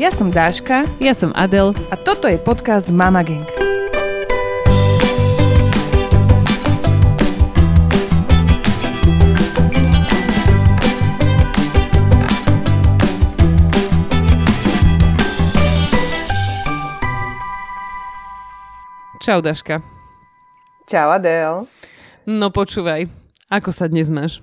[0.00, 0.88] Ja som Dáška.
[0.96, 1.76] Ja som Adel.
[1.92, 3.44] A toto je podcast Mama Gang.
[19.20, 19.84] Čau, Daška.
[20.88, 21.68] Čau, Adel.
[22.24, 23.04] No počúvaj,
[23.52, 24.40] ako sa dnes máš?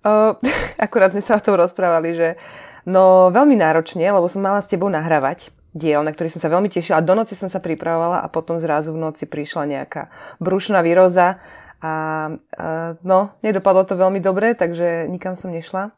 [0.00, 0.32] Uh,
[0.88, 2.40] akurát sme sa o tom rozprávali, že
[2.86, 6.68] no veľmi náročne, lebo som mala s tebou nahrávať diel, na ktorý som sa veľmi
[6.68, 7.04] tešila.
[7.04, 11.40] Do noci som sa pripravovala a potom zrazu v noci prišla nejaká brušná výroza
[11.82, 15.90] a uh, no, nedopadlo to veľmi dobre, takže nikam som nešla.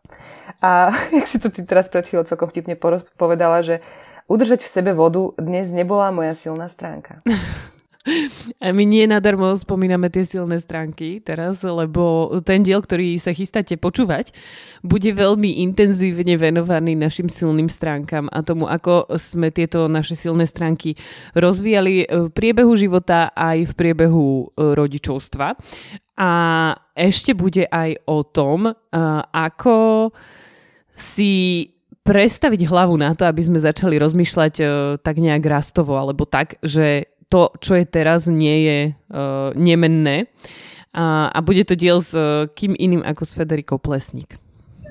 [0.63, 2.79] A jak si to ty teraz pred chvíľou celkom vtipne
[3.19, 3.85] povedala, že
[4.31, 7.21] udržať v sebe vodu dnes nebola moja silná stránka.
[8.61, 13.81] A my nie nadarmo spomíname tie silné stránky teraz, lebo ten diel, ktorý sa chystáte
[13.81, 14.37] počúvať,
[14.85, 21.01] bude veľmi intenzívne venovaný našim silným stránkam a tomu, ako sme tieto naše silné stránky
[21.33, 24.45] rozvíjali v priebehu života aj v priebehu e,
[24.77, 25.57] rodičovstva.
[26.15, 26.31] A
[26.93, 28.73] ešte bude aj o tom, e,
[29.33, 30.13] ako
[30.93, 31.75] si
[32.05, 34.69] prestaviť hlavu na to, aby sme začali rozmýšľať uh,
[35.01, 40.29] tak nejak rastovo, alebo tak, že to, čo je teraz, nie je uh, nemenné.
[40.95, 44.39] A, a bude to diel s uh, kým iným ako s Federikou Plesník.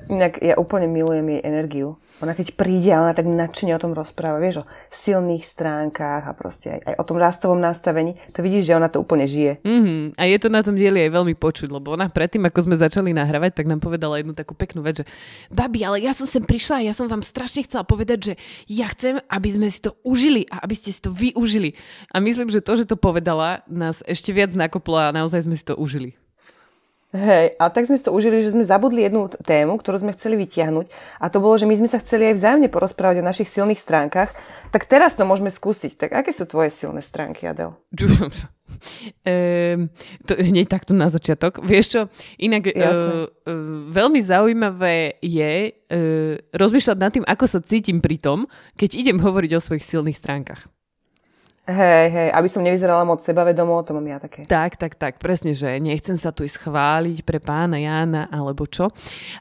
[0.08, 1.96] Inak ja úplne milujem jej energiu.
[2.22, 6.78] Ona keď príde ona tak nadšene o tom rozpráva, vieš, o silných stránkach a proste
[6.78, 9.58] aj, aj o tom rastovom nastavení, to vidíš, že ona to úplne žije.
[9.66, 10.14] Mm-hmm.
[10.14, 13.10] A je to na tom dieli aj veľmi počuť, lebo ona predtým, ako sme začali
[13.10, 15.04] nahrávať, tak nám povedala jednu takú peknú vec, že
[15.50, 18.32] babi, ale ja som sem prišla a ja som vám strašne chcela povedať, že
[18.70, 21.74] ja chcem, aby sme si to užili a aby ste si to využili.
[22.14, 25.66] A myslím, že to, že to povedala, nás ešte viac nakoplo a naozaj sme si
[25.66, 26.14] to užili.
[27.14, 30.34] Hej, a tak sme si to užili, že sme zabudli jednu tému, ktorú sme chceli
[30.34, 30.90] vytiahnuť
[31.22, 34.34] a to bolo, že my sme sa chceli aj vzájomne porozprávať o našich silných stránkach,
[34.74, 35.94] tak teraz to môžeme skúsiť.
[35.94, 37.78] Tak aké sú tvoje silné stránky, Adel?
[39.30, 39.94] ehm,
[40.26, 41.62] to hneď takto na začiatok.
[41.62, 42.00] Vieš čo,
[42.42, 43.22] inak uh, uh,
[43.94, 49.54] veľmi zaujímavé je uh, rozmýšľať nad tým, ako sa cítim pri tom, keď idem hovoriť
[49.54, 50.66] o svojich silných stránkach.
[51.64, 54.44] Hej, hej, aby som nevyzerala moc sebavedomo, to mám ja také.
[54.44, 58.92] Tak, tak, tak, presne, že nechcem sa tu schváliť pre pána Jána alebo čo.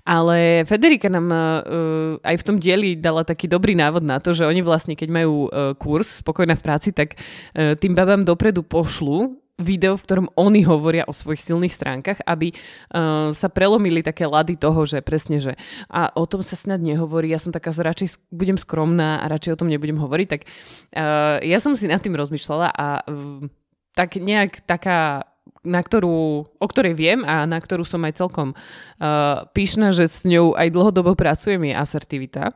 [0.08, 4.48] Ale Federika nám uh, aj v tom dieli dala taký dobrý návod na to, že
[4.48, 9.43] oni vlastne, keď majú uh, kurz Spokojná v práci, tak uh, tým babám dopredu pošlu
[9.64, 14.60] video, v ktorom oni hovoria o svojich silných stránkach, aby uh, sa prelomili také lady
[14.60, 15.56] toho, že presne, že
[15.88, 19.60] a o tom sa snad nehovorí, ja som taká, radšej budem skromná a radšej o
[19.64, 23.48] tom nebudem hovoriť, tak uh, ja som si nad tým rozmýšľala a uh,
[23.96, 25.26] tak nejak taká
[25.64, 30.28] na ktorú, o ktorej viem a na ktorú som aj celkom uh, píšna, že s
[30.28, 32.52] ňou aj dlhodobo pracujem, je asertivita.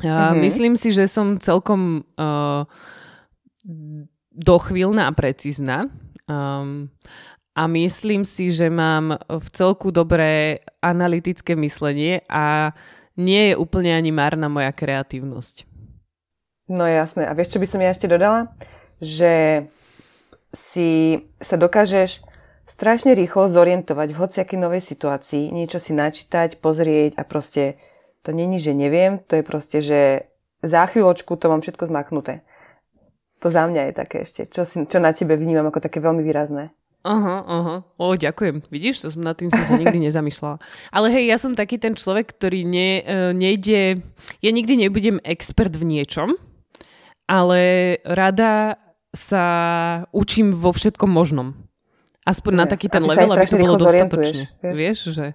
[0.00, 0.40] Uh, mm-hmm.
[0.40, 2.64] Myslím si, že som celkom uh,
[4.32, 5.92] dochvíľná a precízna.
[6.26, 6.90] Um,
[7.56, 12.76] a myslím si, že mám v celku dobré analytické myslenie a
[13.16, 15.64] nie je úplne ani márna moja kreatívnosť.
[16.68, 17.24] No jasné.
[17.24, 18.52] A vieš, čo by som ja ešte dodala?
[19.00, 19.64] Že
[20.52, 22.20] si sa dokážeš
[22.66, 27.78] strašne rýchlo zorientovať v hociakej novej situácii, niečo si načítať, pozrieť a proste
[28.26, 30.00] to není, že neviem, to je proste, že
[30.60, 32.42] za chvíľočku to mám všetko zmaknuté.
[33.44, 36.24] To za mňa je také ešte, čo, si, čo na tebe vnímam ako také veľmi
[36.24, 36.72] výrazné.
[37.06, 37.76] Aha, aha.
[38.02, 38.66] O, ďakujem.
[38.66, 40.58] Vidíš, to som nad tým si sa nikdy nezamýšľala.
[40.90, 44.02] Ale hej, ja som taký ten človek, ktorý ne, uh, nejde...
[44.42, 46.34] Ja nikdy nebudem expert v niečom,
[47.30, 47.60] ale
[48.02, 48.82] rada
[49.14, 49.44] sa
[50.10, 51.54] učím vo všetkom možnom.
[52.26, 52.58] Aspoň yes.
[52.58, 54.44] na taký ten level, aby to bolo dostatočne.
[54.66, 54.74] Vieš?
[54.74, 55.26] vieš, že...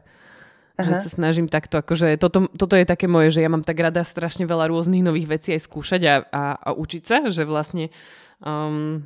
[0.81, 0.89] Aha.
[0.89, 4.01] Že sa snažím takto, akože toto, toto je také moje, že ja mám tak rada
[4.01, 7.93] strašne veľa rôznych nových vecí aj skúšať a, a, a učiť sa, že vlastne
[8.41, 9.05] um,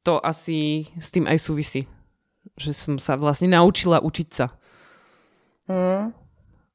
[0.00, 1.84] to asi s tým aj súvisí.
[2.56, 4.48] Že som sa vlastne naučila učiť sa.
[5.68, 6.10] Mm.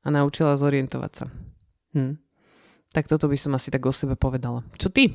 [0.05, 1.25] A naučila zorientovať sa.
[1.97, 2.21] Hm.
[2.93, 4.61] Tak toto by som asi tak o sebe povedala.
[4.77, 5.11] Čo ty?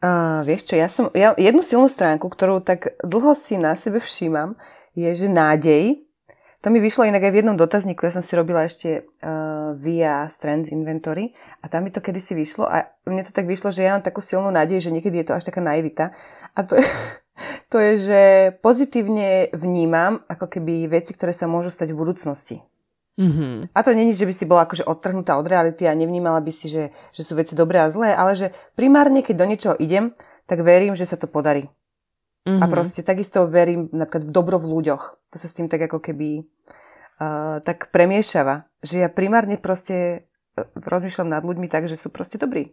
[0.00, 4.00] Uh, vieš čo, ja som, ja, jednu silnú stránku, ktorú tak dlho si na sebe
[4.00, 4.56] všímam,
[4.96, 6.08] je, že nádej
[6.60, 10.28] to mi vyšlo inak aj v jednom dotazníku, ja som si robila ešte uh, via
[10.28, 11.32] Strengths Inventory
[11.64, 14.20] a tam mi to kedysi vyšlo a mne to tak vyšlo, že ja mám takú
[14.20, 16.12] silnú nádej, že niekedy je to až taká naivita
[16.52, 16.84] a to je,
[17.72, 18.20] to je, že
[18.60, 22.60] pozitívne vnímam ako keby veci, ktoré sa môžu stať v budúcnosti.
[23.20, 23.76] Mm-hmm.
[23.76, 26.72] A to není, že by si bola akože odtrhnutá od reality a nevnímala by si,
[26.72, 30.16] že, že sú veci dobré a zlé, ale že primárne, keď do niečoho idem,
[30.48, 31.68] tak verím, že sa to podarí.
[32.48, 32.60] Mm-hmm.
[32.60, 32.72] A mhm.
[32.72, 35.02] proste takisto verím napríklad v dobro v ľuďoch.
[35.32, 36.40] To sa s tým tak ako keby
[37.20, 38.64] uh, tak premiešava.
[38.80, 40.24] Že ja primárne proste
[40.76, 42.72] rozmýšľam nad ľuďmi tak, že sú proste dobrí.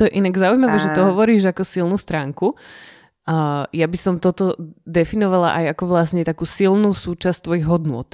[0.00, 0.82] To je inak zaujímavé, a...
[0.82, 2.56] že to hovoríš ako silnú stránku.
[3.22, 8.08] Uh, ja by som toto definovala aj ako vlastne takú silnú súčasť tvojich hodnôt.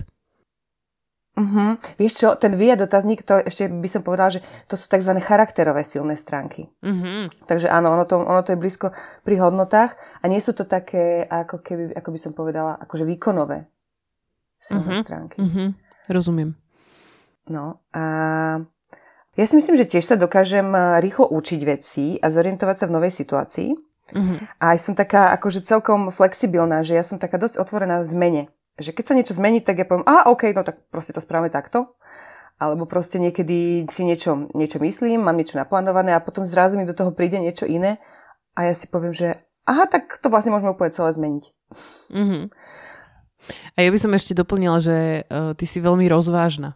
[1.38, 1.78] Uh-huh.
[1.94, 5.14] Vieš čo, ten VIA dotazník, to ešte by som povedala, že to sú tzv.
[5.22, 6.66] charakterové silné stránky.
[6.82, 7.30] Uh-huh.
[7.46, 8.90] Takže áno, ono to, ono to je blízko
[9.22, 13.70] pri hodnotách a nie sú to také, ako, keby, ako by som povedala, akože výkonové
[14.58, 15.04] silné uh-huh.
[15.06, 15.38] stránky.
[15.38, 15.70] Uh-huh.
[16.10, 16.58] Rozumiem.
[17.46, 18.04] No a
[19.38, 22.94] ja si myslím, že tiež sa dokážem eh, rýchlo učiť veci a zorientovať sa v
[22.98, 23.70] novej situácii.
[24.08, 24.38] Uh-huh.
[24.58, 28.94] A aj som taká akože celkom flexibilná, že ja som taká dosť otvorená zmene že
[28.94, 31.98] keď sa niečo zmení, tak ja poviem, a OK, no tak proste to správame takto.
[32.58, 36.94] Alebo proste niekedy si niečo, niečo myslím, mám niečo naplánované a potom zrazu mi do
[36.94, 38.02] toho príde niečo iné
[38.58, 41.44] a ja si poviem, že aha, tak to vlastne môžeme úplne celé zmeniť.
[42.10, 42.44] Mm-hmm.
[43.74, 46.74] A ja by som ešte doplnila, že uh, ty si veľmi rozvážna.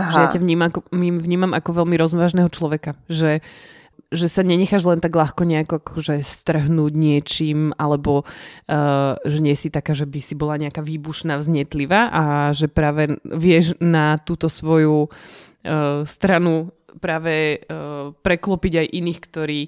[0.00, 0.08] Aha.
[0.08, 2.96] Že ja ťa vnímam, vnímam ako veľmi rozvážneho človeka.
[3.12, 3.79] Že uh,
[4.10, 9.70] že sa nenecháš len tak ľahko nejako akože strhnúť niečím, alebo uh, že nie si
[9.70, 15.06] taká, že by si bola nejaká výbušná, vznetlivá a že práve vieš na túto svoju
[15.06, 19.60] uh, stranu práve uh, preklopiť aj iných, ktorí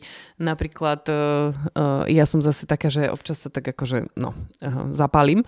[0.43, 5.47] napríklad, uh, uh, ja som zase taká, že občas sa tak akože, no, uh, zapalím,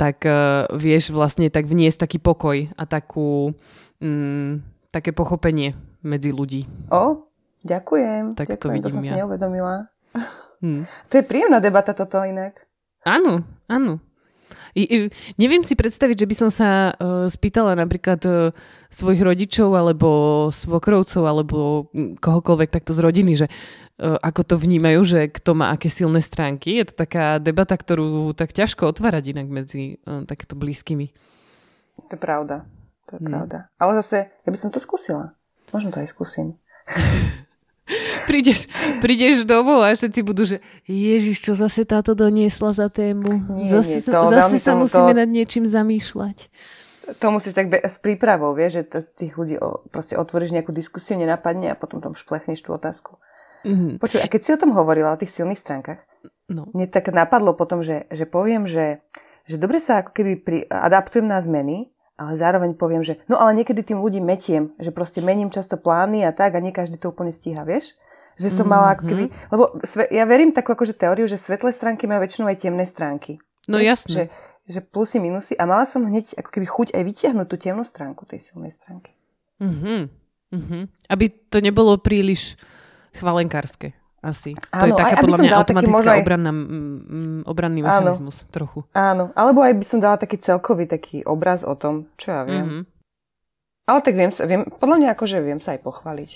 [0.00, 3.52] tak uh, vieš vlastne tak vniesť taký pokoj a takú,
[4.00, 6.64] um, také pochopenie medzi ľudí.
[6.88, 7.29] O,
[7.60, 8.32] Ďakujem.
[8.32, 9.08] Tak ďakujem, to vidím to som ja.
[9.12, 9.74] si neuvedomila.
[10.60, 10.84] Hmm.
[11.10, 12.68] To je príjemná debata toto inak.
[13.04, 14.00] Áno, áno.
[14.74, 14.96] I, i,
[15.34, 18.54] neviem si predstaviť, že by som sa uh, spýtala napríklad uh,
[18.86, 20.08] svojich rodičov alebo
[20.54, 21.90] svokrovcov alebo
[22.22, 26.78] kohokoľvek takto z rodiny, že uh, ako to vnímajú, že kto má aké silné stránky.
[26.78, 31.10] Je to taká debata, ktorú tak ťažko otvárať inak medzi uh, takéto blízkymi.
[32.06, 32.62] To je pravda.
[33.10, 33.30] To je hmm.
[33.32, 33.58] pravda.
[33.74, 35.34] Ale zase, ja by som to skúsila.
[35.74, 36.54] Možno to aj skúsim.
[38.28, 38.70] prídeš,
[39.02, 43.56] prídeš domov a všetci budú, že Ježiš, čo zase táto doniesla za tému.
[43.56, 46.36] Nie, zase nie, to, zase sa tomu, musíme to, nad niečím zamýšľať.
[47.18, 50.70] To musíš tak be- s prípravou, vieš, že to, tých ľudí o, proste otvoríš nejakú
[50.70, 53.18] diskusiu, nenapadne a potom tam šplechneš tú otázku.
[53.66, 53.98] Mm-hmm.
[53.98, 56.00] Počuj, a keď si o tom hovorila, o tých silných stránkach,
[56.48, 56.70] no.
[56.70, 59.02] mne tak napadlo potom, že, že poviem, že,
[59.50, 61.90] že dobre sa ako keby pri, adaptujem na zmeny,
[62.20, 66.28] ale zároveň poviem, že no ale niekedy tým ľudí metiem, že proste mením často plány
[66.28, 67.96] a tak a nie každý to úplne stíha, vieš?
[68.36, 68.72] Že som mm-hmm.
[68.76, 72.52] mala ako keby, lebo sve, ja verím takú akože teóriu, že svetlé stránky majú väčšinou
[72.52, 73.40] aj temné stránky.
[73.72, 74.04] No vieš?
[74.04, 74.12] jasne.
[74.12, 74.22] Že,
[74.68, 78.28] že plusy, minusy a mala som hneď ako keby chuť aj vytiahnuť tú temnú stránku
[78.28, 79.16] tej silnej stránky.
[79.56, 80.00] Mm-hmm.
[80.52, 80.82] Mm-hmm.
[81.08, 82.60] Aby to nebolo príliš
[83.16, 83.96] chvalenkárske.
[84.20, 84.52] Asi.
[84.68, 86.20] Áno, to je taká podľa mňa automatická aj...
[86.20, 88.78] obranná, m, obranný mechanizmus áno, trochu.
[88.92, 92.64] Áno, alebo aj by som dala taký celkový taký obraz o tom, čo ja viem.
[92.68, 92.82] Mm-hmm.
[93.88, 96.30] Ale tak viem, viem, podľa mňa akože viem sa aj pochváliť.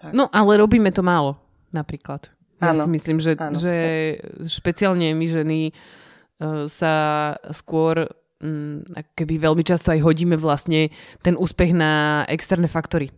[0.00, 0.12] Tak.
[0.16, 1.36] No, ale robíme to málo,
[1.68, 2.32] napríklad.
[2.64, 3.74] Ja áno, si myslím, že, áno, že
[4.48, 5.60] špeciálne my ženy
[6.40, 6.92] uh, sa
[7.52, 8.08] skôr
[8.40, 8.80] um,
[9.16, 10.88] keby veľmi často aj hodíme vlastne
[11.20, 13.12] ten úspech na externé faktory.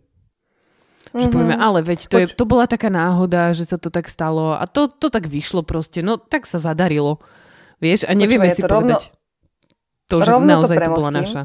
[1.13, 1.29] Že mm-hmm.
[1.29, 4.65] povieme, ale veď to, je, to bola taká náhoda, že sa to tak stalo a
[4.65, 7.21] to, to tak vyšlo proste, no tak sa zadarilo.
[7.77, 11.41] Vieš, a nevieme Počúva, si to povedať rovno, to, že naozaj to, to bola naša.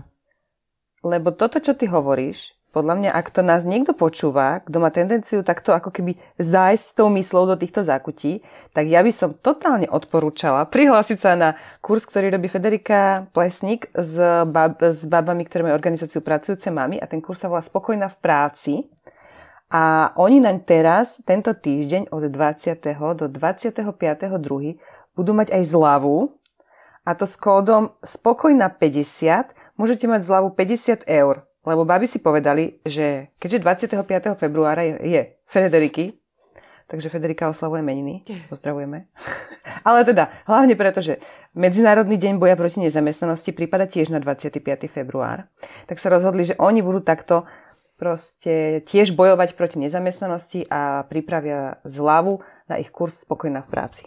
[1.04, 5.40] Lebo toto, čo ty hovoríš, podľa mňa, ak to nás niekto počúva, kto má tendenciu
[5.40, 8.44] takto ako keby zájsť s tou myslou do týchto zákutí,
[8.76, 11.48] tak ja by som totálne odporúčala prihlásiť sa na
[11.80, 17.08] kurz, ktorý robí Federika Plesník s, bab, s babami, ktoré majú organizáciu Pracujúce mamy a
[17.08, 18.72] ten kurz sa volá Spokojná v práci.
[19.68, 22.80] A oni naň teraz, tento týždeň od 20.
[23.20, 23.84] do 25.2.
[25.12, 26.32] budú mať aj zľavu
[27.04, 31.44] a to s kódom spokojná 50 môžete mať zľavu 50 eur.
[31.68, 34.40] Lebo baby si povedali, že keďže 25.
[34.40, 36.16] februára je, je Federiky,
[36.88, 38.24] takže Federika oslavuje meniny.
[38.48, 39.04] Pozdravujeme.
[39.88, 41.20] Ale teda, hlavne preto, že
[41.52, 44.64] Medzinárodný deň boja proti nezamestnanosti prípada tiež na 25.
[44.88, 45.44] február.
[45.84, 47.44] Tak sa rozhodli, že oni budú takto
[47.98, 52.40] proste tiež bojovať proti nezamestnanosti a pripravia zľavu
[52.70, 54.04] na ich kurz Spokojná v práci.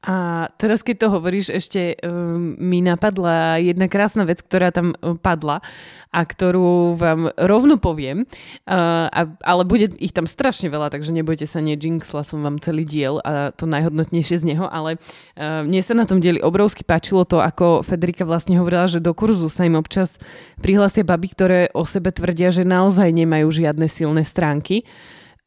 [0.00, 5.12] A teraz, keď to hovoríš, ešte um, mi napadla jedna krásna vec, ktorá tam uh,
[5.12, 5.60] padla
[6.08, 8.24] a ktorú vám rovno poviem,
[8.64, 12.88] uh, a, ale bude ich tam strašne veľa, takže nebojte sa, nejinxla som vám celý
[12.88, 17.28] diel a to najhodnotnejšie z neho, ale uh, mne sa na tom dieli obrovsky páčilo
[17.28, 20.16] to, ako Federika vlastne hovorila, že do kurzu sa im občas
[20.64, 24.88] prihlásia baby, ktoré o sebe tvrdia, že naozaj nemajú žiadne silné stránky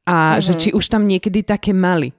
[0.06, 0.44] a mm-hmm.
[0.46, 2.14] že či už tam niekedy také mali.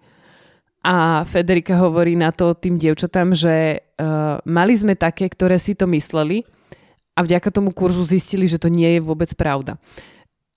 [0.84, 5.88] A Federika hovorí na to tým dievčatám, že uh, mali sme také, ktoré si to
[5.88, 6.44] mysleli
[7.16, 9.80] a vďaka tomu kurzu zistili, že to nie je vôbec pravda.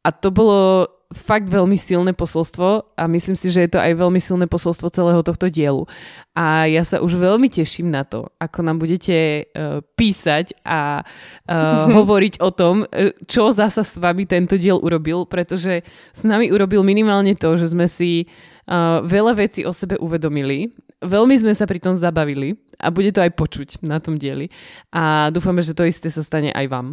[0.04, 4.20] A to bolo fakt veľmi silné posolstvo a myslím si, že je to aj veľmi
[4.20, 5.88] silné posolstvo celého tohto dielu.
[6.36, 11.88] A ja sa už veľmi teším na to, ako nám budete uh, písať a uh,
[12.04, 12.84] hovoriť o tom,
[13.24, 17.88] čo zasa s vami tento diel urobil, pretože s nami urobil minimálne to, že sme
[17.88, 18.57] si uh,
[19.04, 20.76] veľa vecí o sebe uvedomili.
[21.02, 24.52] Veľmi sme sa pri tom zabavili a bude to aj počuť na tom dieli.
[24.92, 26.88] A dúfame, že to isté sa stane aj vám.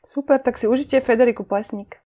[0.00, 2.00] Super, tak si užite Federiku Plesník.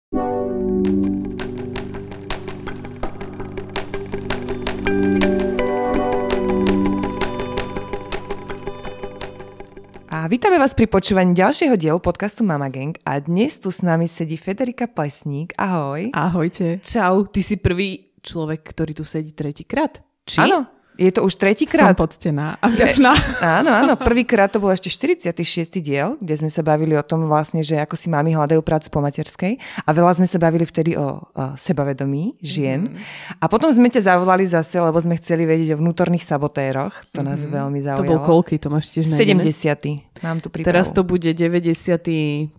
[10.11, 14.11] A vítame vás pri počúvaní ďalšieho dielu podcastu Mama Gang a dnes tu s nami
[14.11, 15.55] sedí Federika Plesník.
[15.55, 16.11] Ahoj.
[16.11, 16.83] Ahojte.
[16.83, 20.01] Čau, ty si prvý človek, ktorý tu sedí tretíkrát.
[20.25, 20.41] Či?
[20.41, 20.69] Áno,
[21.01, 21.97] je to už tretíkrát.
[21.97, 23.11] Som poctená a vďačná.
[23.41, 23.93] Áno, áno.
[24.09, 25.81] Prvýkrát to bol ešte 46.
[25.81, 28.99] diel, kde sme sa bavili o tom vlastne, že ako si mami hľadajú prácu po
[29.01, 29.57] materskej.
[29.87, 32.93] A veľa sme sa bavili vtedy o, o sebavedomí žien.
[32.93, 33.01] Mm.
[33.39, 36.93] A potom sme ťa zavolali zase, lebo sme chceli vedieť o vnútorných sabotéroch.
[37.15, 37.49] To nás mm.
[37.49, 38.05] veľmi zaujalo.
[38.05, 38.61] To bol koľký?
[38.61, 40.21] To máš tiež 70.
[40.21, 40.69] Mám tu prípravu.
[40.69, 42.51] Teraz to bude 95.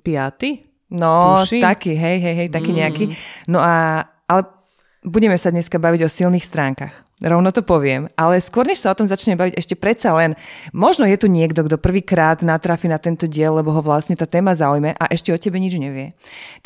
[0.92, 1.64] No, Tuši?
[1.64, 2.78] taký, hej, hej, hej, taký mm.
[2.80, 3.04] nejaký.
[3.48, 4.61] No a, ale
[5.02, 8.10] budeme sa dneska baviť o silných stránkach rovno to poviem.
[8.18, 10.34] Ale skôr, než sa o tom začne baviť, ešte predsa len,
[10.74, 14.54] možno je tu niekto, kto prvýkrát natrafi na tento diel, lebo ho vlastne tá téma
[14.54, 16.14] zaujme a ešte o tebe nič nevie.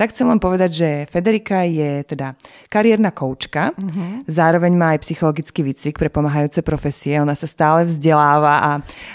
[0.01, 2.37] Tak chcem len povedať, že Federika je teda
[2.73, 4.25] kariérna koučka, uh-huh.
[4.29, 8.71] zároveň má aj psychologický výcvik pre pomáhajúce profesie, ona sa stále vzdeláva a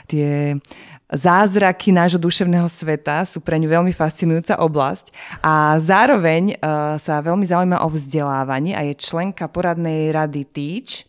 [0.05, 0.57] tie
[1.11, 5.11] zázraky nášho duševného sveta sú pre ňu veľmi fascinujúca oblasť
[5.43, 11.05] a zároveň uh, sa veľmi zaujíma o vzdelávanie a je členka poradnej rady Teach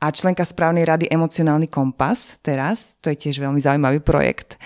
[0.00, 2.96] a členka správnej rady Emocionálny kompas teraz.
[3.04, 4.56] To je tiež veľmi zaujímavý projekt,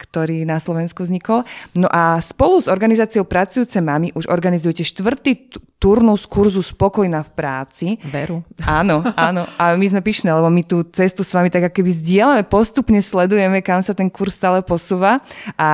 [0.00, 1.44] ktorý na Slovensku vznikol.
[1.76, 7.86] No a spolu s organizáciou Pracujúce mamy už organizujete štvrtý turnus kurzu Spokojná v práci.
[8.08, 8.40] Veru.
[8.64, 9.44] Áno, áno.
[9.60, 13.60] A my sme pyšné, lebo my tú cestu s vami tak keby zdieľame, postupne sledujeme,
[13.60, 15.20] kam sa ten kurz stále posúva.
[15.60, 15.68] A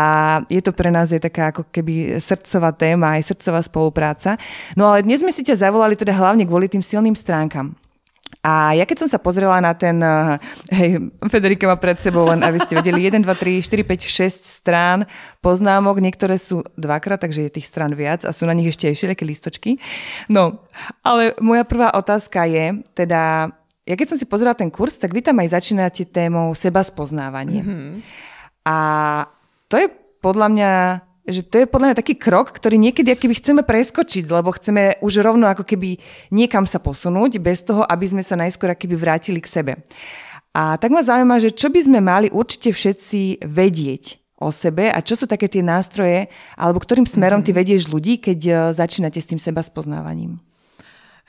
[0.50, 4.34] je to pre nás je taká ako keby srdcová téma, aj srdcová spolupráca.
[4.74, 7.78] No ale dnes sme si ťa zavolali teda hlavne kvôli tým silným stránkam.
[8.38, 10.38] A ja keď som sa pozrela na ten, eh,
[10.70, 10.90] hej,
[11.26, 15.10] Federika má pred sebou len, aby ste vedeli, 1, 2, 3, 4, 5, 6 strán
[15.42, 18.94] poznámok, niektoré sú dvakrát, takže je tých strán viac a sú na nich ešte aj
[18.94, 19.70] všelijaké listočky.
[20.30, 20.62] No,
[21.02, 23.50] ale moja prvá otázka je, teda,
[23.82, 27.66] ja keď som si pozrela ten kurz, tak vy tam aj začínate témou seba spoznávanie.
[27.66, 27.94] Mm-hmm.
[28.70, 28.76] A
[29.66, 29.90] to je
[30.22, 30.70] podľa mňa
[31.28, 35.20] že to je podľa mňa taký krok, ktorý niekedy keby chceme preskočiť, lebo chceme už
[35.20, 36.00] rovno ako keby
[36.32, 39.72] niekam sa posunúť, bez toho, aby sme sa najskôr keby vrátili k sebe.
[40.56, 44.98] A tak ma zaujíma, že čo by sme mali určite všetci vedieť o sebe a
[45.04, 47.58] čo sú také tie nástroje, alebo ktorým smerom ty mhm.
[47.58, 50.40] vedieš ľudí, keď eh, začínate s tým seba spoznávaním.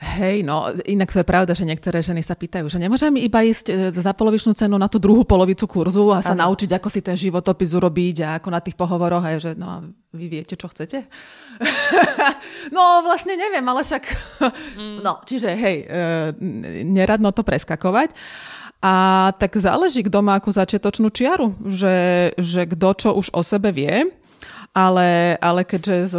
[0.00, 3.66] Hej, no inak to je pravda, že niektoré ženy sa pýtajú, že nemôžem iba ísť
[3.68, 6.48] e, za polovičnú cenu na tú druhú polovicu kurzu a sa ano.
[6.48, 10.26] naučiť, ako si ten životopis urobiť a ako na tých pohovoroch, aj, že no vy
[10.32, 11.04] viete, čo chcete?
[12.76, 14.04] no vlastne neviem, ale však...
[14.80, 15.04] Mm.
[15.04, 15.92] no, čiže hej, e,
[16.88, 18.16] neradno to preskakovať.
[18.80, 23.68] A tak záleží, kto má akú začiatočnú čiaru, že, že kto čo už o sebe
[23.76, 24.08] vie
[24.70, 26.16] ale, ale keďže z,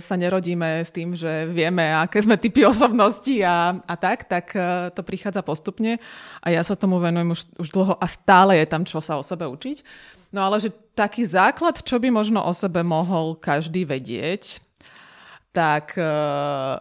[0.00, 4.88] sa nerodíme s tým, že vieme, aké sme typy osobnosti a, a tak, tak e,
[4.96, 6.00] to prichádza postupne
[6.40, 9.22] a ja sa tomu venujem už, už dlho a stále je tam čo sa o
[9.24, 9.84] sebe učiť.
[10.32, 14.64] No ale že taký základ, čo by možno o sebe mohol každý vedieť,
[15.50, 16.78] tak uh,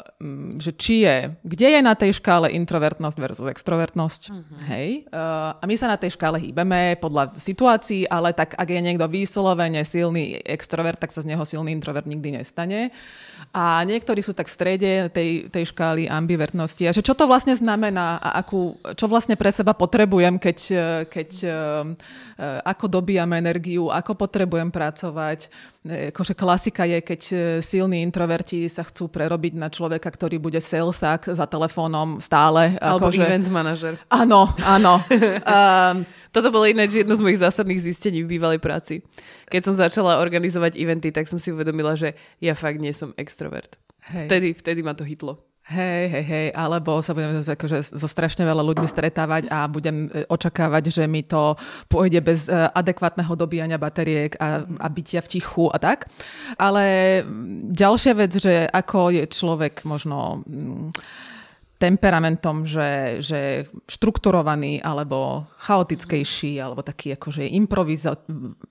[0.61, 4.61] že či je, kde je na tej škále introvertnosť versus extrovertnosť, uh-huh.
[4.69, 5.09] hej.
[5.09, 9.09] Uh, a my sa na tej škále hýbeme podľa situácií, ale tak ak je niekto
[9.09, 12.93] vyslovene silný extrovert, tak sa z neho silný introvert nikdy nestane.
[13.49, 16.85] A niektorí sú tak v strede tej, tej škály ambivertnosti.
[16.85, 20.57] A že čo to vlastne znamená a akú, čo vlastne pre seba potrebujem, keď,
[21.09, 21.57] keď uh,
[22.61, 25.49] ako dobíjam energiu, ako potrebujem pracovať,
[25.87, 31.31] akože klasika je, keď e, silní introverti sa chcú prerobiť na človeka, ktorý bude salesák
[31.31, 32.75] za telefónom stále.
[32.83, 33.23] Alebo akože...
[33.23, 33.93] event manažer.
[34.11, 34.99] Áno, áno.
[34.99, 36.03] um,
[36.35, 39.01] toto bolo ináč jedno z mojich zásadných zistení v bývalej práci.
[39.47, 42.11] Keď som začala organizovať eventy, tak som si uvedomila, že
[42.43, 43.79] ja fakt nie som extrovert.
[44.11, 44.27] Hej.
[44.27, 45.48] Vtedy, vtedy ma to hitlo.
[45.69, 50.25] Hej, hej, hej, alebo sa budem akože so strašne veľa ľuďmi stretávať a budem e,
[50.25, 51.53] očakávať, že mi to
[51.85, 56.09] pôjde bez e, adekvátneho dobíjania bateriek a, a bytia v tichu a tak.
[56.57, 57.21] Ale
[57.69, 60.41] ďalšia vec, že ako je človek možno
[61.79, 68.19] temperamentom, že, že štrukturovaný alebo chaotickejší, alebo taký akože improviza,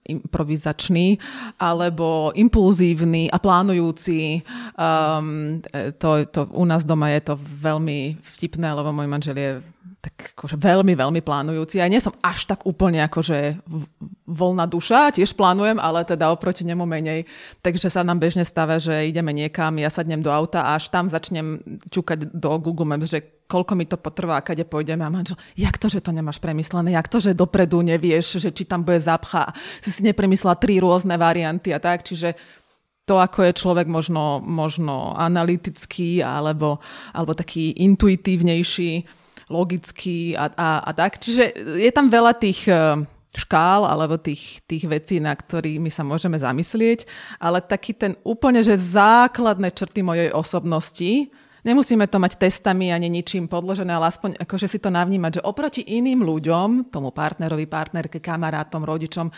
[0.04, 1.16] improvizačný,
[1.56, 4.44] alebo impulzívny a plánujúci.
[4.76, 5.64] Um,
[5.96, 9.50] to, to, u nás doma je to veľmi vtipné, lebo môj manžel je
[10.08, 11.84] tak akože veľmi, veľmi plánujúci.
[11.84, 13.60] Ja nie som až tak úplne akože
[14.24, 17.28] voľná duša, tiež plánujem, ale teda oproti nemu menej.
[17.60, 21.12] Takže sa nám bežne stáva, že ideme niekam, ja sadnem do auta a až tam
[21.12, 21.60] začnem
[21.92, 25.88] čukať do Google Maps, že koľko mi to potrvá, kade pôjdeme a manžel, jak to,
[25.92, 29.52] že to nemáš premyslené, jak to, že dopredu nevieš, že či tam bude zapcha,
[29.84, 32.36] si si nepremyslela tri rôzne varianty a tak, čiže
[33.08, 36.76] to, ako je človek možno, možno analytický alebo,
[37.16, 39.08] alebo taký intuitívnejší,
[39.48, 41.20] logický a, a, a tak.
[41.20, 43.02] Čiže je tam veľa tých eh,
[43.34, 47.04] škál alebo tých, tých vecí, na ktorými sa môžeme zamyslieť,
[47.38, 51.28] ale taký ten úplne, že základné črty mojej osobnosti,
[51.62, 55.82] nemusíme to mať testami ani ničím podložené, ale aspoň akože si to navnímať, že oproti
[55.84, 59.28] iným ľuďom, tomu partnerovi, partnerke, kamarátom, rodičom,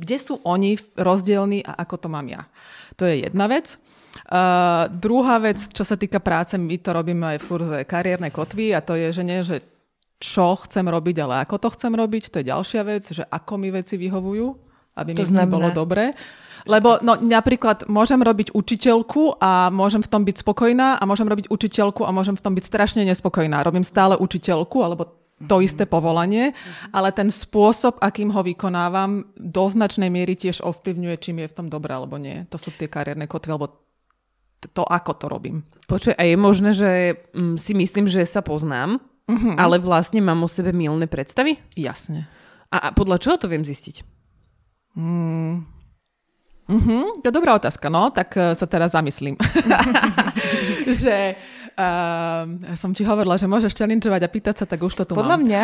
[0.00, 2.48] kde sú oni rozdielní a ako to mám ja.
[2.96, 3.76] To je jedna vec.
[4.26, 8.72] Uh, druhá vec, čo sa týka práce, my to robíme aj v kurze kariérne kotvy
[8.72, 9.62] a to je, že nie, že
[10.20, 13.72] čo chcem robiť, ale ako to chcem robiť, to je ďalšia vec, že ako mi
[13.72, 14.46] veci vyhovujú,
[15.00, 15.52] aby to mi znamená...
[15.52, 16.12] bolo dobre.
[16.68, 21.48] Lebo no, napríklad môžem robiť učiteľku a môžem v tom byť spokojná a môžem robiť
[21.48, 23.64] učiteľku a môžem v tom byť strašne nespokojná.
[23.64, 25.08] Robím stále učiteľku alebo
[25.40, 26.52] to isté povolanie,
[26.92, 31.66] ale ten spôsob, akým ho vykonávam, do značnej miery tiež ovplyvňuje, čím je v tom
[31.72, 32.44] dobré alebo nie.
[32.52, 33.72] To sú tie kariérne kotvy, alebo
[34.60, 35.64] to, ako to robím.
[35.88, 39.56] Počuj, a je možné, že mm, si myslím, že sa poznám, mm-hmm.
[39.56, 41.56] ale vlastne mám o sebe milné predstavy?
[41.72, 42.28] Jasne.
[42.68, 44.04] A, a podľa čoho to viem zistiť?
[45.00, 45.64] Mm.
[46.70, 47.02] Mm-hmm.
[47.22, 49.40] To je dobrá otázka, no, tak uh, sa teraz zamyslím.
[51.02, 51.40] že
[51.80, 55.40] Uh, som ti hovorila, že môžeš challengeovať a pýtať sa, tak už to tu Podľa
[55.40, 55.48] mám.
[55.48, 55.62] mňa...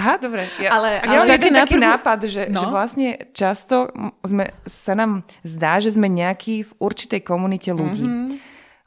[0.00, 0.42] Aha, dobre.
[0.58, 2.58] Ja, ale, ale ja mám taký, taký nápad, že, no?
[2.58, 3.94] že vlastne často
[4.26, 8.02] sme, sa nám zdá, že sme nejakí v určitej komunite ľudí.
[8.02, 8.28] Mm-hmm.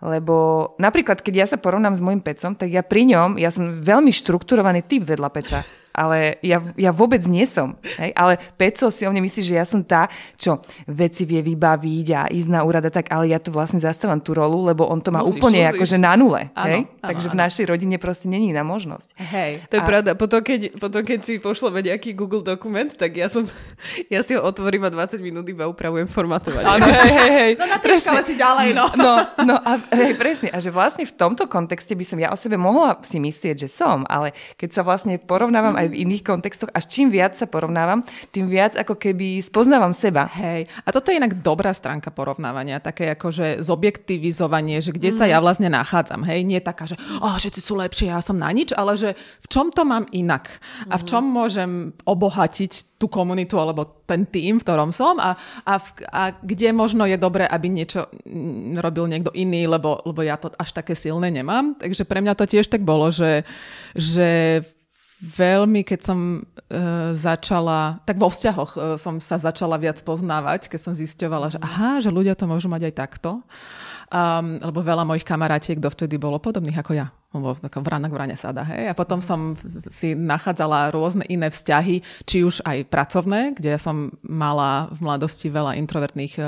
[0.04, 0.36] Lebo
[0.76, 4.12] napríklad, keď ja sa porovnám s môjim pecom, tak ja pri ňom, ja som veľmi
[4.12, 5.64] štrukturovaný typ vedľa peca
[5.96, 7.80] ale ja, ja vôbec nie som.
[7.98, 8.12] Hej?
[8.14, 12.22] Ale Peco si o mne myslí, že ja som tá, čo veci vie vybaviť a
[12.28, 15.16] ísť na úrad a tak, ale ja tu vlastne zastávam tú rolu, lebo on to
[15.16, 15.74] má musíš, úplne musíš.
[15.80, 16.42] akože na nule.
[16.52, 16.82] Áno, hej?
[16.84, 17.34] Áno, Takže áno.
[17.34, 19.16] v našej rodine proste není na možnosť.
[19.16, 19.88] Hej, to je a...
[19.88, 20.12] pravda.
[20.20, 23.48] Potom keď, potom keď si pošleme nejaký Google dokument, tak ja som,
[24.14, 26.68] ja si ho otvorím a 20 minút iba upravujem formatovanie.
[26.68, 27.52] Áno, hej, hej, hej.
[27.56, 28.86] No na škole si ďalej, no.
[29.00, 29.14] No,
[29.48, 30.52] no a hej, presne.
[30.52, 33.70] A že vlastne v tomto kontexte by som ja o sebe mohla si myslieť, že
[33.72, 37.46] som, ale keď sa vlastne porovnávam aj aj v iných kontextoch a čím viac sa
[37.46, 38.02] porovnávam,
[38.34, 40.26] tým viac ako keby spoznávam seba.
[40.34, 40.66] Hej.
[40.84, 45.18] A toto je inak dobrá stránka porovnávania, také ako že zobjektivizovanie, že kde mm.
[45.18, 45.32] sa mhm.
[45.32, 46.26] ja vlastne nachádzam.
[46.26, 49.48] Hej, nie taká, že oh, všetci sú lepšie, ja som na nič, ale že v
[49.48, 50.50] čom to mám inak
[50.90, 51.10] a v mhm.
[51.10, 51.72] čom môžem
[52.04, 55.36] obohatiť tú komunitu alebo ten tým, v ktorom som a,
[55.68, 58.08] a, v, a kde možno je dobré, aby niečo
[58.80, 61.76] robil niekto iný, lebo, lebo ja to až také silné nemám.
[61.76, 63.44] Takže pre mňa to tiež tak bolo, že,
[63.98, 64.62] že
[65.26, 70.80] veľmi, keď som uh, začala, tak vo vzťahoch uh, som sa začala viac poznávať, keď
[70.80, 73.42] som zisťovala, že aha, že ľudia to môžu mať aj takto.
[74.14, 78.64] Um, lebo veľa mojich kamarátiek dovtedy bolo podobných ako ja lebo vrana k vrane sada,
[78.64, 78.92] hej.
[78.92, 79.54] A potom som
[79.92, 85.52] si nachádzala rôzne iné vzťahy, či už aj pracovné, kde ja som mala v mladosti
[85.52, 86.44] veľa introvertných e,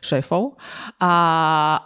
[0.00, 0.54] šéfov,
[1.02, 1.14] a,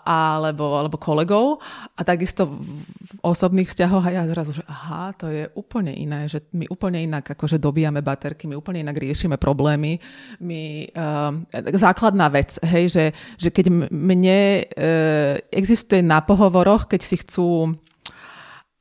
[0.04, 1.58] alebo, alebo kolegov
[1.96, 2.84] a takisto v
[3.22, 7.34] osobných vzťahoch a ja zrazu, že aha, to je úplne iné, že my úplne inak
[7.34, 9.96] akože dobíjame baterky, my úplne inak riešime problémy.
[10.42, 13.04] My, um, základná vec, hej, že,
[13.38, 17.78] že keď mne uh, existuje na pohovoroch, keď si chcú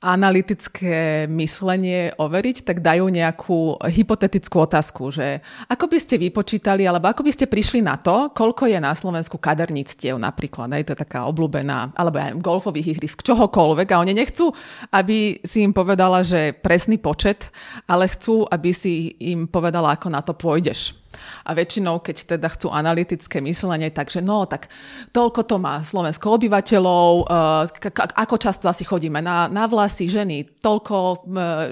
[0.02, 7.22] analytické myslenie overiť, tak dajú nejakú hypotetickú otázku, že ako by ste vypočítali, alebo ako
[7.22, 11.30] by ste prišli na to, koľko je na Slovensku kaderníctiev napríklad, aj to je taká
[11.30, 14.50] obľúbená, alebo aj golfových ihrisk, čohokoľvek a oni nechcú,
[14.90, 17.54] aby si im povedala, že presný počet,
[17.86, 21.01] ale chcú, aby si im povedala, ako na to pôjdeš.
[21.46, 24.72] A väčšinou, keď teda chcú analytické myslenie, takže no, tak
[25.12, 30.96] toľko to má Slovensko obyvateľov, uh, ako často asi chodíme na, na vlasy ženy, toľko
[30.96, 31.18] uh,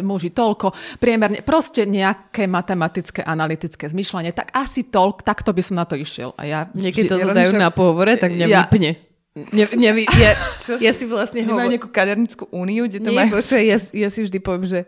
[0.01, 5.85] muži, toľko, priemerne, proste nejaké matematické, analytické zmyšľanie, tak asi toľko, takto by som na
[5.85, 6.33] to išiel.
[6.37, 9.09] A ja Niekedy to dajú na pohovore, tak mňa ja, vypne.
[9.53, 10.31] Ne, ne, ja,
[10.81, 11.77] ja si vlastne hovorím...
[11.77, 13.39] nejakú kadernickú úniu, kde to Nie, majú...
[13.39, 14.79] Počuaj, ja, ja si vždy poviem, že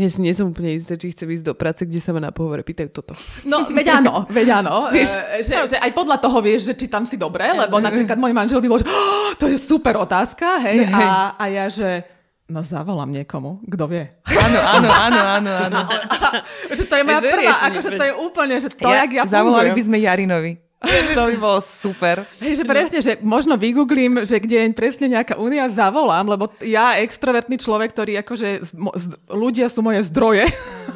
[0.00, 2.32] ja si nie som úplne istá, či chcem ísť do práce, kde sa ma na
[2.32, 3.12] pohovore pýtajú toto.
[3.44, 4.88] No, veď áno, veď áno.
[4.88, 8.16] Vieš, e, že, že aj podľa toho vieš, že či tam si dobre, lebo napríklad
[8.16, 12.20] môj manžel by bol, že oh, to je super otázka, hej, a, a ja, že
[12.50, 14.10] No zavolám niekomu, kto vie.
[14.26, 15.80] Áno, áno, áno, áno, áno.
[16.78, 19.70] že to je moja prvá, akože to je úplne, že to, ja, jak ja Zavolali
[19.70, 20.58] by sme Jarinovi.
[20.80, 22.24] To by bolo super.
[22.40, 26.96] Hej, že presne, že možno vygooglím, že kde je presne nejaká únia, zavolám, lebo ja,
[27.04, 28.80] extrovertný človek, ktorý akože,
[29.28, 30.48] ľudia sú moje zdroje,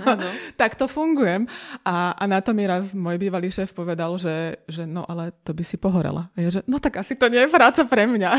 [0.61, 1.45] tak to fungujem.
[1.85, 5.53] A, a na to mi raz môj bývalý šéf povedal, že, že no ale to
[5.53, 6.33] by si pohorela.
[6.33, 8.31] A ja, že no tak asi to nie je práca pre mňa.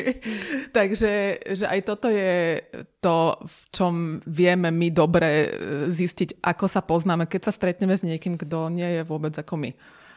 [0.76, 1.12] Takže
[1.54, 2.58] že aj toto je
[2.98, 3.94] to, v čom
[4.26, 5.48] vieme my dobre e,
[5.92, 9.70] zistiť, ako sa poznáme, keď sa stretneme s niekým, kto nie je vôbec ako my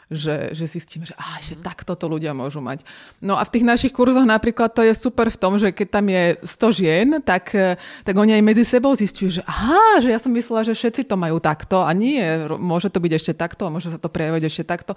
[0.08, 2.88] že, že zistíme, že, á, že takto to ľudia môžu mať.
[3.20, 6.06] No a v tých našich kurzoch napríklad to je super v tom, že keď tam
[6.08, 7.52] je 100 žien, tak,
[8.08, 11.20] tak oni aj medzi sebou zistujú, že aha, že ja som myslela, že všetci to
[11.20, 12.24] majú takto a nie,
[12.56, 14.96] môže to byť ešte takto, môže sa to prejaviť ešte takto.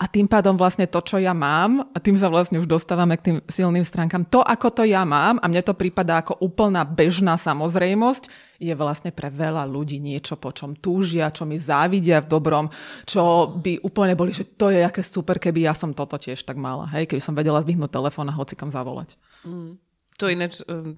[0.00, 3.24] A tým pádom vlastne to, čo ja mám, a tým sa vlastne už dostávame k
[3.28, 7.36] tým silným stránkam, to, ako to ja mám, a mne to prípada ako úplná bežná
[7.36, 12.66] samozrejmosť, je vlastne pre veľa ľudí niečo, po čom túžia, čo mi závidia v dobrom,
[13.04, 16.56] čo by úplne boli, že to je aké super, keby ja som toto tiež tak
[16.56, 16.88] mala.
[16.92, 19.14] Hej, keby som vedela zdvihnúť telefón a hoci kam zavolať.
[19.44, 19.76] Mm.
[20.16, 20.96] To ináč um,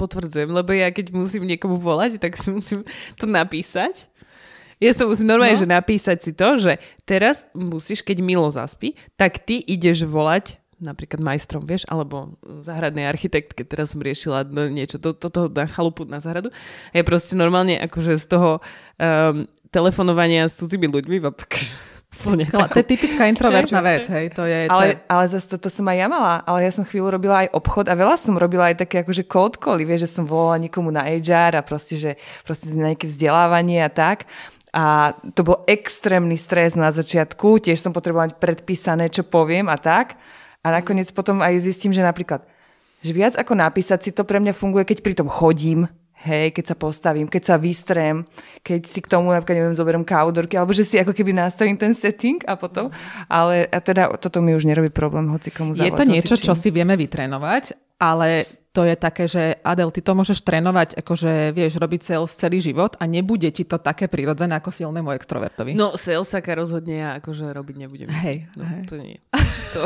[0.00, 2.84] potvrdzujem, lebo ja keď musím niekomu volať, tak si musím
[3.20, 4.08] to napísať.
[4.76, 5.62] Ja to musím normálne, no.
[5.64, 6.76] že napísať si to, že
[7.08, 13.64] teraz musíš, keď Milo zaspí, tak ty ideš volať napríklad majstrom, vieš, alebo záhradnej architektke,
[13.64, 16.52] teraz som riešila niečo, to, toto na chalupu na záhradu.
[16.92, 18.50] A je proste normálne akože z toho
[19.00, 21.18] um, telefonovania s cudzími ľuďmi,
[22.24, 24.32] Úplne to je typická introvertná vec, hej.
[24.36, 24.94] To je, ale, to je...
[25.08, 27.86] ale zase to, to som aj ja mala, ale ja som chvíľu robila aj obchod
[27.92, 31.04] a veľa som robila aj také akože cold cally, vieš, že som volala nikomu na
[31.04, 32.10] HR a proste, že
[32.44, 34.24] proste na nejaké vzdelávanie a tak.
[34.76, 39.80] A to bol extrémny stres na začiatku, tiež som potrebovala mať predpísané, čo poviem a
[39.80, 40.20] tak.
[40.66, 42.42] A nakoniec potom aj zistím, že napríklad,
[42.98, 45.86] že viac ako napísať si to pre mňa funguje, keď pri tom chodím,
[46.26, 48.26] hej, keď sa postavím, keď sa vystrem,
[48.66, 51.94] keď si k tomu napríklad, neviem, zoberiem kávodorky, alebo že si ako keby nastavím ten
[51.94, 52.90] setting a potom,
[53.30, 56.74] ale a teda toto mi už nerobí problém, hoci komu Je to niečo, čo si
[56.74, 62.00] vieme vytrénovať, ale to je také, že Adel, ty to môžeš trénovať, akože vieš robiť
[62.12, 65.72] sales celý život a nebude ti to také prirodzené ako silnému extrovertovi.
[65.72, 68.12] No salesaka rozhodne ja akože robiť nebudem.
[68.12, 68.52] Hej.
[68.52, 68.82] No, hej.
[68.92, 69.16] To nie.
[69.76, 69.82] To...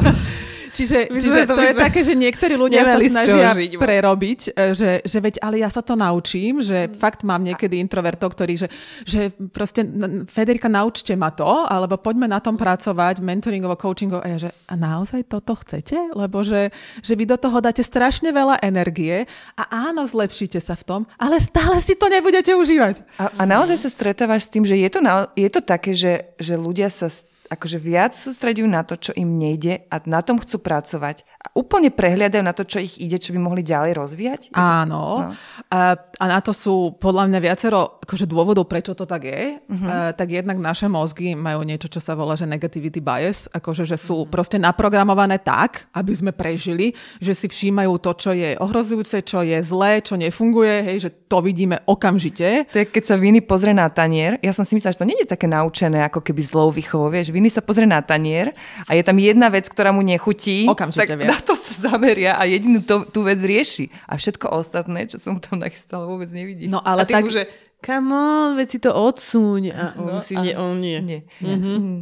[0.71, 4.91] Čiže, čiže to, to je také, že niektorí ľudia sa snažia žiť, prerobiť, e, že,
[5.03, 6.99] že veď, ale ja sa to naučím, že mm.
[6.99, 8.69] fakt mám niekedy introvertov, ktorí, že,
[9.03, 9.83] že proste,
[10.31, 14.75] Federika, naučte ma to, alebo poďme na tom pracovať, mentoringovo, coachingovo, a ja, že a
[14.79, 16.15] naozaj toto chcete?
[16.15, 16.71] Lebo že,
[17.03, 19.27] že vy do toho dáte strašne veľa energie
[19.59, 23.03] a áno, zlepšíte sa v tom, ale stále si to nebudete užívať.
[23.19, 26.35] A, a naozaj sa stretávaš s tým, že je to, na, je to také, že,
[26.39, 27.11] že ľudia sa
[27.51, 31.27] akože viac sústredujú na to, čo im nejde a na tom chcú pracovať.
[31.41, 34.43] Úplne prehliadajú na to, čo ich ide, čo by mohli ďalej rozvíjať.
[34.53, 35.25] Áno.
[35.25, 35.33] No.
[35.73, 39.57] A, a na to sú podľa mňa viacero akože dôvodov, prečo to tak je.
[39.57, 39.89] Uh-huh.
[39.89, 43.97] A, tak jednak naše mozgy majú niečo, čo sa volá, že negativity bias, akože že
[43.97, 44.31] sú uh-huh.
[44.31, 46.93] proste naprogramované tak, aby sme prežili,
[47.25, 51.41] že si všímajú to, čo je ohrozujúce, čo je zlé, čo nefunguje, hej, že to
[51.41, 52.69] vidíme okamžite.
[52.69, 55.17] To je, keď sa Viny pozrie na tanier, ja som si myslela, že to nie
[55.25, 58.53] je také naučené, ako keby zlou výchovou, vieš, Viny sa pozrie na tanier
[58.85, 61.30] a je tam jedna vec, ktorá mu nechutí, Okamžite tak vie.
[61.31, 63.87] Na to sa zameria a jedinú to, tú vec rieši.
[64.11, 66.67] A všetko ostatné, čo som tam nachystala, vôbec nevidí.
[66.67, 67.31] No ale a tak...
[67.31, 67.47] Že
[67.79, 69.63] come on, veď si to odsuň.
[69.71, 70.43] A on no, si a...
[70.43, 70.99] nie, on nie.
[70.99, 71.21] nie.
[71.39, 71.97] Mm-hmm.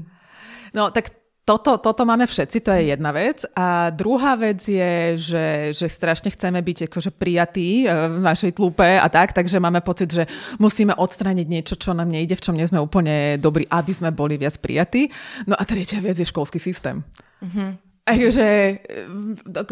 [0.72, 1.12] No tak
[1.48, 3.48] toto, toto máme všetci, to je jedna vec.
[3.56, 9.00] A druhá vec je, že, že strašne chceme byť akože prijatí e, v našej tlupe
[9.00, 10.28] a tak, takže máme pocit, že
[10.60, 14.36] musíme odstrániť niečo, čo nám nejde, v čom nie sme úplne dobrí, aby sme boli
[14.36, 15.08] viac prijatí.
[15.48, 17.00] No a tretia vec je školský systém.
[17.40, 17.87] Mm-hmm.
[18.08, 18.78] Takže,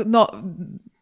[0.05, 0.27] no,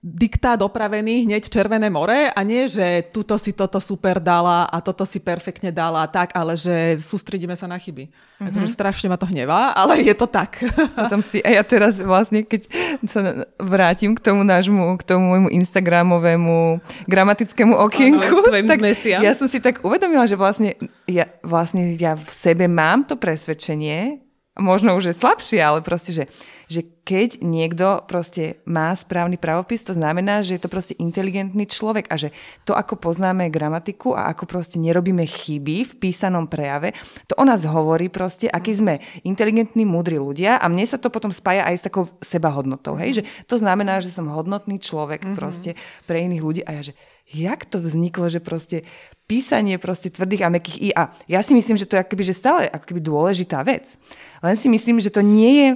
[0.05, 5.09] diktát dopravený hneď Červené more a nie, že tuto si toto super dala a toto
[5.09, 8.13] si perfektne dala tak, ale že sústredíme sa na chyby.
[8.13, 8.53] Mm-hmm.
[8.53, 10.61] Akože strašne ma to hnevá, ale je to tak.
[11.01, 12.69] Potom si, a ja teraz vlastne, keď
[13.09, 19.49] sa vrátim k tomu nášmu, k tomu môjmu Instagramovému gramatickému okienku, ano, tak ja som
[19.49, 20.77] si tak uvedomila, že vlastne
[21.09, 24.21] ja, vlastne ja v sebe mám to presvedčenie,
[24.61, 26.25] možno už je slabšie, ale proste, že
[26.69, 32.09] že keď niekto proste má správny pravopis, to znamená, že je to proste inteligentný človek
[32.09, 32.33] a že
[32.65, 36.97] to, ako poznáme gramatiku a ako proste nerobíme chyby v písanom prejave,
[37.29, 41.31] to o nás hovorí proste, aký sme inteligentní, múdri ľudia a mne sa to potom
[41.31, 45.39] spája aj s takou sebahodnotou, hej, že to znamená, že som hodnotný človek mm-hmm.
[45.39, 45.77] proste
[46.09, 46.95] pre iných ľudí a ja, že
[47.33, 48.85] jak to vzniklo, že proste
[49.25, 51.09] písanie proste tvrdých a mekých i a.
[51.25, 53.97] Ja si myslím, že to je akoby, že stále akoby dôležitá vec.
[54.45, 55.69] Len si myslím, že to nie je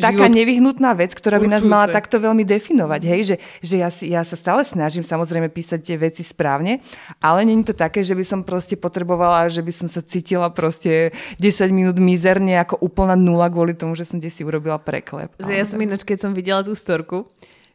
[0.00, 0.38] taká život...
[0.40, 1.76] nevyhnutná vec, ktorá by nás určujúce.
[1.76, 5.80] mala takto veľmi definovať, hej, že, že ja, si, ja sa stále snažím samozrejme písať
[5.84, 6.80] tie veci správne,
[7.20, 11.12] ale není to také, že by som proste potrebovala, že by som sa cítila proste
[11.38, 15.32] 10 minút mizerne ako úplná nula kvôli tomu, že som si urobila preklep.
[15.38, 17.28] Že ja som ináč, keď som videla tú storku,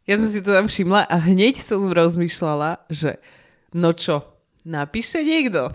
[0.06, 3.18] ja som si to tam všimla a hneď som rozmýšľala, že
[3.74, 4.22] no čo,
[4.62, 5.74] napíše niekto?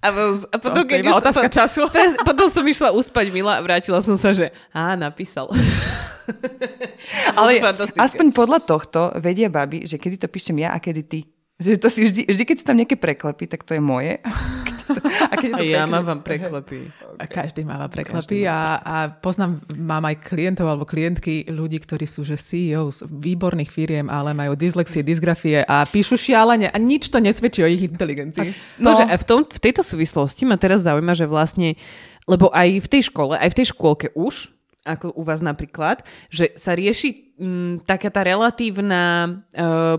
[0.00, 1.80] A, a potom, To je keď už otázka som, času.
[2.28, 5.52] Potom som išla uspať Mila a vrátila som sa, že á, napísal.
[7.38, 7.60] Ale
[8.00, 11.20] aspoň podľa tohto vedia baby, že kedy to píšem ja a kedy ty.
[11.60, 14.16] Že to si vždy, vždy, keď sú tam nejaké preklepy, tak to je moje.
[15.30, 16.90] A keď je to A ja mávam preklepy.
[17.20, 22.26] A každý máva preklepy a, a poznám, mám aj klientov alebo klientky, ľudí, ktorí sú
[22.26, 27.62] že CEOs výborných firiem, ale majú dyslexie, dysgrafie a píšu šialene a nič to nesvedčí
[27.62, 28.80] o ich inteligencii.
[28.82, 31.78] No, že v, tom, v tejto súvislosti ma teraz zaujíma, že vlastne,
[32.26, 34.50] lebo aj v tej škole, aj v tej škôlke už,
[34.88, 39.30] ako u vás napríklad, že sa rieši m, taká tá relatívna e,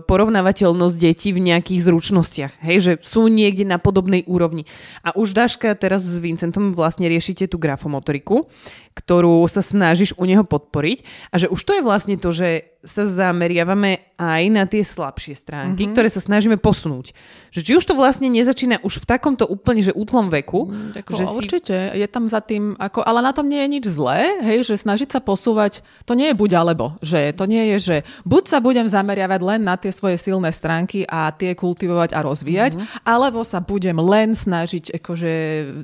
[0.06, 2.52] porovnávateľnosť detí v nejakých zručnostiach.
[2.62, 4.64] Hej, že sú niekde na podobnej úrovni.
[5.02, 8.46] A už Daška teraz s Vincentom vlastne riešite tú grafomotoriku,
[8.94, 11.02] ktorú sa snažíš u neho podporiť.
[11.34, 15.86] A že už to je vlastne to, že sa zameriavame aj na tie slabšie stránky,
[15.86, 15.94] mm-hmm.
[15.94, 17.14] ktoré sa snažíme posunúť.
[17.54, 20.66] Že či už to vlastne nezačína už v takomto úplne, že útlom veku,
[20.98, 24.34] Ako, že určite, je tam za tým, ako, ale na tom nie je nič zlé,
[24.42, 27.96] hej, že snažiť sa posúvať, to nie je buď alebo, že to nie je, že
[28.28, 32.72] buď sa budem zameriavať len na tie svoje silné stránky a tie kultivovať a rozvíjať,
[32.76, 33.04] mm-hmm.
[33.08, 35.32] alebo sa budem len snažiť akože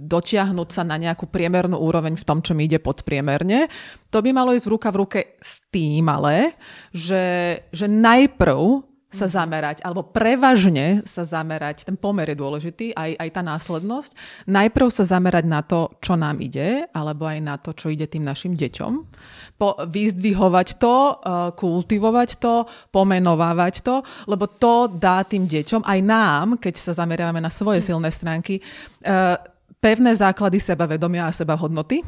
[0.05, 3.67] dotiahnuť sa na nejakú priemernú úroveň v tom, čo mi ide podpriemerne.
[4.13, 6.57] To by malo ísť v ruka v ruke s tým ale,
[6.93, 13.29] že, že najprv sa zamerať, alebo prevažne sa zamerať, ten pomer je dôležitý, aj, aj
[13.33, 14.13] tá následnosť,
[14.45, 18.21] najprv sa zamerať na to, čo nám ide, alebo aj na to, čo ide tým
[18.21, 18.93] našim deťom.
[19.57, 26.47] Po, vyzdvihovať to, eh, kultivovať to, pomenovávať to, lebo to dá tým deťom, aj nám,
[26.61, 29.41] keď sa zameriavame na svoje silné stránky, eh,
[29.81, 32.03] pevné základy sebavedomia a sebahodnoty.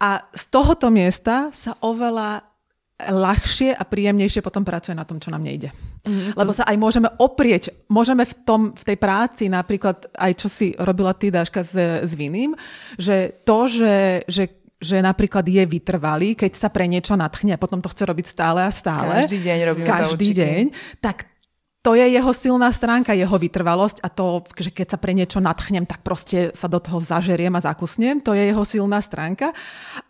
[0.00, 2.53] A z tohoto miesta sa oveľa
[2.94, 5.74] ľahšie a príjemnejšie potom pracuje na tom, čo nám nejde.
[6.06, 10.46] Mm, Lebo sa aj môžeme oprieť, môžeme v, tom, v tej práci, napríklad aj čo
[10.46, 11.74] si robila ty, Dáška, s,
[12.06, 12.54] s Vinim,
[12.94, 14.44] že to, že, že
[14.84, 18.68] že napríklad je vytrvalý, keď sa pre niečo natchne a potom to chce robiť stále
[18.68, 19.24] a stále.
[19.24, 20.36] Každý deň robíme Každý taučiky.
[20.44, 20.64] deň.
[21.00, 21.16] Tak
[21.80, 25.88] to je jeho silná stránka, jeho vytrvalosť a to, že keď sa pre niečo natchnem,
[25.88, 28.20] tak proste sa do toho zažeriem a zakusnem.
[28.28, 29.56] To je jeho silná stránka.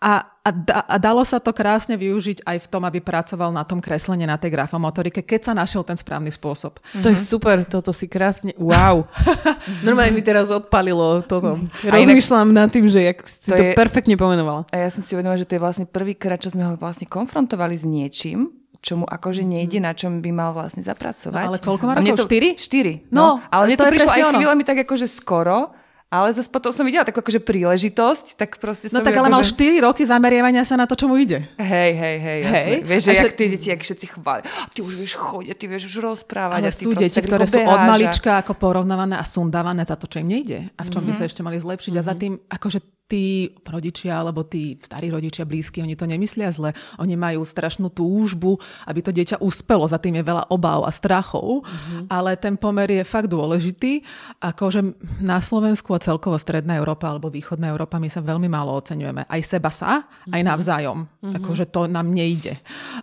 [0.02, 3.62] A, a, da, a dalo sa to krásne využiť aj v tom, aby pracoval na
[3.62, 6.76] tom kreslení, na tej grafomotorike, keď sa našiel ten správny spôsob.
[6.94, 9.08] To je super, toto si krásne, wow.
[9.86, 11.56] Normálne mi teraz odpalilo toto.
[11.80, 14.68] Rozmýšľam nad tým, že jak si To to, je- perfektne pomenovala.
[14.68, 17.72] A ja som si uvedomila, že to je vlastne prvýkrát, čo sme ho vlastne konfrontovali
[17.72, 21.40] s niečím, čo mu akože nejde, na čom by mal vlastne zapracovať.
[21.40, 22.16] No, ale koľko má rokov?
[22.18, 22.50] to- Štyri?
[22.54, 22.94] Štyri.
[23.08, 24.36] No, No, ale mne to to, prišlo aj ono.
[24.36, 25.72] chvíľami tak akože skoro,
[26.14, 29.34] ale zase potom som videla takú akože príležitosť, tak proste No som tak ju ale
[29.34, 29.58] mal akože...
[29.58, 31.50] 4 roky zameriavania sa na to, čo mu ide.
[31.58, 32.62] Hej, hej, hej, jasné.
[32.62, 32.78] Hej.
[32.86, 34.44] Vieš, že A jak že- tí deti, jak všetci chvália.
[34.46, 36.62] Ty už vieš chodiť, ty vieš už rozprávať.
[36.62, 40.22] Ale sú deti, tak ktoré sú od malička ako porovnávané a sundávané za to, čo
[40.22, 41.92] im nejde a v čom by sa ešte mali zlepšiť.
[41.98, 46.72] A za tým, akože tí rodičia alebo tí starí rodičia blízky, oni to nemyslia zle.
[46.96, 48.56] Oni majú strašnú túžbu,
[48.88, 49.84] aby to dieťa uspelo.
[49.84, 51.68] Za tým je veľa obáv a strachov,
[52.08, 54.00] ale ten pomer je fakt dôležitý.
[54.40, 59.28] Akože na Slovensku a celkovo Stredná Európa alebo Východná Európa my sa veľmi málo oceňujeme.
[59.28, 61.04] Aj seba sa, aj navzájom.
[61.20, 62.56] Akože to nám nejde.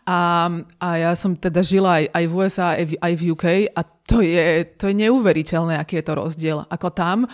[0.10, 0.50] A,
[0.82, 3.46] a ja som teda žila aj, aj v USA, aj v, aj v UK
[3.78, 6.58] a to je, to je neuveriteľné, aký je to rozdiel.
[6.68, 7.30] Ako tam,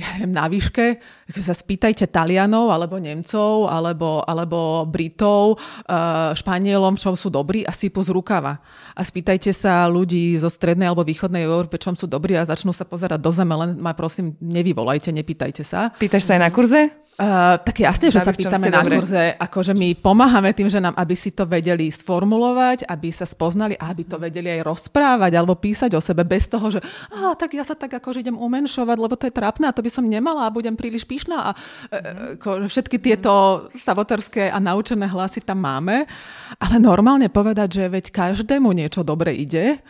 [0.00, 0.96] ja neviem, na výške,
[1.36, 7.70] sa spýtajte Talianov, alebo Nemcov, alebo, alebo Britov, uh, Španielom, v čom sú dobrí a
[7.70, 8.64] sypu z rukava.
[8.96, 12.88] A spýtajte sa ľudí zo strednej alebo východnej Európy, čom sú dobrí a začnú sa
[12.88, 15.92] pozerať do zeme, len ma prosím, nevyvolajte, nepýtajte sa.
[16.00, 16.80] Pýtaš sa aj na kurze?
[17.20, 18.96] Uh, tak jasne, že sa pýtame na dobré.
[18.96, 23.92] kurze, akože my pomáhame tým ženám, aby si to vedeli sformulovať, aby sa spoznali a
[23.92, 26.80] aby to vedeli aj rozprávať alebo písať o sebe bez toho, že
[27.12, 29.92] á, tak ja sa tak akože idem umenšovať, lebo to je trápne a to by
[29.92, 32.40] som nemala a budem príliš pyšná a mm.
[32.40, 36.08] ako, všetky tieto saboterské a naučené hlasy tam máme.
[36.56, 39.84] Ale normálne povedať, že veď každému niečo dobre ide,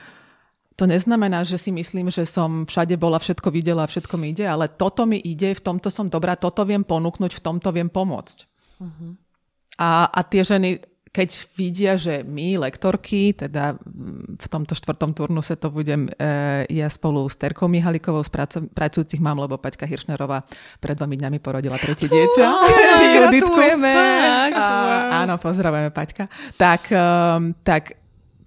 [0.80, 4.72] to neznamená, že si myslím, že som všade bola, všetko videla, všetko mi ide, ale
[4.72, 8.48] toto mi ide, v tomto som dobrá, toto viem ponúknuť, v tomto viem pomôcť.
[9.76, 10.80] A, a tie ženy,
[11.12, 13.76] keď vidia, že my, lektorky, teda
[14.40, 19.20] v tomto štvrtom turnuse to budem e, ja spolu s Terkou Mihalikovou z praco- pracujúcich
[19.20, 20.48] mám, lebo Paťka Hiršnerová
[20.80, 22.46] pred dvomi dňami porodila tretie dieťa.
[23.20, 23.58] Juditku.
[25.12, 26.24] Áno, pozdravujeme Paťka.
[26.56, 27.99] Tak, um, tak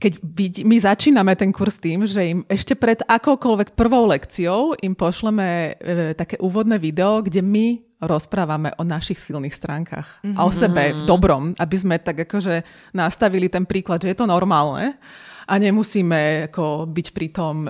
[0.04, 0.20] keď
[0.68, 6.12] my začíname ten kurz tým, že im ešte pred akoukoľvek prvou lekciou im pošleme e,
[6.12, 10.36] také úvodné video, kde my rozprávame o našich silných stránkach mm-hmm.
[10.36, 14.28] a o sebe v dobrom, aby sme tak akože nastavili ten príklad, že je to
[14.28, 15.00] normálne
[15.48, 17.70] a nemusíme ako byť pri tom e,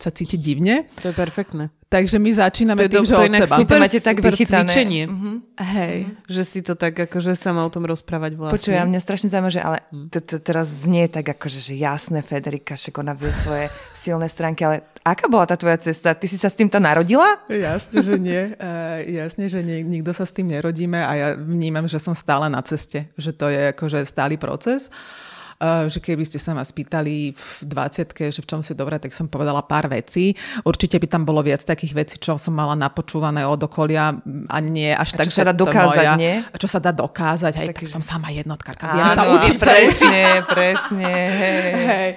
[0.00, 0.88] sa cítiť divne.
[1.04, 1.64] To je perfektné.
[1.90, 3.56] Takže my začíname to tým, že to od seba.
[3.58, 4.70] Super, máte tak super vychytané.
[4.70, 5.04] cvičenie.
[5.10, 5.36] Mm-hmm.
[5.58, 5.96] Hej.
[6.06, 6.30] Mm-hmm.
[6.30, 8.54] Že si to tak akože sama o tom rozprávať vlastne.
[8.54, 12.22] Počuj, ja mňa strašne zaujíma, že ale to, to teraz znie tak akože, že jasné,
[12.22, 13.66] Federika, však ona vie svoje
[14.06, 16.14] silné stránky, ale aká bola tá tvoja cesta?
[16.14, 17.42] Ty si sa s týmto narodila?
[17.50, 18.54] Jasne, že nie.
[18.54, 22.46] Uh, jasne, že nie, nikto sa s tým nerodíme a ja vnímam, že som stále
[22.46, 23.10] na ceste.
[23.18, 24.94] Že to je akože stály proces.
[24.94, 25.29] Uh,
[25.60, 29.28] že keby ste sa ma spýtali v 20 že v čom si dobré, tak som
[29.28, 30.32] povedala pár vecí.
[30.64, 34.16] Určite by tam bolo viac takých vecí, čo som mala napočúvané od okolia
[34.48, 36.34] a nie až a tak, čo sa dá dokázať, moja, nie?
[36.40, 38.88] A čo sa dá dokázať, hej, tak, Taký, som sama jednotkárka.
[38.96, 39.56] Viem sa učiť.
[39.60, 41.12] Presne, presne.
[41.28, 41.72] Hej.
[41.76, 42.10] Hej.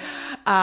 [0.44, 0.60] A,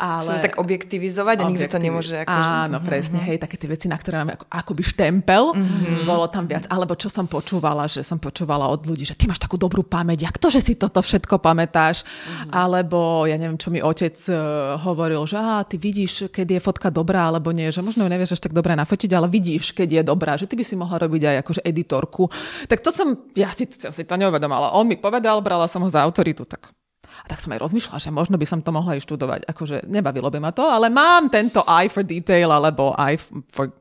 [0.00, 0.40] ale...
[0.40, 2.24] Čo tak objektivizovať a nikto to nemôže...
[2.24, 6.08] Ako, Áno, presne, hej, také tie veci, na ktoré máme ako, akoby štempel, mm-hmm.
[6.08, 6.64] bolo tam viac.
[6.72, 10.24] Alebo čo som počúvala, že som počúvala od ľudí, že ty máš takú dobrú pamäť,
[10.24, 12.08] jak to, že si toto všetko pamätáš?
[12.10, 12.50] Mm-hmm.
[12.52, 16.88] Alebo, ja neviem, čo mi otec uh, hovoril, že á, ty vidíš, keď je fotka
[16.90, 20.02] dobrá, alebo nie, že možno ju nevieš až tak dobre nafotiť, ale vidíš, keď je
[20.04, 22.28] dobrá, že ty by si mohla robiť aj akože editorku.
[22.66, 24.74] Tak to som, ja si, ja si to neuvedomala.
[24.76, 26.72] On mi povedal, brala som ho za autoritu, tak
[27.20, 29.40] a tak som aj rozmýšľala, že možno by som to mohla aj študovať.
[29.44, 33.20] Akože nebavilo by ma to, ale mám tento eye for detail alebo eye
[33.52, 33.76] for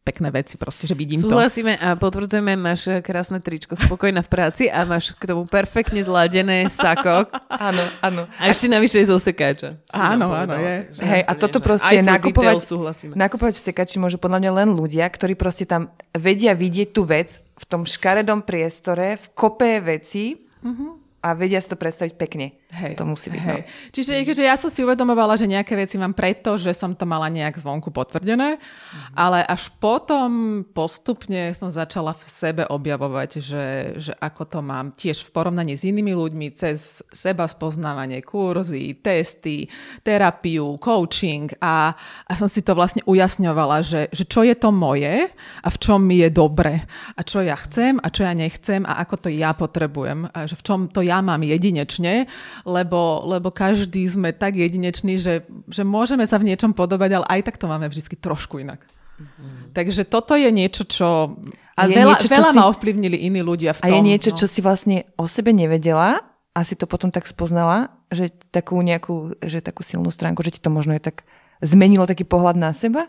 [0.00, 1.84] pekné veci, proste, že vidím Súhlasíme to.
[1.84, 7.28] a potvrdzujeme, máš krásne tričko, spokojná v práci a máš k tomu perfektne zladené sako.
[7.52, 8.22] áno, áno.
[8.40, 9.76] A ešte navyše z osekáča.
[9.92, 10.88] Áno, áno, je.
[11.04, 12.64] Hej, a toto proste nakupovať,
[13.12, 17.38] nakupovať v sekači môžu podľa mňa len ľudia, ktorí proste tam vedia vidieť tú vec
[17.60, 20.34] v tom škaredom priestore, v kope veci,
[20.64, 22.56] mm-hmm a vedia si to predstaviť pekne.
[22.70, 23.42] Hej, to musí byť.
[23.42, 23.60] Hej.
[23.66, 23.70] No.
[23.90, 27.26] Čiže že ja som si uvedomovala, že nejaké veci mám preto, že som to mala
[27.26, 29.18] nejak zvonku potvrdené, mm-hmm.
[29.18, 33.66] ale až potom postupne som začala v sebe objavovať, že,
[33.98, 39.66] že ako to mám tiež v porovnaní s inými ľuďmi cez seba spoznávanie, kurzy, testy,
[40.06, 41.90] terapiu, coaching a,
[42.30, 45.26] a som si to vlastne ujasňovala, že, že čo je to moje
[45.66, 46.86] a v čom mi je dobre
[47.18, 50.54] a čo ja chcem a čo ja nechcem a ako to ja potrebujem a že
[50.54, 52.30] v čom to ja mám jedinečne
[52.64, 57.40] lebo, lebo každý sme tak jedineční, že, že môžeme sa v niečom podobať, ale aj
[57.50, 58.84] tak to máme vždy trošku inak.
[59.20, 59.76] Mm-hmm.
[59.76, 61.36] Takže toto je niečo, čo...
[61.76, 62.56] A je veľa, niečo, čo veľa si...
[62.56, 63.86] ma ovplyvnili iní ľudia v tom.
[63.88, 64.38] A je niečo, no.
[64.40, 66.24] čo si vlastne o sebe nevedela
[66.56, 70.60] a si to potom tak spoznala, že takú nejakú, že takú silnú stránku, že ti
[70.60, 71.22] to možno je tak
[71.60, 73.08] zmenilo taký pohľad na seba?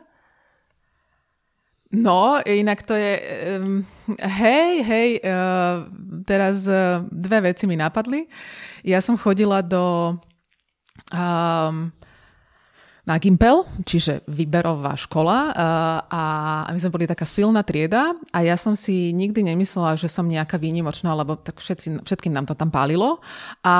[1.91, 3.19] No, inak to je...
[3.59, 3.83] Um,
[4.15, 5.83] hej, hej, uh,
[6.23, 8.31] teraz uh, dve veci mi napadli.
[8.87, 10.15] Ja som chodila do...
[11.11, 11.91] Um,
[13.11, 13.19] na
[13.83, 15.53] čiže výberová škola uh,
[16.07, 16.23] a
[16.71, 20.55] my sme boli taká silná trieda a ja som si nikdy nemyslela, že som nejaká
[20.55, 23.19] výnimočná, lebo tak všetci, všetkým nám to tam pálilo.
[23.67, 23.77] A,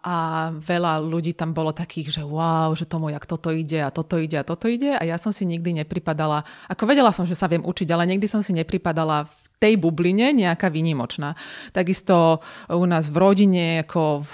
[0.00, 0.16] a
[0.54, 4.38] veľa ľudí tam bolo takých, že wow, že tomu jak toto ide a toto ide
[4.38, 4.94] a toto ide.
[4.94, 8.30] A ja som si nikdy nepripadala, ako vedela som, že sa viem učiť, ale nikdy
[8.30, 9.26] som si nepripadala
[9.58, 11.34] tej bubline nejaká výnimočná.
[11.72, 14.26] Takisto u nás v rodine, ako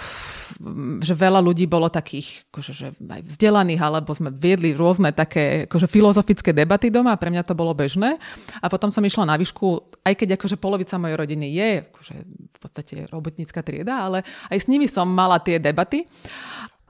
[1.00, 5.86] že veľa ľudí bolo takých akože, že aj vzdelaných, alebo sme viedli rôzne také akože
[5.86, 8.18] filozofické debaty doma a pre mňa to bolo bežné.
[8.58, 12.14] A potom som išla na výšku, aj keď akože polovica mojej rodiny je akože
[12.50, 16.04] v podstate robotnícka trieda, ale aj s nimi som mala tie debaty.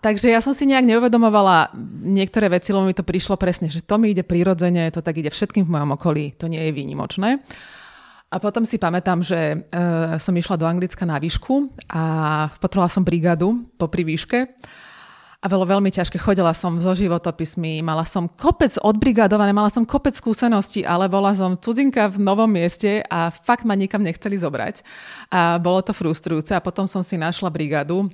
[0.01, 1.77] Takže ja som si nejak neuvedomovala
[2.09, 5.29] niektoré veci, lebo mi to prišlo presne, že to mi ide prirodzene, to tak ide
[5.29, 7.45] všetkým v mojom okolí, to nie je výnimočné.
[8.31, 13.03] A potom si pamätám, že uh, som išla do Anglicka na výšku a potrebovala som
[13.03, 14.55] brigádu po výške.
[15.41, 16.21] A bolo veľmi ťažké.
[16.21, 21.57] Chodila som so životopismi, mala som kopec odbrigádované, mala som kopec skúseností, ale bola som
[21.57, 24.85] cudzinka v novom mieste a fakt ma nikam nechceli zobrať.
[25.33, 28.13] A bolo to frustrujúce a potom som si našla brigádu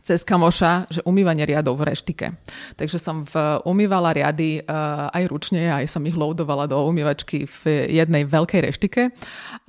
[0.00, 2.26] cez kamoša, že umývanie riadov v reštike.
[2.74, 7.88] Takže som v, umývala riady uh, aj ručne, aj som ich loadovala do umývačky v
[7.92, 9.12] jednej veľkej reštike,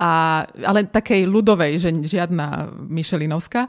[0.00, 0.12] a,
[0.48, 3.68] ale takej ľudovej, že žiadna Michelinovská.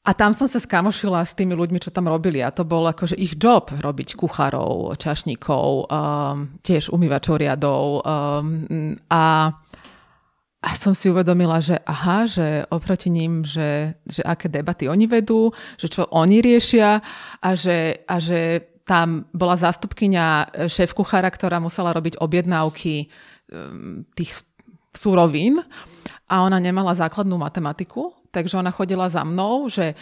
[0.00, 2.40] A tam som sa skamošila s tými ľuďmi, čo tam robili.
[2.40, 8.00] A to bol akože ich job robiť kuchárov, čašníkov, um, tiež umývačov riadov.
[8.00, 9.52] Um, a
[10.60, 15.56] a som si uvedomila, že aha, že oproti ním, že, že aké debaty oni vedú,
[15.80, 17.00] že čo oni riešia
[17.40, 24.44] a že, a že tam bola zástupkynia šéf kuchára, ktorá musela robiť objednávky um, tých
[24.92, 25.64] surovín
[26.28, 29.98] a ona nemala základnú matematiku, takže ona chodila za mnou, že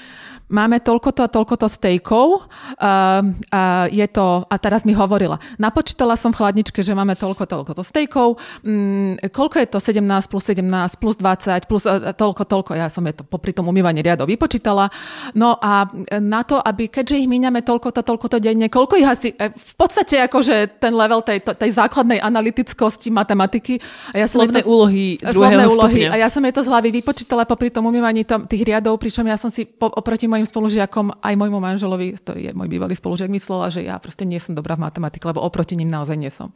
[0.52, 2.44] máme toľkoto a toľkoto stejkov uh,
[2.80, 7.82] uh, je to, a teraz mi hovorila, napočítala som v chladničke, že máme toľko, toľkoto
[7.84, 12.92] stejkov, um, koľko je to 17 plus 17 plus 20 plus uh, toľko, toľko, ja
[12.92, 14.92] som je to popri tom umývaní riadov vypočítala,
[15.32, 15.88] no a
[16.20, 20.20] na to, aby keďže ich míňame toľkoto, toľkoto denne, koľko ich asi, e, v podstate
[20.24, 23.80] akože ten level tej, tej základnej analytickosti matematiky.
[24.12, 26.08] A ja som slovné to, úlohy druhého úlohy, stupňa.
[26.12, 29.26] A ja som je to z hlavy vypočítala popri tom umývaní tom, tých riadov, pričom
[29.26, 33.28] ja som si po, oproti mojim spolužiakom, aj môjmu manželovi, ktorý je môj bývalý spolužiak,
[33.30, 36.54] myslela, že ja proste nie som dobrá v matematike, lebo oproti ním naozaj nie som.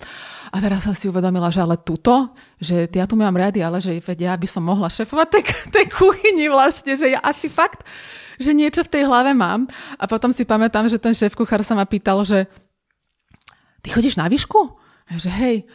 [0.50, 2.32] A teraz som si uvedomila, že ale tuto,
[2.62, 5.44] že ja tu mám rady, ale že ja by som mohla šefovať tej,
[5.74, 7.84] tej kuchyni vlastne, že ja asi fakt,
[8.40, 9.68] že niečo v tej hlave mám.
[10.00, 12.48] A potom si pamätám, že ten šéf kuchár sa ma pýtal, že
[13.82, 14.78] ty chodíš na výšku?
[15.10, 15.68] A že hej,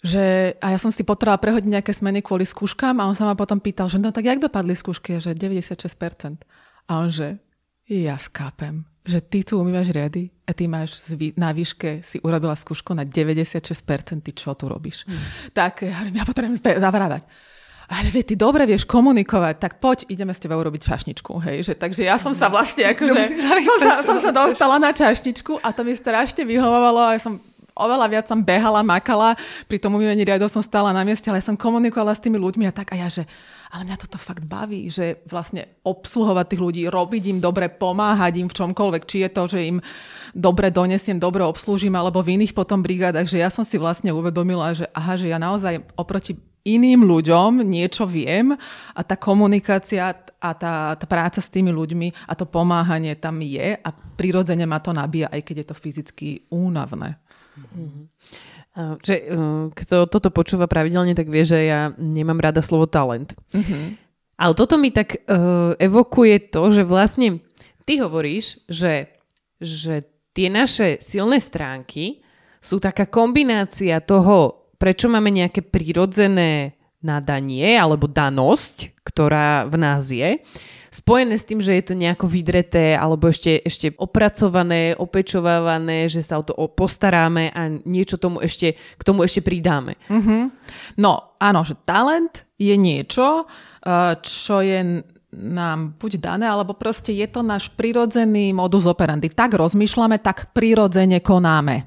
[0.00, 3.36] že, a ja som si potrebovala prehodiť nejaké smeny kvôli skúškam a on sa ma
[3.36, 5.20] potom pýtal, že no tak jak dopadli skúšky?
[5.20, 6.40] Že 96%.
[6.88, 7.36] A on že,
[7.84, 11.04] ja skápem, že ty tu umývaš riady a ty máš
[11.36, 15.04] na výške, si urobila skúšku na 96%, ty čo tu robíš?
[15.04, 15.20] Hmm.
[15.52, 17.28] Tak ja, ja potrebujem zavrávať
[17.90, 21.72] ale vie, ty dobre vieš komunikovať, tak poď, ideme s tebou urobiť čašničku, hej, že,
[21.74, 23.18] takže ja som sa vlastne akože,
[23.66, 27.42] som sa, som sa dostala na čašničku a to mi strašne vyhovovalo a ja som
[27.74, 31.58] oveľa viac tam behala, makala, pri tom umývaní riadov som stála na mieste, ale som
[31.58, 33.24] komunikovala s tými ľuďmi a tak a ja, že
[33.70, 38.48] ale mňa toto fakt baví, že vlastne obsluhovať tých ľudí, robiť im dobre, pomáhať im
[38.50, 39.78] v čomkoľvek, či je to, že im
[40.34, 44.74] dobre donesiem, dobre obslúžim, alebo v iných potom brigádach, že ja som si vlastne uvedomila,
[44.74, 46.34] že aha, že ja naozaj oproti
[46.66, 48.52] iným ľuďom niečo viem
[48.92, 53.76] a tá komunikácia a tá, tá práca s tými ľuďmi a to pomáhanie tam je
[53.80, 57.16] a prirodzene ma to nabíja, aj keď je to fyzicky únavné.
[57.56, 58.04] Mm-hmm.
[59.02, 59.14] Že,
[59.74, 63.34] kto toto počúva pravidelne, tak vie, že ja nemám rada slovo talent.
[63.50, 63.84] Mm-hmm.
[64.40, 67.44] Ale toto mi tak uh, evokuje to, že vlastne
[67.84, 69.12] ty hovoríš, že,
[69.60, 72.24] že tie naše silné stránky
[72.62, 80.40] sú taká kombinácia toho, prečo máme nejaké prirodzené nadanie alebo danosť, ktorá v nás je,
[80.90, 86.42] spojené s tým, že je to nejako vydreté alebo ešte, ešte opracované, opečovávané, že sa
[86.42, 89.94] o to postaráme a niečo tomu ešte, k tomu ešte pridáme.
[90.10, 90.42] Mm-hmm.
[90.98, 93.46] No áno, že talent je niečo,
[93.86, 99.30] eh, čo je nám buď dané, alebo proste je to náš prirodzený modus operandi.
[99.30, 101.86] Tak rozmýšľame, tak prirodzene konáme.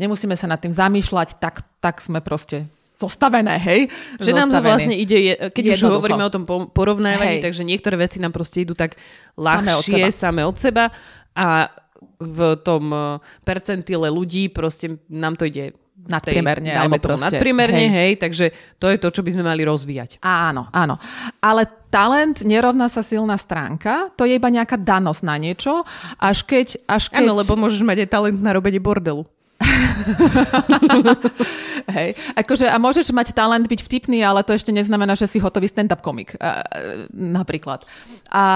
[0.00, 3.88] Nemusíme sa nad tým zamýšľať, tak, tak sme proste zostavené, hej?
[4.20, 7.44] Že nám to vlastne ide, keď už hovoríme o tom porovnávaní, hej.
[7.48, 9.00] takže niektoré veci nám proste idú tak
[9.40, 11.72] ľahšie, same od seba, od seba a
[12.20, 17.92] v tom e, percentile ľudí proste nám to ide nadprimerne, alebo proste, nadprimerne, hej.
[17.92, 18.46] hej, takže
[18.80, 20.16] to je to, čo by sme mali rozvíjať.
[20.24, 20.96] Áno, áno.
[21.44, 25.84] Ale talent nerovná sa silná stránka, to je iba nejaká danosť na niečo,
[26.16, 26.80] až keď...
[26.88, 27.20] Až keď...
[27.20, 29.28] Áno, lebo môžeš mať aj talent na robenie bordelu.
[31.94, 32.14] Hej.
[32.36, 36.04] Akože, a môžeš mať talent byť vtipný, ale to ešte neznamená, že si hotový stand-up
[36.04, 36.36] komik.
[37.12, 37.84] Napríklad.
[38.30, 38.46] A,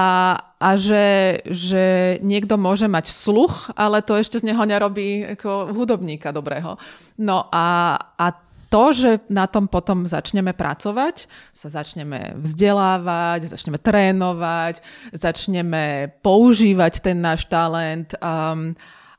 [0.60, 6.30] a že, že niekto môže mať sluch, ale to ešte z neho nerobí ako hudobníka
[6.30, 6.76] dobrého.
[7.18, 8.26] No a, a
[8.74, 14.82] to, že na tom potom začneme pracovať, sa začneme vzdelávať, začneme trénovať,
[15.14, 18.74] začneme používať ten náš talent um,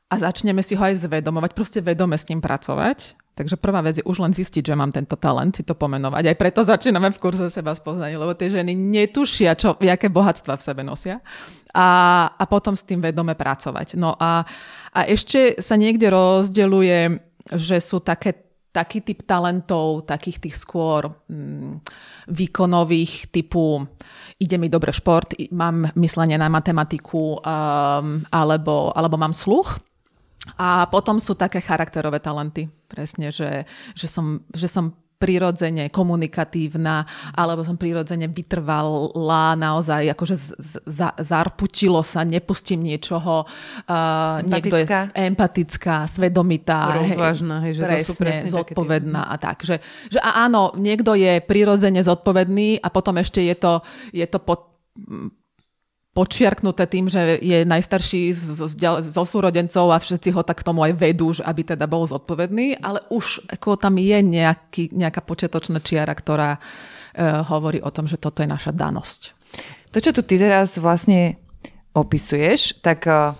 [0.06, 3.18] a začneme si ho aj zvedomovať, proste vedome s ním pracovať.
[3.36, 6.24] Takže prvá vec je už len zistiť, že mám tento talent, si to pomenovať.
[6.24, 10.64] Aj preto začíname v kurze seba spoznania, lebo tie ženy netušia, čo, aké bohatstva v
[10.64, 11.20] sebe nosia.
[11.76, 11.88] A,
[12.32, 14.00] a potom s tým vedome pracovať.
[14.00, 14.40] No a,
[14.96, 16.98] a ešte sa niekde rozdeľuje,
[17.52, 21.80] že sú také taký typ talentov, takých tých skôr mm,
[22.28, 23.88] výkonových typu
[24.36, 29.80] ide mi dobre šport, mám myslenie na matematiku um, alebo, alebo mám sluch
[30.54, 33.66] a potom sú také charakterové talenty, presne, že,
[33.98, 42.20] že, som, že som prirodzene komunikatívna, alebo som prirodzene vytrvala naozaj, akože z, zarputilo sa,
[42.22, 43.48] nepustím niečoho.
[43.88, 44.86] Uh, niekto je
[45.16, 47.00] empatická, svedomitá.
[47.00, 49.64] Rozvážna, hej, že presne, to sú presne zodpovedná a tak.
[49.64, 49.80] Že,
[50.12, 53.80] že a áno, niekto je prirodzene zodpovedný a potom ešte je to,
[54.12, 54.68] je to pod,
[56.16, 58.74] počiarknuté tým, že je najstarší z, z,
[59.12, 63.04] zo súrodencov a všetci ho tak k tomu aj vedú, aby teda bol zodpovedný, ale
[63.12, 68.40] už ako tam je nejaký, nejaká početočná čiara, ktorá uh, hovorí o tom, že toto
[68.40, 69.36] je naša danosť.
[69.92, 71.36] To, čo tu ty teraz vlastne
[71.92, 73.36] opisuješ, tak uh,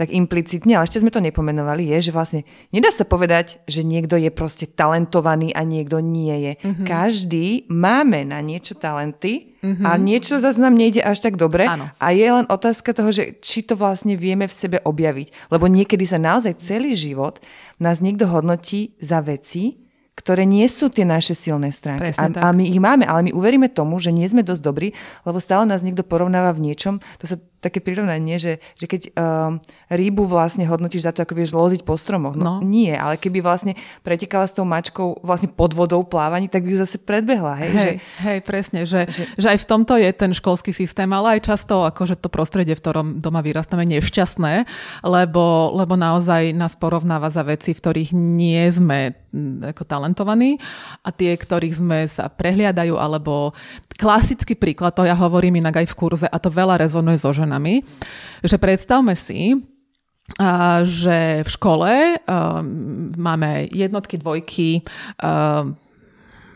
[0.00, 2.40] tak implicitne, ale ešte sme to nepomenovali, je, že vlastne
[2.72, 6.52] nedá sa povedať, že niekto je proste talentovaný a niekto nie je.
[6.56, 6.86] Mm-hmm.
[6.88, 9.84] Každý máme na niečo talenty mm-hmm.
[9.84, 11.92] a niečo zase nám nejde až tak dobre Áno.
[12.00, 15.52] a je len otázka toho, že či to vlastne vieme v sebe objaviť.
[15.52, 17.36] Lebo niekedy sa naozaj celý život
[17.76, 19.84] nás niekto hodnotí za veci,
[20.16, 22.12] ktoré nie sú tie naše silné stránky.
[22.16, 22.40] A, tak.
[22.40, 24.88] a my ich máme, ale my uveríme tomu, že nie sme dosť dobrí,
[25.24, 27.00] lebo stále nás niekto porovnáva v niečom.
[27.20, 31.52] To sa také prirovnanie, že, že keď um, rýbu vlastne hodnotíš za to, ako vieš
[31.52, 32.36] loziť po stromoch.
[32.36, 32.64] No, No.
[32.64, 36.78] nie, ale keby vlastne pretekala s tou mačkou vlastne pod vodou plávaní, tak by ju
[36.80, 37.52] zase predbehla.
[37.60, 37.90] Hej, Hej, že,
[38.24, 39.22] hej, presne, že, že...
[39.36, 42.80] že aj v tomto je ten školský systém, ale aj často akože to prostredie, v
[42.80, 44.64] ktorom doma vyrastáme, nešťastné,
[45.04, 50.56] lebo, lebo naozaj nás porovnáva za veci, v ktorých nie sme mm, ako talentovaní
[51.04, 53.52] a tie, ktorých sme sa prehliadajú, alebo
[54.00, 57.49] klasický príklad, to ja hovorím inak aj v kurze a to veľa rezonuje so ženami,
[58.46, 59.58] že predstavme si,
[60.38, 64.86] a, že v škole um, máme jednotky, dvojky,
[65.18, 65.74] um,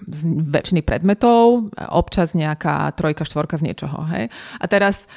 [0.04, 0.20] z
[0.52, 4.04] väčšiny predmetov, občas nejaká trojka, štvorka z niečoho.
[4.12, 4.28] Hej?
[4.60, 5.08] A teraz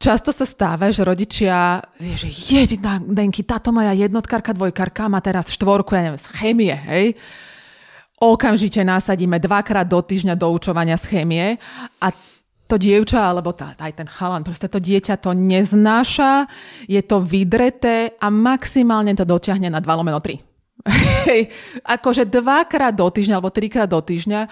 [0.00, 5.96] často sa stáva, že rodičia, že jedi, Denky, táto moja jednotkárka, dvojkárka má teraz štvorku,
[5.96, 7.06] ja neviem, z chémie, hej?
[8.24, 11.60] Okamžite nasadíme dvakrát do týždňa doučovania z chémie
[11.98, 12.08] a
[12.64, 16.48] to dievča, alebo tá, aj ten chalan, proste to dieťa to neznáša,
[16.88, 20.40] je to vydreté a maximálne to dotiahne na 2 lomeno 3.
[21.28, 21.48] Hej,
[21.84, 24.48] akože dvakrát do týždňa alebo trikrát do týždňa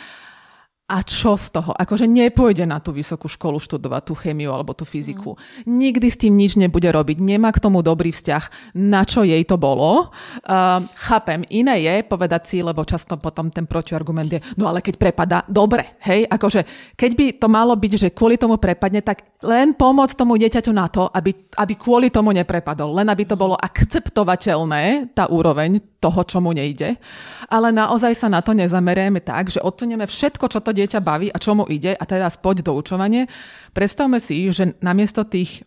[0.92, 1.72] a čo z toho?
[1.72, 5.40] Akože nepôjde na tú vysokú školu študovať tú chemiu alebo tú fyziku.
[5.64, 7.16] Nikdy s tým nič nebude robiť.
[7.16, 10.12] Nemá k tomu dobrý vzťah, na čo jej to bolo.
[10.44, 15.00] Um, chápem, iné je povedať si, lebo často potom ten protiargument je, no ale keď
[15.00, 19.72] prepadá, dobre, hej, akože keď by to malo byť, že kvôli tomu prepadne, tak len
[19.72, 22.92] pomôcť tomu dieťaťu na to, aby, aby kvôli tomu neprepadol.
[23.00, 26.98] Len aby to bolo akceptovateľné, tá úroveň toho, čo mu nejde.
[27.46, 31.38] Ale naozaj sa na to nezamerieme tak, že odsunieme všetko, čo to dieťa baví a
[31.38, 33.30] čo mu ide a teraz poď doučovanie.
[33.76, 35.62] Predstavme si, že namiesto tých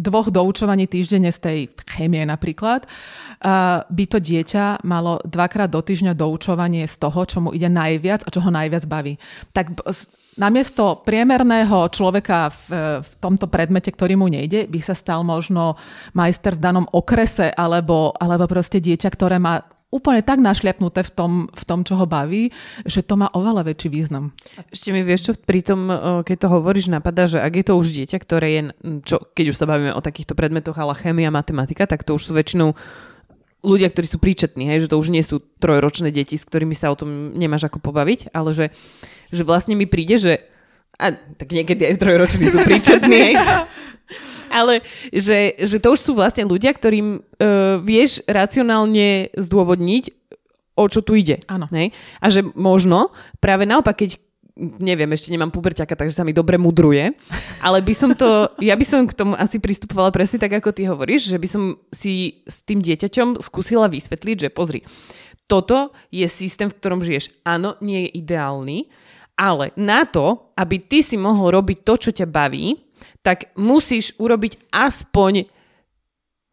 [0.00, 2.88] dvoch doučovaní týždenne z tej chémie napríklad,
[3.84, 8.32] by to dieťa malo dvakrát do týždňa doučovanie z toho, čo mu ide najviac a
[8.32, 9.20] čo ho najviac baví.
[9.52, 9.76] Tak
[10.40, 12.64] namiesto priemerného človeka v,
[13.04, 15.76] v tomto predmete, ktorý mu nejde, by sa stal možno
[16.16, 21.32] majster v danom okrese alebo, alebo proste dieťa, ktoré má úplne tak našliapnuté v tom,
[21.50, 22.54] v tom, čo ho baví,
[22.86, 24.30] že to má oveľa väčší význam.
[24.70, 27.74] Ešte mi vieš, čo pri tom, o, keď to hovoríš, napadá, že ak je to
[27.74, 28.62] už dieťa, ktoré je,
[29.02, 32.32] čo, keď už sa bavíme o takýchto predmetoch, ale chémia, matematika, tak to už sú
[32.38, 32.78] väčšinou
[33.60, 36.94] ľudia, ktorí sú príčetní, hej, že to už nie sú trojročné deti, s ktorými sa
[36.94, 38.66] o tom nemáš ako pobaviť, ale že,
[39.28, 40.32] že vlastne mi príde, že
[41.00, 43.34] a tak niekedy aj trojroční sú príčetní.
[44.50, 44.84] Ale
[45.14, 50.04] že, že to už sú vlastne ľudia, ktorým uh, vieš racionálne zdôvodniť,
[50.74, 51.40] o čo tu ide.
[51.46, 51.70] Áno.
[52.20, 54.20] A že možno práve naopak, keď
[54.60, 57.16] neviem, ešte nemám puberťaka, takže sa mi dobre mudruje,
[57.64, 60.84] ale by som to, ja by som k tomu asi pristupovala presne tak, ako ty
[60.84, 64.84] hovoríš, že by som si s tým dieťaťom skúsila vysvetliť, že pozri,
[65.48, 67.32] toto je systém, v ktorom žiješ.
[67.42, 68.86] Áno, nie je ideálny,
[69.40, 72.76] ale na to, aby ty si mohol robiť to, čo ťa baví,
[73.24, 75.48] tak musíš urobiť aspoň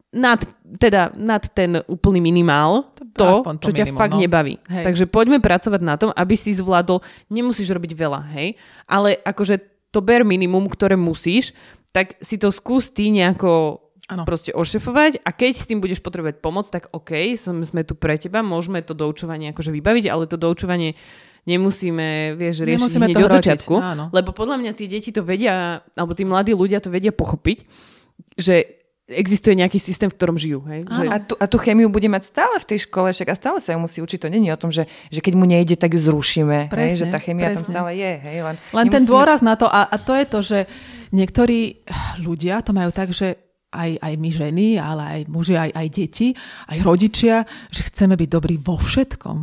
[0.08, 4.20] nad, teda nad ten úplný minimál to, aspoň to čo ťa minimum, fakt no.
[4.24, 4.54] nebaví.
[4.72, 4.84] Hej.
[4.88, 8.56] Takže poďme pracovať na tom, aby si zvládol, nemusíš robiť veľa, hej,
[8.88, 9.60] ale akože
[9.92, 11.52] to bare minimum, ktoré musíš,
[11.92, 14.24] tak si to skús ty nejako Áno.
[14.24, 18.16] proste ošefovať a keď s tým budeš potrebovať pomoc, tak OK, som, sme tu pre
[18.16, 20.96] teba, môžeme to doučovanie akože vybaviť, ale to doučovanie
[21.48, 24.04] nemusíme, vieš, riešiť Nemusíme hneď to od začiatku, áno.
[24.12, 27.64] lebo podľa mňa tie deti to vedia, alebo tí mladí ľudia to vedia pochopiť,
[28.36, 28.76] že
[29.08, 30.60] existuje nejaký systém, v ktorom žijú.
[30.68, 30.84] Hej?
[30.84, 33.56] Že, A tú, a tú chemiu bude mať stále v tej škole, však a stále
[33.56, 34.20] sa ju musí učiť.
[34.20, 36.68] To není o tom, že, že keď mu nejde, tak ju zrušíme.
[36.68, 36.68] hej?
[36.68, 37.72] Presne, Že tá chemia tam presne.
[37.72, 38.12] stále je.
[38.20, 38.36] Hej?
[38.44, 40.58] Len, Len ten nemusíme- dôraz na to, a, a to je to, že
[41.08, 41.80] niektorí
[42.20, 46.28] ľudia to majú tak, že aj, aj my ženy, ale aj muži, aj, aj deti,
[46.68, 47.34] aj rodičia,
[47.68, 49.36] že chceme byť dobrí vo všetkom.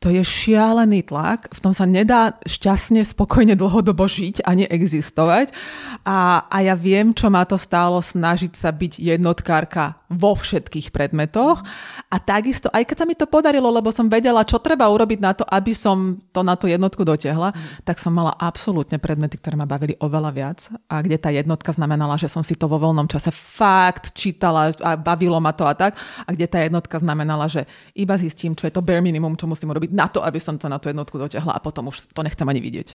[0.00, 5.56] To je šialený tlak, v tom sa nedá šťastne, spokojne dlhodobo žiť ani existovať.
[6.04, 11.62] A, a ja viem, čo ma to stálo snažiť sa byť jednotkárka vo všetkých predmetoch.
[12.10, 15.32] A takisto, aj keď sa mi to podarilo, lebo som vedela, čo treba urobiť na
[15.34, 17.52] to, aby som to na tú jednotku dotiahla,
[17.82, 20.58] tak som mala absolútne predmety, ktoré ma bavili oveľa viac.
[20.86, 24.94] A kde tá jednotka znamenala, že som si to vo voľnom čase fakt čítala a
[24.94, 25.98] bavilo ma to a tak.
[26.24, 27.66] A kde tá jednotka znamenala, že
[27.98, 30.70] iba zistím, čo je to bare minimum, čo musím urobiť na to, aby som to
[30.70, 32.88] na tú jednotku dotiahla a potom už to nechcem ani vidieť.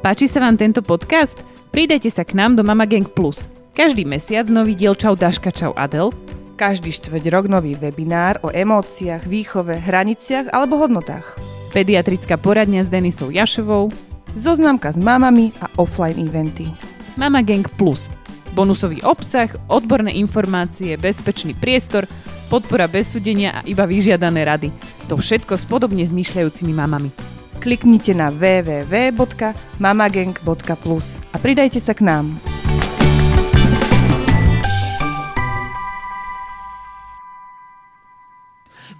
[0.00, 1.36] Páči sa vám tento podcast?
[1.68, 3.59] Pridajte sa k nám do Mama Gang Plus.
[3.70, 6.10] Každý mesiac nový diel Čau Daška, Čau Adel.
[6.58, 11.38] Každý štvrť rok nový webinár o emóciách, výchove, hraniciach alebo hodnotách.
[11.70, 13.94] Pediatrická poradňa s Denisou Jašovou.
[14.34, 16.66] Zoznamka s mamami a offline eventy.
[17.14, 18.10] Mama Gang Plus.
[18.58, 22.10] Bonusový obsah, odborné informácie, bezpečný priestor,
[22.50, 24.74] podpora bez súdenia a iba vyžiadané rady.
[25.06, 27.14] To všetko s podobne zmýšľajúcimi mamami.
[27.62, 32.34] Kliknite na www.mamagang.plus a pridajte sa k nám.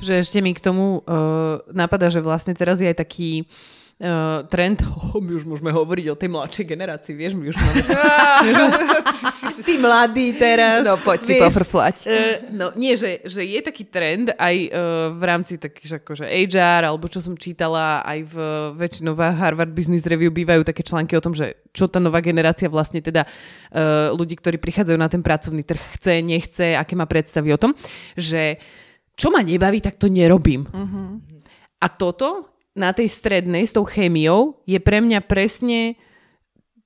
[0.01, 3.44] Že ešte mi k tomu uh, napadá, že vlastne teraz je aj taký
[4.01, 4.80] uh, trend,
[5.12, 7.80] oh, my už môžeme hovoriť o tej mladšej generácii, vieš, my už máme...
[9.66, 10.82] Tí mladí teraz.
[10.82, 11.96] No poď si pofrflať.
[12.09, 16.88] Uh, no nie, že, že je taký trend aj uh, v rámci takých akože HR,
[16.88, 18.34] alebo čo som čítala, aj v
[18.80, 23.05] väčšinou Harvard Business Review bývajú také články o tom, že čo tá nová generácia vlastne
[23.05, 27.61] teda uh, ľudí, ktorí prichádzajú na ten pracovný trh chce, nechce, aké má predstavy o
[27.61, 27.76] tom,
[28.16, 28.59] že
[29.17, 30.65] čo ma nebaví, tak to nerobím.
[30.67, 31.21] Uh-huh.
[31.81, 35.99] A toto na tej strednej s tou chémiou je pre mňa presne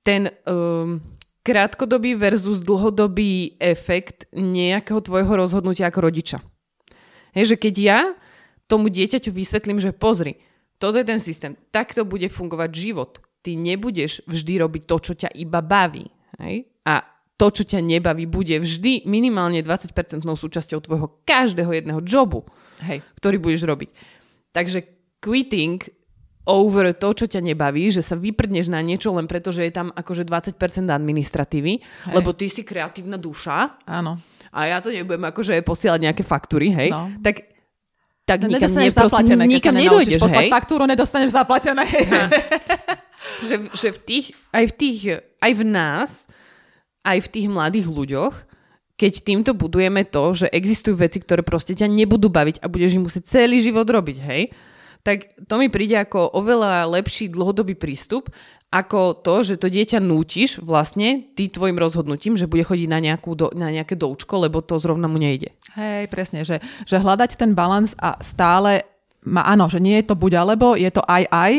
[0.04, 1.00] ten um,
[1.44, 6.38] krátkodobý versus dlhodobý efekt nejakého tvojho rozhodnutia ako rodiča.
[7.36, 8.00] Hej, že keď ja
[8.64, 10.40] tomu dieťaťu vysvetlím, že pozri,
[10.80, 13.20] toto je ten systém, takto bude fungovať život.
[13.44, 16.08] Ty nebudeš vždy robiť to, čo ťa iba baví.
[16.40, 16.64] Hej?
[16.88, 17.04] A
[17.34, 22.46] to, čo ťa nebaví, bude vždy minimálne 20% súčasťou tvojho každého jedného jobu,
[22.82, 23.02] Hej.
[23.18, 23.90] ktorý budeš robiť.
[24.54, 24.86] Takže
[25.18, 25.82] quitting
[26.44, 29.88] over to, čo ťa nebaví, že sa vyprdneš na niečo len preto, že je tam
[29.90, 30.54] akože 20%
[30.92, 32.12] administratívy, hej.
[32.14, 33.82] lebo ty si kreatívna duša.
[33.88, 34.20] Áno.
[34.54, 36.94] A ja to nebudem akože posielať nejaké faktúry, hej.
[36.94, 37.10] No.
[37.18, 37.54] Tak
[38.24, 40.48] tak no, nikam, ne, zaplatené, nikam nedojdeš, hej?
[40.48, 41.84] faktúru, nedostaneš zaplatené.
[41.84, 42.08] Hej.
[43.48, 45.00] že, že v tých, aj v tých,
[45.44, 46.10] aj v nás
[47.04, 48.34] aj v tých mladých ľuďoch,
[48.94, 53.04] keď týmto budujeme to, že existujú veci, ktoré proste ťa nebudú baviť a budeš im
[53.04, 54.42] musieť celý život robiť, hej,
[55.04, 58.32] tak to mi príde ako oveľa lepší dlhodobý prístup,
[58.72, 63.36] ako to, že to dieťa nútiš vlastne ty tvojim rozhodnutím, že bude chodiť na, nejakú
[63.38, 65.54] do, na nejaké doučko, lebo to zrovna mu nejde.
[65.78, 68.82] Hej, presne, že, že hľadať ten balans a stále,
[69.22, 71.52] ma, áno, že nie je to buď alebo, je to aj aj,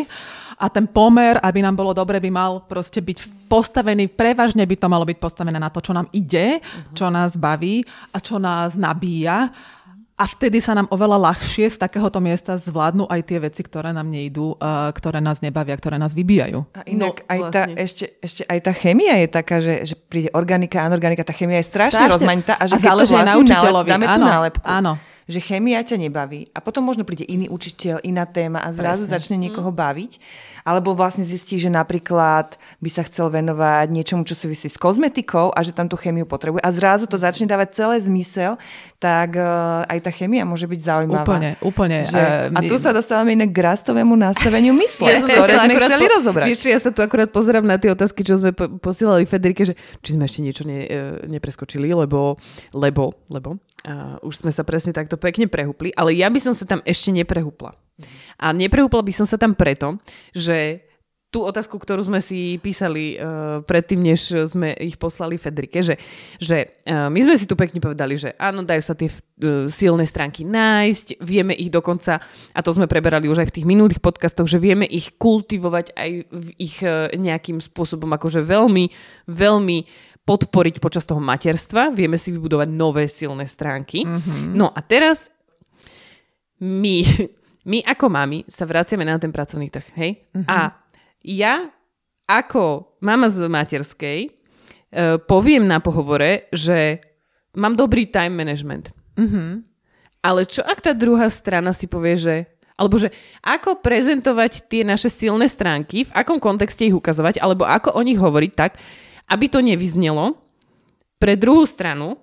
[0.55, 4.87] a ten pomer, aby nám bolo dobre, by mal proste byť postavený, prevažne by to
[4.87, 6.95] malo byť postavené na to, čo nám ide, uh-huh.
[6.95, 7.83] čo nás baví
[8.15, 9.51] a čo nás nabíja.
[10.15, 14.07] A vtedy sa nám oveľa ľahšie z takéhoto miesta zvládnu aj tie veci, ktoré nám
[14.07, 16.63] nejdú, uh, ktoré nás nebavia, ktoré nás vybíjajú.
[16.71, 17.51] A inak no, aj vlastne.
[17.51, 21.59] tá, ešte, ešte aj tá chemia je taká, že, že príde organika, anorganika, tá chemia
[21.59, 23.89] je strašne, strašne rozmanitá a že a záleží to vlastne na učiteľovi.
[23.91, 24.63] dáme áno, tú nálepku.
[24.63, 24.93] Áno
[25.26, 29.13] že chémia ťa nebaví a potom možno príde iný učiteľ, iná téma a zrazu Presne.
[29.17, 29.78] začne niekoho mm.
[29.78, 30.11] baviť.
[30.66, 35.59] Alebo vlastne zistí, že napríklad by sa chcel venovať niečomu, čo súvisí s kozmetikou a
[35.61, 38.57] že tam tú chémiu potrebuje a zrazu to začne dávať celé zmysel,
[38.97, 41.22] tak uh, aj tá chémia môže byť zaujímavá.
[41.22, 41.97] Úplne, úplne.
[42.09, 42.18] Že,
[42.49, 46.13] uh, a tu sa dostávame inak k rastovému nastaveniu mysle, ja ktoré sme chceli po,
[46.18, 46.47] rozobrať.
[46.49, 49.78] Vieš, ja sa tu akurát pozerám na tie otázky, čo sme po, posielali Federike, že
[50.01, 52.41] či sme ešte niečo ne, uh, nepreskočili, lebo,
[52.74, 56.66] lebo, lebo uh, už sme sa presne takto pekne prehúpli, ale ja by som sa
[56.66, 57.84] tam ešte neprehúpla.
[58.41, 59.99] A nepreúpla by som sa tam preto,
[60.35, 60.83] že
[61.35, 65.99] tú otázku, ktorú sme si písali uh, predtým, než sme ich poslali Fedrike, že,
[66.39, 70.07] že uh, my sme si tu pekne povedali, že áno, dajú sa tie uh, silné
[70.07, 72.23] stránky nájsť, vieme ich dokonca,
[72.55, 76.11] a to sme preberali už aj v tých minulých podcastoch, že vieme ich kultivovať aj
[76.31, 78.87] v ich uh, nejakým spôsobom akože veľmi,
[79.27, 79.77] veľmi
[80.23, 84.07] podporiť počas toho materstva, vieme si vybudovať nové silné stránky.
[84.07, 84.55] Mm-hmm.
[84.55, 85.27] No a teraz
[86.63, 87.03] my
[87.66, 90.11] my ako mami sa vraciame na ten pracovný trh, hej?
[90.32, 90.45] Uh-huh.
[90.45, 90.59] A
[91.26, 91.74] ja
[92.30, 97.01] ako mama z materskej uh, poviem na pohovore, že
[97.57, 98.93] mám dobrý time management.
[99.18, 99.66] Uh-huh.
[100.22, 102.36] Ale čo ak tá druhá strana si povie, že
[102.76, 103.07] alebo že
[103.39, 108.20] ako prezentovať tie naše silné stránky, v akom kontexte ich ukazovať, alebo ako o nich
[108.20, 108.76] hovoriť tak,
[109.32, 110.36] aby to nevyznelo
[111.16, 112.20] pre druhú stranu,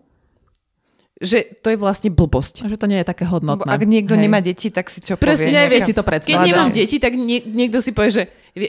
[1.22, 2.66] že to je vlastne blbosť.
[2.66, 3.62] Že to nie je také hodnotné.
[3.62, 4.22] Lebo ak niekto Hej.
[4.26, 5.54] nemá deti, tak si čo Presne, povie?
[5.54, 6.34] Presne, nevie si to predstaviť.
[6.34, 8.22] Keď nemám deti, tak nie, niekto si povie, že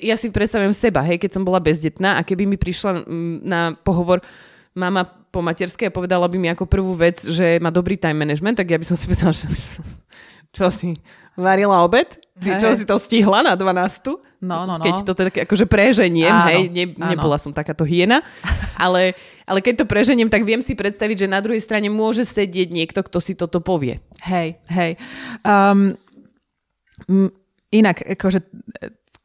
[0.06, 3.04] ja si predstavujem seba, hej, keď som bola bezdetná a keby mi prišla
[3.44, 4.22] na pohovor
[4.78, 8.62] mama po materskej a povedala by mi ako prvú vec, že má dobrý time management,
[8.62, 9.50] tak ja by som si povedala, že
[10.56, 10.94] čo si
[11.34, 12.22] varila obed?
[12.38, 14.14] Či čo si to stihla na 12?
[14.44, 14.84] No, no, no.
[14.84, 18.20] Keď to teda akože preženiem, áno, hej, ne, nebola som takáto hyena,
[18.76, 19.16] ale,
[19.48, 23.00] ale keď to preženiem, tak viem si predstaviť, že na druhej strane môže sedieť niekto,
[23.08, 24.04] kto si toto povie.
[24.20, 25.00] Hej, hej.
[25.48, 25.96] Um,
[27.72, 28.44] inak, akože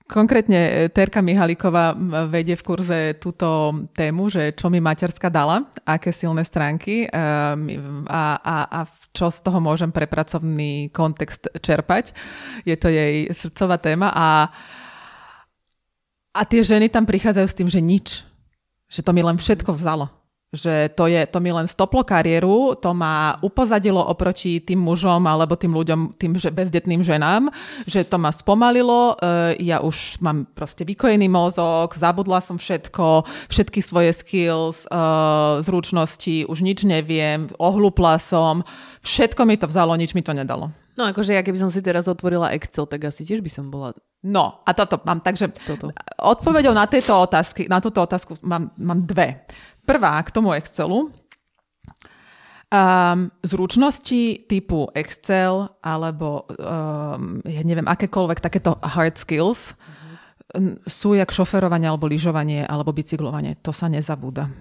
[0.08, 1.92] Konkrétne Terka Mihaliková
[2.32, 8.40] vedie v kurze túto tému, že čo mi materská dala, aké silné stránky ehm, a,
[8.40, 8.80] a, a
[9.12, 12.16] čo z toho môžem pre pracovný kontext čerpať.
[12.64, 14.48] Je to jej srdcová téma a,
[16.32, 18.06] a tie ženy tam prichádzajú s tým, že nič.
[18.88, 20.18] Že to mi len všetko vzalo
[20.48, 25.60] že to, je, to mi len stoplo kariéru, to ma upozadilo oproti tým mužom alebo
[25.60, 27.52] tým ľuďom, tým že bezdetným ženám,
[27.84, 33.84] že to ma spomalilo, e, ja už mám proste vykojený mozog, zabudla som všetko, všetky
[33.84, 34.96] svoje skills, e,
[35.68, 38.64] zručnosti, už nič neviem, ohlupla som,
[39.04, 40.72] všetko mi to vzalo, nič mi to nedalo.
[40.96, 43.92] No akože ja keby som si teraz otvorila Excel, tak asi tiež by som bola
[44.26, 45.94] No a toto mám, takže toto.
[46.18, 49.46] odpovedou na, tejto otázky, na túto otázku mám, mám dve.
[49.86, 51.14] Prvá k tomu Excelu.
[52.68, 60.76] Um, zručnosti typu Excel alebo um, ja neviem, akékoľvek takéto hard skills uh-huh.
[60.84, 63.56] sú jak šoferovanie alebo lyžovanie alebo bicyklovanie.
[63.64, 64.52] To sa nezabúda.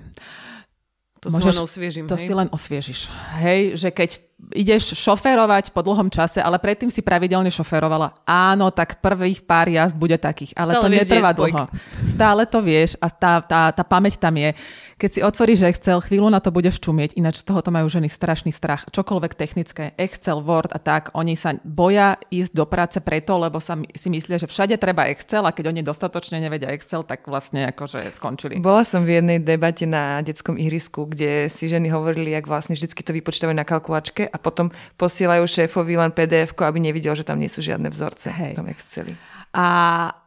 [1.20, 2.06] To Môžeš, si len osviežim.
[2.08, 2.28] To hej?
[2.30, 3.00] si len osviežiš.
[3.42, 4.10] Hej, že keď
[4.54, 9.98] ideš šoférovať po dlhom čase, ale predtým si pravidelne šoférovala, áno, tak prvých pár jazd
[9.98, 11.66] bude takých, ale Stále to netrvá dlho.
[12.06, 14.54] Stále to vieš a tá, tá, tá pamäť tam je.
[14.98, 18.10] Keď si otvoríš Excel, chvíľu na to budeš čumieť, ináč z toho to majú ženy
[18.10, 18.86] strašný strach.
[18.90, 23.78] Čokoľvek technické, Excel, Word a tak, oni sa boja ísť do práce preto, lebo sa
[23.94, 28.10] si myslia, že všade treba Excel a keď oni dostatočne nevedia Excel, tak vlastne akože
[28.18, 28.58] skončili.
[28.58, 33.06] Bola som v jednej debate na detskom ihrisku, kde si ženy hovorili, jak vlastne vždycky
[33.06, 34.70] to vypočítavajú na kalkulačke a potom
[35.00, 38.54] posielajú šéfovi len pdf aby nevidel, že tam nie sú žiadne vzorce Hej.
[38.54, 39.14] v tom Exceli.
[39.56, 39.68] A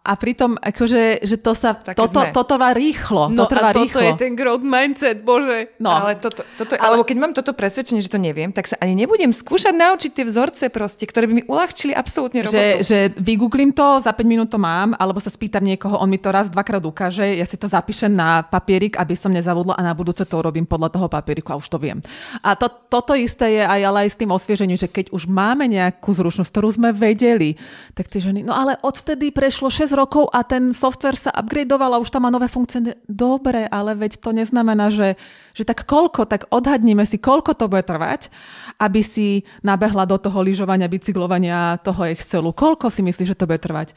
[0.01, 3.29] a pritom, akože, že to sa, toto, toto trvá rýchlo.
[3.29, 4.01] No to trvá a toto rýchlo.
[4.01, 5.77] je ten growth mindset, bože.
[5.77, 5.93] No.
[5.93, 6.85] Ale toto, toto, ale...
[6.85, 10.25] alebo keď mám toto presvedčenie, že to neviem, tak sa ani nebudem skúšať naučiť tie
[10.25, 12.57] vzorce proste, ktoré by mi uľahčili absolútne robotu.
[12.57, 16.17] Že, že vygooglím to, za 5 minút to mám, alebo sa spýtam niekoho, on mi
[16.17, 19.93] to raz, dvakrát ukáže, ja si to zapíšem na papierik, aby som nezavudla a na
[19.93, 22.01] budúce to urobím podľa toho papieriku a už to viem.
[22.41, 25.69] A to, toto isté je aj, ale aj s tým osviežením, že keď už máme
[25.69, 27.61] nejakú zručnosť, ktorú sme vedeli,
[27.93, 30.00] tak tie ženy, no ale odvtedy prešlo 6 rokov
[30.31, 32.97] a ten software sa upgradeoval a už tam má nové funkcie.
[33.05, 35.19] Dobre, ale veď to neznamená, že,
[35.53, 38.31] že tak koľko, tak odhadníme si, koľko to bude trvať,
[38.79, 42.55] aby si nabehla do toho lyžovania, bicyklovania, toho Excelu.
[42.55, 43.93] Koľko si myslíš, že to bude trvať?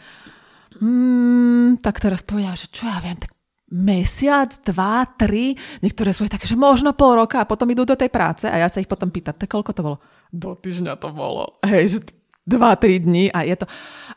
[0.82, 3.30] Hmm, tak teraz povedia, že čo ja viem, tak
[3.74, 7.98] mesiac, dva, tri, niektoré sú aj také, že možno pol roka a potom idú do
[7.98, 9.98] tej práce a ja sa ich potom pýtam, tak koľko to bolo?
[10.30, 11.58] Do týždňa to bolo.
[11.66, 12.00] Hej, že
[12.44, 13.66] 2-3 dní a je to...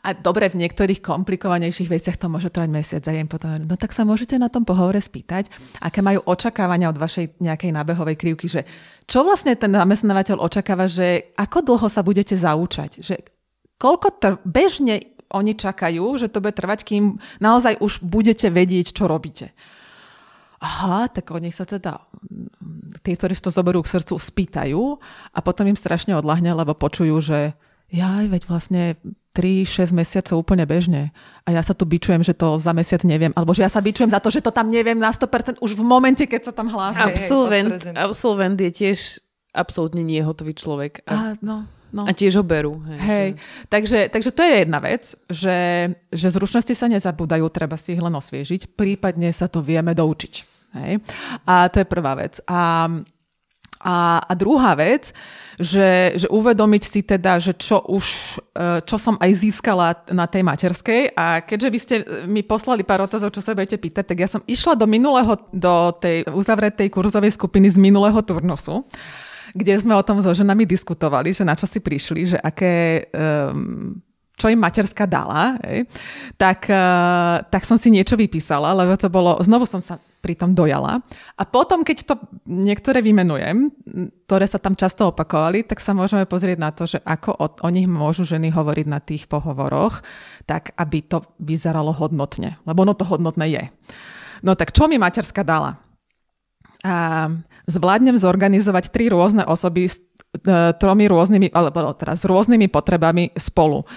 [0.03, 3.95] A dobre, v niektorých komplikovanejších veciach to môže trvať mesiac a jem potom, no tak
[3.95, 5.47] sa môžete na tom pohovore spýtať,
[5.79, 8.67] aké majú očakávania od vašej nejakej nábehovej krivky, že
[9.07, 13.15] čo vlastne ten zamestnávateľ očakáva, že ako dlho sa budete zaučať, že
[13.79, 19.11] koľko tr- bežne oni čakajú, že to bude trvať, kým naozaj už budete vedieť, čo
[19.11, 19.51] robíte.
[20.57, 22.01] Aha, tak oni sa teda,
[23.05, 24.83] tí, ktorí to zoberú k srdcu, spýtajú
[25.35, 27.39] a potom im strašne odlahne, lebo počujú, že
[27.91, 28.99] ja veď vlastne
[29.37, 31.13] 3-6 mesiacov úplne bežne.
[31.45, 33.29] A ja sa tu bičujem, že to za mesiac neviem.
[33.37, 35.83] Alebo že ja sa bičujem za to, že to tam neviem na 100% už v
[35.85, 37.05] momente, keď sa tam hlási.
[37.05, 39.21] Absolvent, absolvent je tiež
[39.53, 41.05] absolútne niehotový človek.
[41.05, 42.09] A, a, no, no.
[42.09, 42.81] a tiež ho berú.
[42.81, 43.29] Hej, hej.
[43.69, 45.57] Takže, takže to je jedna vec, že,
[46.09, 50.33] že zručnosti sa nezabúdajú, treba si ich len osviežiť, prípadne sa to vieme doučiť.
[50.81, 51.01] Hej?
[51.45, 52.41] A to je prvá vec.
[52.49, 52.89] A
[53.87, 55.15] a, a druhá vec,
[55.55, 58.05] že, že uvedomiť si teda, že čo už,
[58.51, 61.15] e, čo som aj získala na tej materskej.
[61.15, 61.95] A keďže vy ste
[62.27, 65.95] mi poslali pár otázov, čo sa budete pýtať, tak ja som išla do minulého, do
[65.97, 68.83] tej uzavretej kurzovej skupiny z minulého turnusu,
[69.55, 73.95] kde sme o tom so ženami diskutovali, že na čo si prišli, že aké um,
[74.37, 75.89] čo im materská dala, hej,
[76.37, 79.97] tak, uh, tak som si niečo vypísala, lebo to bolo, znovu som sa
[80.27, 80.99] pri tom dojala.
[81.39, 83.71] A potom, keď to niektoré vymenujem,
[84.27, 87.69] ktoré sa tam často opakovali, tak sa môžeme pozrieť na to, že ako o, o
[87.71, 90.03] nich môžu ženy hovoriť na tých pohovoroch,
[90.43, 92.59] tak aby to vyzeralo hodnotne.
[92.67, 93.63] Lebo ono to hodnotné je.
[94.43, 95.79] No tak čo mi materská dala?
[96.83, 97.31] A
[97.71, 100.03] zvládnem zorganizovať tri rôzne osoby s
[100.43, 103.87] e, tromi rôznymi, alebo teraz s rôznymi potrebami spolu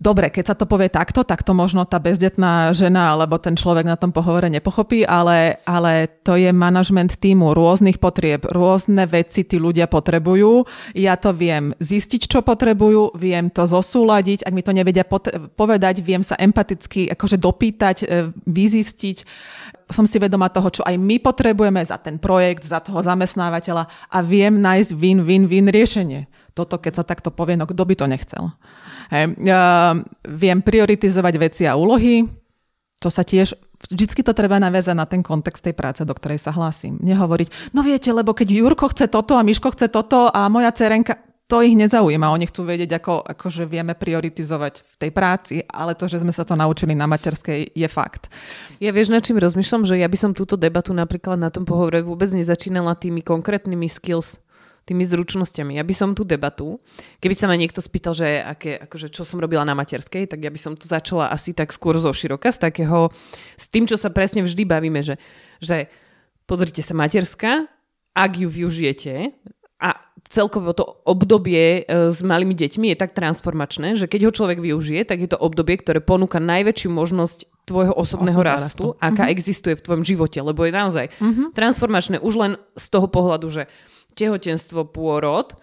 [0.00, 3.84] Dobre, keď sa to povie takto, tak to možno tá bezdetná žena alebo ten človek
[3.84, 9.60] na tom pohovore nepochopí, ale, ale to je manažment týmu rôznych potrieb, rôzne veci tí
[9.60, 10.64] ľudia potrebujú.
[10.96, 15.04] Ja to viem zistiť, čo potrebujú, viem to zosúľadiť, ak mi to nevedia
[15.52, 19.28] povedať, viem sa empaticky akože dopýtať, e, vyzistiť.
[19.92, 24.18] Som si vedoma toho, čo aj my potrebujeme za ten projekt, za toho zamestnávateľa a
[24.24, 26.39] viem nájsť win-win-win riešenie.
[26.60, 28.52] To toto, keď sa takto povie, no kto by to nechcel.
[29.08, 29.32] Hej.
[29.40, 32.28] Uh, viem prioritizovať veci a úlohy,
[33.00, 36.52] to sa tiež, vždycky to treba naviazať na ten kontext tej práce, do ktorej sa
[36.52, 37.00] hlásim.
[37.00, 41.16] Nehovoriť, no viete, lebo keď Jurko chce toto a Miško chce toto a moja cerenka,
[41.48, 42.30] to ich nezaujíma.
[42.30, 46.46] Oni chcú vedieť, ako, akože vieme prioritizovať v tej práci, ale to, že sme sa
[46.46, 48.30] to naučili na materskej, je fakt.
[48.78, 52.06] Ja vieš, na čím rozmýšľam, že ja by som túto debatu napríklad na tom pohovore
[52.06, 54.38] vôbec nezačínala tými konkrétnymi skills,
[54.90, 55.78] tými zručnosťami.
[55.78, 56.82] Ja by som tú debatu,
[57.22, 60.50] keby sa ma niekto spýtal, že aké, akože, čo som robila na materskej, tak ja
[60.50, 63.14] by som to začala asi tak skôr zo široka, z takého,
[63.54, 65.14] s tým, čo sa presne vždy bavíme, že,
[65.62, 65.86] že
[66.50, 67.70] pozrite sa materská,
[68.18, 69.30] ak ju využijete,
[69.80, 69.96] a
[70.28, 75.08] celkovo to obdobie e, s malými deťmi je tak transformačné, že keď ho človek využije,
[75.08, 79.34] tak je to obdobie, ktoré ponúka najväčšiu možnosť tvojho osobného Osobná rastu, rastu, aká uh-huh.
[79.34, 81.48] existuje v tvojom živote, lebo je naozaj uh-huh.
[81.56, 83.62] transformačné už len z toho pohľadu, že
[84.20, 85.56] tehotenstvo, pôrod.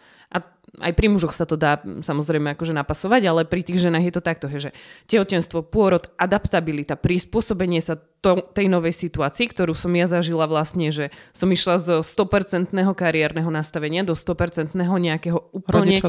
[0.78, 4.22] Aj pri mužoch sa to dá samozrejme akože napasovať, ale pri tých ženách je to
[4.22, 4.76] takto, že
[5.10, 11.14] tehotenstvo, pôrod, adaptabilita, prispôsobenie sa to, tej novej situácii, ktorú som ja zažila vlastne, že
[11.32, 16.02] som išla z 100% kariérneho nastavenia do 100% nejakého úplne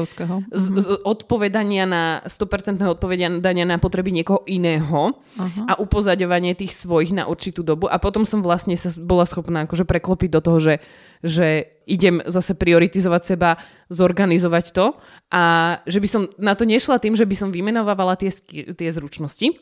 [0.49, 5.65] z, z, odpovedania na 100% odpovedania na potreby niekoho iného uh-huh.
[5.69, 7.85] a upozaďovanie tých svojich na určitú dobu.
[7.87, 10.73] A potom som vlastne sa bola schopná akože preklopiť do toho, že
[11.19, 13.59] že idem zase prioritizovať seba,
[13.91, 14.95] zorganizovať to
[15.33, 15.43] a
[15.83, 18.31] že by som na to nešla tým, že by som vymenovávala tie,
[18.71, 19.57] tie zručnosti,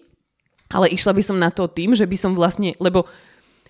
[0.69, 3.07] ale išla by som na to tým, že by som vlastne, lebo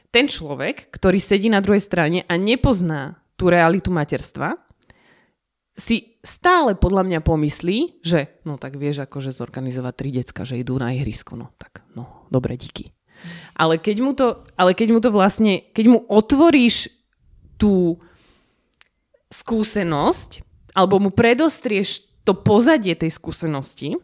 [0.09, 4.57] ten človek, ktorý sedí na druhej strane a nepozná tú realitu materstva,
[5.77, 10.81] si stále podľa mňa pomyslí, že no tak vieš akože zorganizovať tri decka, že idú
[10.81, 12.97] na ihrisko, no tak no, dobre, díky.
[13.53, 16.96] Ale keď mu to, ale keď mu to vlastne, keď mu otvoríš
[17.57, 17.97] tú
[19.27, 20.45] skúsenosť,
[20.77, 23.97] alebo mu predostrieš to pozadie tej skúsenosti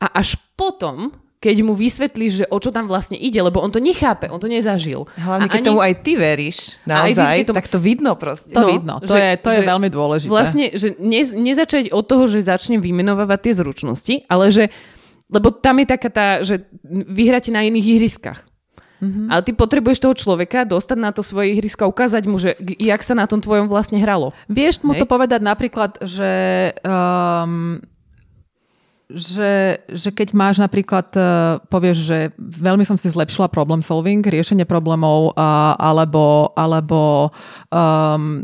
[0.00, 3.80] a až potom, keď mu vysvetlíš, že o čo tam vlastne ide, lebo on to
[3.80, 5.08] nechápe, on to nezažil.
[5.16, 5.68] Hlavne, keď ani...
[5.68, 7.56] tomu aj ty veríš, naozaj, tomu...
[7.56, 8.52] tak to vidno proste.
[8.52, 10.30] To no, vidno, to, že, je, to je veľmi dôležité.
[10.30, 14.68] Vlastne, že ne, nezačať od toho, že začnem vymenovať tie zručnosti, ale že,
[15.32, 18.49] lebo tam je taká tá, že vyhráte na iných ihriskách.
[19.00, 19.26] Mm-hmm.
[19.32, 23.16] Ale ty potrebuješ toho človeka dostať na to svoje ihrisko, ukázať mu, že jak sa
[23.16, 24.36] na tom tvojom vlastne hralo.
[24.46, 25.04] Vieš mu Hej?
[25.04, 26.30] to povedať napríklad, že
[26.84, 27.80] um,
[29.14, 34.66] že, že keď máš napríklad, uh, povieš, že veľmi som si zlepšila problem solving, riešenie
[34.66, 37.30] problémov alebo, alebo
[37.70, 38.42] um,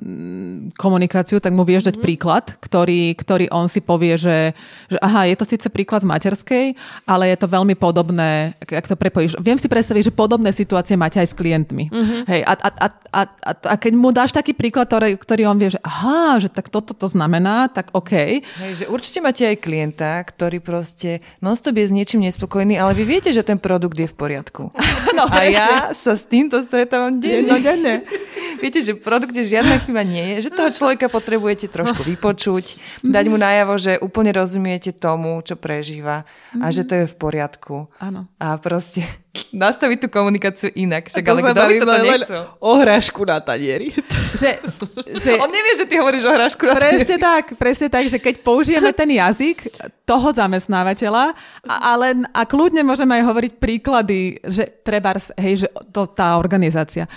[0.75, 2.07] komunikáciu, tak mu vieš dať mm-hmm.
[2.07, 4.55] príklad, ktorý, ktorý on si povie, že,
[4.91, 6.65] že aha, je to síce príklad z materskej,
[7.07, 9.39] ale je to veľmi podobné, ak to prepojíš.
[9.39, 11.91] Viem si predstaviť, že podobné situácie máte aj s klientmi.
[11.91, 12.21] Mm-hmm.
[12.27, 15.59] Hej, a, a, a, a, a, a keď mu dáš taký príklad, ktorý, ktorý on
[15.61, 18.43] vie, že aha, že tak toto to znamená, tak OK.
[18.43, 21.11] Hej, že určite máte aj klienta, ktorý ktorý proste
[21.45, 24.73] non-stop je s niečím nespokojný, ale vy viete, že ten produkt je v poriadku.
[25.17, 27.49] No, a ja sa s týmto stretávam denne.
[27.49, 28.05] No, denne.
[28.61, 33.25] viete, že v produkte žiadna chyba nie je, že toho človeka potrebujete trošku vypočuť, dať
[33.33, 36.29] mu najavo, že úplne rozumiete tomu, čo prežíva
[36.61, 37.89] a že to je v poriadku.
[37.97, 38.29] Áno.
[38.37, 39.09] A proste
[39.55, 41.09] nastaviť tú komunikáciu inak.
[41.09, 42.43] Však, ale kto by toto nechcel?
[42.61, 43.95] O hrášku na tanieri.
[44.41, 44.61] že,
[45.17, 45.39] že...
[45.41, 47.03] On nevie, že ty hovoríš o hrášku na tanieri.
[47.03, 49.71] Presne tak, presne tak, že keď použijeme ten jazyk
[50.05, 51.35] toho zamestnávateľa,
[51.67, 57.11] ale a kľudne môžeme aj hovoriť príklady, že treba, hej, že to tá organizácia.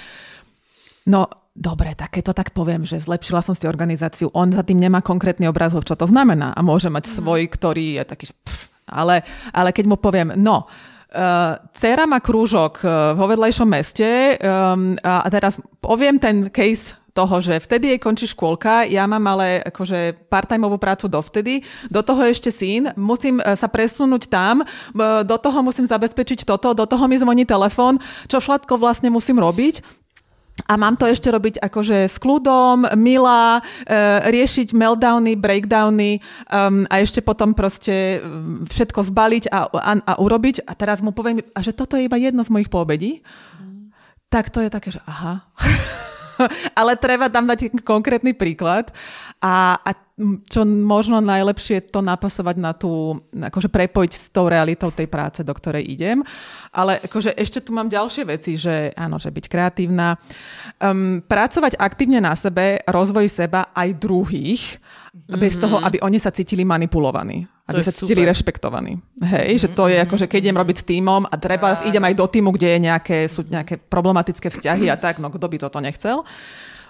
[1.10, 1.26] No,
[1.58, 5.04] dobre, tak keď to tak poviem, že zlepšila som si organizáciu, on za tým nemá
[5.04, 7.14] konkrétny obrazov, čo to znamená a môže mať mm.
[7.20, 10.89] svoj, ktorý je taký, že pff, ale, ale keď mu poviem, no, Uh,
[11.74, 17.60] Cera má krúžok uh, vo vedlejšom meste um, a teraz poviem ten case toho, že
[17.60, 22.96] vtedy jej končí škôlka, ja mám ale akože part-timeovú prácu dovtedy, do toho ešte syn,
[22.96, 24.64] musím e, sa presunúť tam,
[25.26, 28.00] do toho musím zabezpečiť toto, do toho mi zvoní telefón,
[28.32, 29.99] čo všetko vlastne musím robiť.
[30.68, 33.92] A mám to ešte robiť akože s kľudom, milá, e,
[34.28, 36.20] riešiť meltdowny, breakdowny
[36.52, 38.20] um, a ešte potom proste
[38.68, 40.68] všetko zbaliť a, a, a urobiť.
[40.68, 43.24] A teraz mu poviem, a že toto je iba jedno z mojich poobedí.
[43.62, 43.96] Mm.
[44.28, 45.48] Tak to je také, že aha.
[46.80, 48.92] ale treba tam dať konkrétny príklad
[49.40, 49.92] a, a
[50.52, 55.54] čo možno najlepšie to napasovať na tú, akože prepojiť s tou realitou tej práce, do
[55.56, 56.20] ktorej idem.
[56.76, 60.20] Ale akože ešte tu mám ďalšie veci, že áno, že byť kreatívna,
[60.84, 65.40] um, pracovať aktívne na sebe, rozvoj seba aj druhých, mm-hmm.
[65.40, 68.34] bez toho, aby oni sa cítili manipulovaní aby sa cítili super.
[68.34, 68.98] rešpektovaní.
[69.22, 72.16] Hej, že to je ako, že keď idem robiť s týmom a treba idem aj
[72.18, 75.78] do týmu, kde je nejaké, sú nejaké problematické vzťahy a tak, no kto by toto
[75.78, 76.26] nechcel.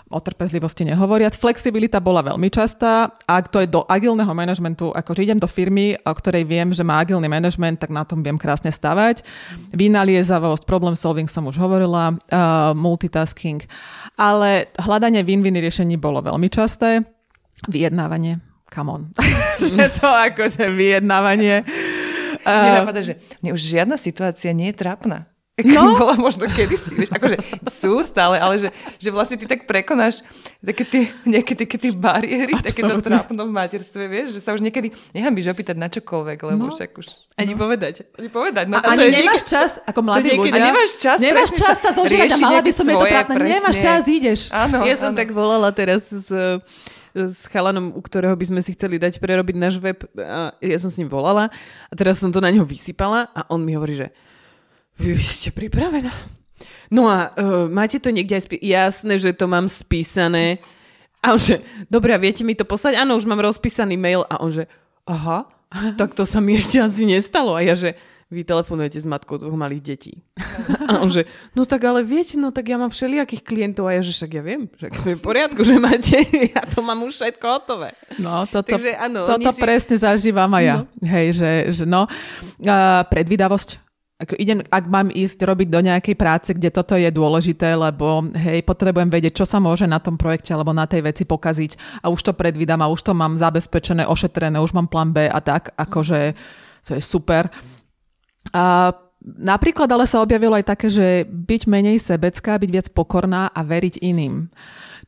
[0.10, 1.38] O trpezlivosti nehovoriac.
[1.38, 3.14] Flexibilita bola veľmi častá.
[3.30, 6.97] Ak to je do agilného manažmentu, akože idem do firmy, o ktorej viem, že má
[6.97, 9.22] agilný manažment, tak na tom viem krásne stavať.
[9.70, 13.62] Vynaliezavosť, problem solving som už hovorila, uh, multitasking.
[14.18, 17.05] Ale hľadanie win-win riešení bolo veľmi časté.
[17.70, 18.41] Vyjednávanie.
[18.74, 19.01] Come on.
[19.62, 21.66] že to akože vyjednávanie.
[22.41, 25.30] Mne napadá, že mne už žiadna situácia nie je trápna.
[25.66, 25.95] No.
[25.99, 27.36] bola možno kedysi, vieš, akože
[27.68, 30.24] sú stále, ale že, že vlastne ty tak prekonáš
[30.64, 34.64] také tie, nejaké také tie bariéry, také to trápno v materstve, vieš, že sa už
[34.64, 36.72] niekedy nehambíš opýtať na čokoľvek, lebo no.
[36.72, 37.07] však už...
[37.36, 37.60] Ani no.
[37.60, 38.07] povedať.
[38.16, 38.66] Ani povedať.
[38.72, 40.55] No, a, ani nemáš niek- čas, ako mladý ľudia.
[40.55, 43.36] A nemáš čas, nemáš čas sa zožírať a mala by som je to trápne.
[43.43, 44.41] Nemáš čas, ideš.
[44.51, 45.20] Áno, ja som áno.
[45.20, 46.30] tak volala teraz s
[47.14, 49.97] s chalanom, u ktorého by sme si chceli dať prerobiť náš web.
[50.14, 51.49] A ja som s ním volala
[51.89, 54.07] a teraz som to na neho vysypala a on mi hovorí, že
[55.00, 56.12] vy, ste pripravená?
[56.91, 60.60] No a uh, máte to niekde aj spí- Jasné, že to mám spísané.
[61.24, 63.00] A on že, dobre, viete mi to poslať?
[63.00, 64.28] Áno, už mám rozpísaný mail.
[64.28, 64.68] A on že,
[65.08, 65.47] aha,
[66.00, 67.56] tak to sa mi ešte asi nestalo.
[67.56, 67.95] A ja že,
[68.30, 70.14] vy telefonujete s matkou dvoch malých detí.
[70.86, 71.26] A on že,
[71.58, 74.43] no tak ale viete, no tak ja mám všelijakých klientov a ja že však ja
[74.45, 76.22] viem, že to je v poriadku, že máte,
[76.54, 77.89] ja to mám už všetko hotové.
[78.22, 79.58] No, toto, Takže, áno, toto si...
[79.58, 80.76] presne zažívam aj ja.
[80.78, 80.86] No.
[81.10, 83.89] Hej, že, že no, uh, predvídavosť
[84.20, 88.59] ako idem, ak mám ísť robiť do nejakej práce, kde toto je dôležité, lebo hej,
[88.67, 92.28] potrebujem vedieť, čo sa môže na tom projekte alebo na tej veci pokaziť a už
[92.28, 96.36] to predvídam a už to mám zabezpečené, ošetrené, už mám plán B a tak, akože
[96.84, 97.47] to je super.
[98.51, 98.91] A
[99.24, 104.03] napríklad ale sa objavilo aj také, že byť menej sebecká, byť viac pokorná a veriť
[104.03, 104.51] iným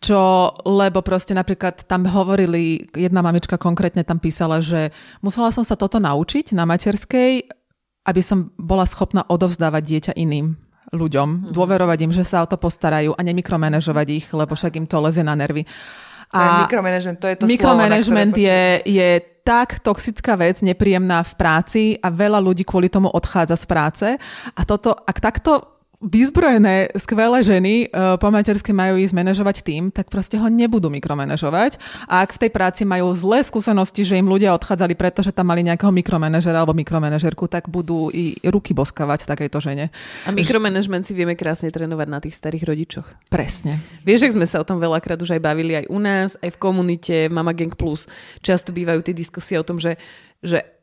[0.02, 4.90] čo, lebo proste napríklad tam hovorili, jedna mamička konkrétne tam písala, že
[5.22, 7.61] musela som sa toto naučiť na materskej,
[8.12, 10.60] aby som bola schopná odovzdávať dieťa iným
[10.92, 11.54] ľuďom, mm-hmm.
[11.56, 15.24] dôverovať im, že sa o to postarajú a nemikromanežovať ich, lebo však im to lezie
[15.24, 15.64] na nervy.
[16.32, 19.10] A mikromanagement, to je to Mikromanagement slovo, je, je
[19.44, 24.08] tak toxická vec, nepríjemná v práci a veľa ľudí kvôli tomu odchádza z práce.
[24.56, 25.71] A toto, ak takto
[26.02, 31.78] vyzbrojené, skvelé ženy uh, po materskej majú ísť manažovať tým, tak proste ho nebudú mikromanažovať.
[32.10, 35.62] A ak v tej práci majú zlé skúsenosti, že im ľudia odchádzali, pretože tam mali
[35.62, 39.94] nejakého mikromanažera alebo mikromanažerku, tak budú i ruky boskavať takejto žene.
[40.26, 43.08] A mikromanagement si vieme krásne trénovať na tých starých rodičoch.
[43.30, 43.78] Presne.
[44.02, 46.62] Vieš, že sme sa o tom veľakrát už aj bavili aj u nás, aj v
[46.62, 48.10] komunite Mama Gang Plus.
[48.42, 50.02] Často bývajú tie diskusie o tom, že,
[50.42, 50.81] že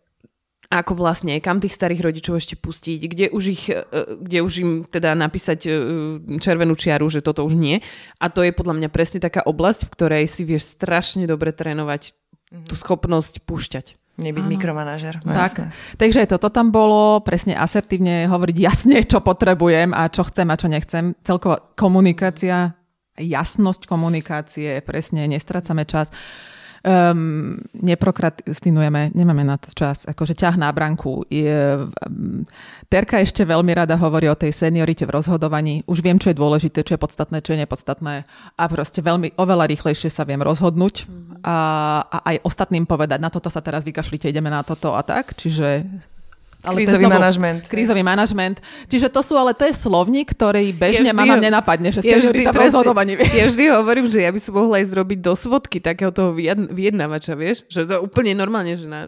[0.68, 3.88] ako vlastne, kam tých starých rodičov ešte pustiť, kde už, ich, e,
[4.20, 5.70] kde už im teda napísať e,
[6.36, 7.80] červenú čiaru, že toto už nie.
[8.20, 12.12] A to je podľa mňa presne taká oblasť, v ktorej si vieš strašne dobre trénovať
[12.68, 12.82] tú mhm.
[12.84, 13.96] schopnosť púšťať.
[14.18, 14.50] Nebyť Áno.
[14.50, 15.14] mikromanažer.
[15.22, 20.52] No tak, takže toto tam bolo, presne asertívne hovoriť jasne, čo potrebujem a čo chcem
[20.52, 21.16] a čo nechcem.
[21.24, 22.76] Celková komunikácia,
[23.16, 26.12] jasnosť komunikácie, presne, nestracame čas
[26.84, 31.24] um, neprokrastinujeme, nemáme na to čas, akože ťah na branku.
[31.30, 32.44] Je, um,
[32.88, 35.84] Terka ešte veľmi rada hovorí o tej seniorite v rozhodovaní.
[35.84, 38.24] Už viem, čo je dôležité, čo je podstatné, čo je nepodstatné
[38.56, 41.44] a proste veľmi oveľa rýchlejšie sa viem rozhodnúť mm-hmm.
[41.44, 41.56] a,
[42.04, 45.36] a aj ostatným povedať, na toto sa teraz vykašlite, ideme na toto a tak.
[45.36, 45.84] Čiže
[46.66, 47.60] ale krízový manažment.
[47.70, 48.56] Krízový manažment.
[48.90, 52.50] Čiže to sú, ale to je slovník, ktorý bežne ja mama ho, nenapadne, že seniorita
[52.50, 53.14] v rozhodovaní.
[53.30, 56.34] Ja vždy hovorím, že ja by som mohla ísť robiť do svodky takého toho
[56.74, 57.62] vyjednávača, vieš?
[57.70, 59.06] Že to je úplne normálne, že na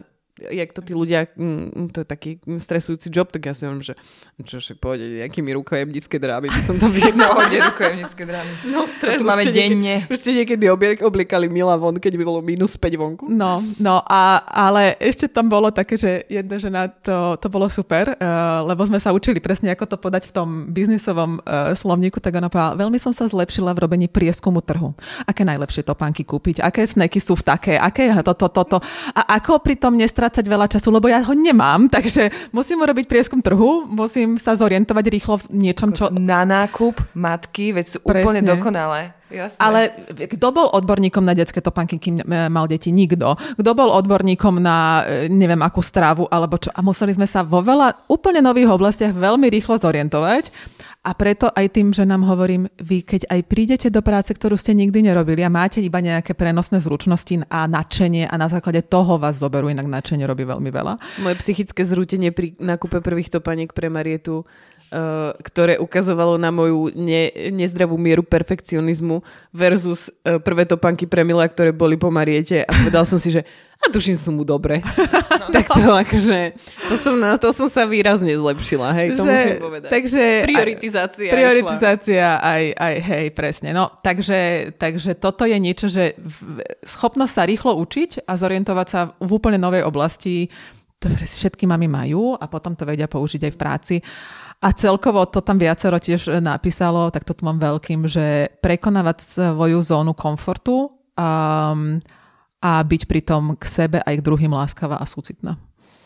[0.49, 3.93] jak to tí ľudia, mm, to je taký stresujúci job, tak ja si hovorím, že
[4.41, 7.35] čo si pôjde, nejakými rukojemnícke drámy, by som to vyjednal.
[7.35, 8.51] No, hodne rukojemnícke drámy.
[8.71, 9.21] No, stres.
[9.21, 10.07] To máme denne.
[10.07, 10.65] Niekedy, už ste niekedy
[11.05, 13.23] oblikali Mila von, keď by bolo minus 5 vonku?
[13.29, 18.17] No, no a, ale ešte tam bolo také, že jedna žena, to, to bolo super,
[18.17, 22.39] uh, lebo sme sa učili presne, ako to podať v tom biznisovom uh, slovníku, tak
[22.39, 24.95] ona povedala, veľmi som sa zlepšila v robení prieskumu trhu.
[25.29, 28.77] Aké najlepšie topánky kúpiť, aké sneky sú v také, aké toto, toto, to.
[29.11, 33.43] A ako pritom nestrať strácať veľa času, lebo ja ho nemám, takže musím urobiť prieskum
[33.43, 36.11] trhu, musím sa zorientovať rýchlo v niečom, čo...
[36.13, 38.21] Na nákup matky, veď sú Presne.
[38.21, 39.01] úplne dokonalé.
[39.31, 39.59] Jasne.
[39.63, 39.81] Ale
[40.27, 42.91] kto bol odborníkom na detské topánky, kým mal deti?
[42.91, 43.39] Nikto.
[43.55, 46.67] Kto bol odborníkom na e, neviem akú stravu alebo čo?
[46.75, 50.51] A museli sme sa vo veľa úplne nových oblastiach veľmi rýchlo zorientovať.
[51.01, 54.77] A preto aj tým, že nám hovorím, vy keď aj prídete do práce, ktorú ste
[54.77, 59.41] nikdy nerobili a máte iba nejaké prenosné zručnosti a nadšenie a na základe toho vás
[59.41, 61.01] zoberú, inak nadšenie robí veľmi veľa.
[61.25, 64.45] Moje psychické zrútenie pri nákupe prvých topaniek pre Marietu
[65.39, 69.23] ktoré ukazovalo na moju ne, nezdravú mieru perfekcionizmu
[69.55, 73.47] versus uh, prvé topanky Premila, ktoré boli po Mariete a povedal som si, že
[73.81, 74.83] a tuším sú mu dobre.
[74.85, 75.49] No.
[75.55, 76.53] tak to akože,
[76.85, 79.89] to som, to som sa výrazne zlepšila, hej, to že, musím povedať.
[79.89, 81.31] Takže, prioritizácia.
[81.33, 83.73] Prioritizácia aj, aj, hej, presne.
[83.73, 86.13] No, takže, takže toto je niečo, že
[86.85, 90.45] schopnosť sa rýchlo učiť a zorientovať sa v úplne novej oblasti,
[91.01, 93.95] ktoré všetky mami majú a potom to vedia použiť aj v práci.
[94.61, 99.81] A celkovo to tam viacero tiež napísalo, tak to tu mám veľkým, že prekonávať svoju
[99.81, 101.97] zónu komfortu um,
[102.61, 105.57] a byť pritom k sebe aj k druhým láskavá a súcitná.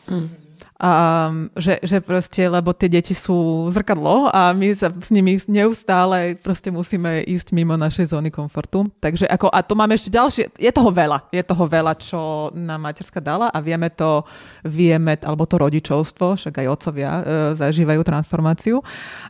[0.07, 0.44] Mm.
[0.79, 6.35] A, že, že proste, lebo tie deti sú zrkadlo a my sa s nimi neustále
[6.39, 8.87] proste musíme ísť mimo našej zóny komfortu.
[8.99, 12.85] Takže ako, a to máme ešte ďalšie, je toho veľa, je toho veľa, čo nám
[12.85, 14.23] materská dala a vieme to,
[14.67, 17.21] vieme, alebo to rodičovstvo, však aj otcovia e,
[17.57, 18.79] zažívajú transformáciu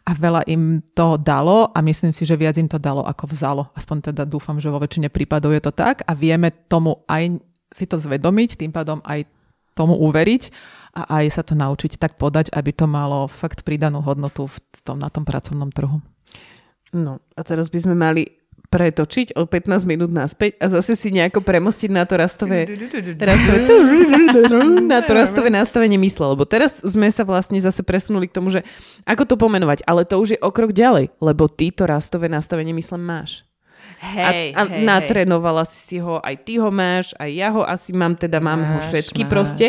[0.04, 3.64] a veľa im to dalo a myslím si, že viac im to dalo ako vzalo.
[3.78, 7.38] Aspoň teda dúfam, že vo väčšine prípadov je to tak a vieme tomu aj
[7.76, 9.28] si to zvedomiť, tým pádom aj
[9.76, 10.44] tomu uveriť
[10.96, 14.98] a aj sa to naučiť tak podať, aby to malo fakt pridanú hodnotu v tom,
[14.98, 16.00] na tom pracovnom trhu.
[16.96, 18.24] No a teraz by sme mali
[18.66, 22.66] pretočiť o 15 minút naspäť a zase si nejako premostiť na to rastové,
[23.20, 23.60] rastové
[24.84, 28.66] na to rastové nastavenie mysle, lebo teraz sme sa vlastne zase presunuli k tomu, že
[29.06, 32.74] ako to pomenovať, ale to už je o krok ďalej, lebo ty to rastové nastavenie
[32.76, 33.46] mysle máš.
[34.02, 35.72] Hej, a, a hej, natrénovala hej.
[35.72, 38.78] si ho, aj ty ho máš, aj ja ho asi mám, teda mám máš, ho
[38.92, 39.32] všetky máš.
[39.32, 39.66] proste.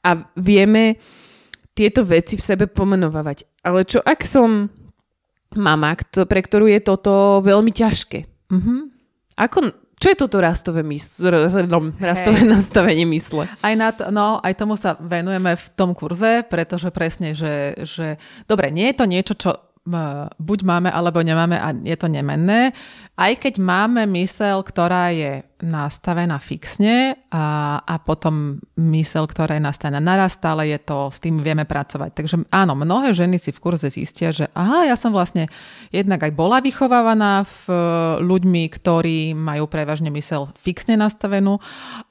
[0.00, 0.96] A vieme
[1.76, 3.60] tieto veci v sebe pomenovať.
[3.60, 4.72] Ale čo ak som
[5.52, 5.92] mama,
[6.26, 8.24] pre ktorú je toto veľmi ťažké?
[8.48, 8.80] Mm-hmm.
[9.36, 9.58] Ako,
[10.00, 12.48] čo je toto rastové, mysl, rastové hey.
[12.56, 13.44] nastavenie mysle?
[13.60, 18.16] Aj, na to, no, aj tomu sa venujeme v tom kurze, pretože presne, že, že
[18.48, 19.50] dobre, nie je to niečo, čo
[20.36, 22.74] buď máme alebo nemáme a je to nemenné.
[23.16, 30.04] Aj keď máme mysel, ktorá je nastavená fixne a, a potom mysel, ktorá je nastavená
[30.04, 32.12] naraz, stále je to, s tým vieme pracovať.
[32.12, 35.48] Takže áno, mnohé ženy si v kurze zistia, že aha, ja som vlastne
[35.88, 37.60] jednak aj bola vychovávaná v
[38.20, 41.56] ľuďmi, ktorí majú prevažne mysel fixne nastavenú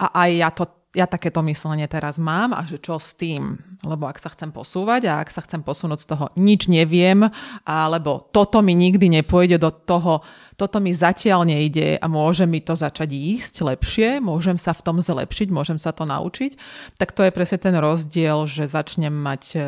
[0.02, 0.66] a aj ja to
[0.96, 3.60] ja takéto myslenie teraz mám a že čo s tým?
[3.84, 7.28] Lebo ak sa chcem posúvať a ak sa chcem posunúť z toho nič neviem,
[7.68, 10.24] alebo toto mi nikdy nepôjde do toho,
[10.56, 14.98] toto mi zatiaľ nejde a môže mi to začať ísť lepšie, môžem sa v tom
[15.04, 16.56] zlepšiť, môžem sa to naučiť,
[16.96, 19.60] tak to je presne ten rozdiel, že začnem mať e,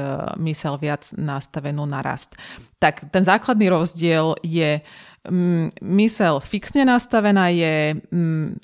[0.47, 2.39] mysel viac nastavenú na rast.
[2.79, 4.79] Tak ten základný rozdiel je
[5.27, 8.55] mm, mysel fixne nastavená je mm,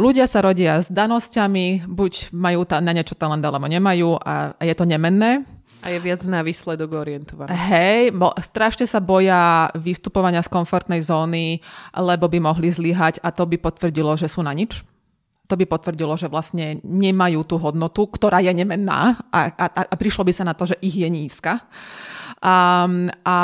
[0.00, 4.62] Ľudia sa rodia s danosťami, buď majú ta, na niečo talent, alebo nemajú a, a
[4.64, 5.44] je to nemenné.
[5.84, 7.52] A je viac na výsledok orientovaný.
[7.52, 11.60] Hej, bo, strašne sa boja vystupovania z komfortnej zóny,
[11.92, 14.80] lebo by mohli zlyhať a to by potvrdilo, že sú na nič.
[15.52, 20.24] To by potvrdilo, že vlastne nemajú tú hodnotu, ktorá je nemenná a, a, a prišlo
[20.24, 21.60] by sa na to, že ich je nízka
[22.40, 22.88] a,
[23.20, 23.38] a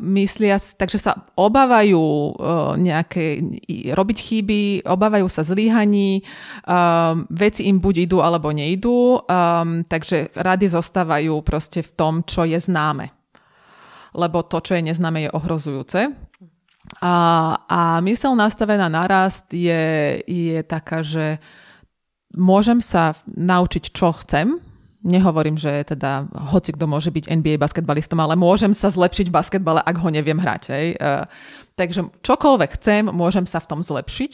[0.00, 3.44] myslia, takže sa obávajú uh, nejaké,
[3.92, 6.24] robiť chyby, obávajú sa zlíhaní,
[6.64, 12.48] um, veci im buď idú alebo neidú, um, takže rady zostávajú proste v tom, čo
[12.48, 13.12] je známe.
[14.16, 16.08] Lebo to, čo je neznáme, je ohrozujúce.
[17.04, 17.14] A,
[17.68, 21.40] a mysel nastavená na rast je, je taká, že
[22.32, 24.64] môžem sa naučiť, čo chcem,
[25.04, 29.84] Nehovorím, že teda hoci kto môže byť NBA basketbalistom, ale môžem sa zlepšiť v basketbale,
[29.84, 30.62] ak ho neviem hrať.
[30.72, 30.86] Hej.
[30.96, 31.28] Uh,
[31.76, 34.32] takže čokoľvek chcem, môžem sa v tom zlepšiť.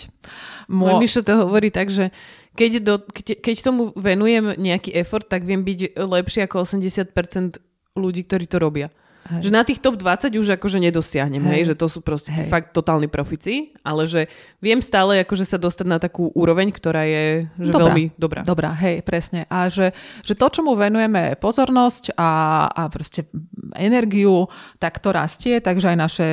[0.70, 0.94] Mô...
[0.94, 2.14] Môj Mišo to hovorí tak, že
[2.54, 7.58] keď, do, keď, keď tomu venujem nejaký effort, tak viem byť lepší ako 80%
[7.98, 8.94] ľudí, ktorí to robia.
[9.28, 9.46] Hej.
[9.46, 11.52] Že na tých top 20 už akože nedosiahnem, hej.
[11.52, 12.48] hej, že to sú proste hej.
[12.48, 14.32] fakt totálni profici, ale že
[14.64, 17.92] viem stále akože sa dostať na takú úroveň, ktorá je že dobrá.
[17.92, 18.40] veľmi dobrá.
[18.42, 19.44] Dobrá, hej, presne.
[19.52, 19.92] A že,
[20.24, 22.30] že to, čomu venujeme pozornosť a,
[22.72, 23.28] a proste
[23.76, 24.48] energiu,
[24.80, 26.28] tak to rastie, takže aj naše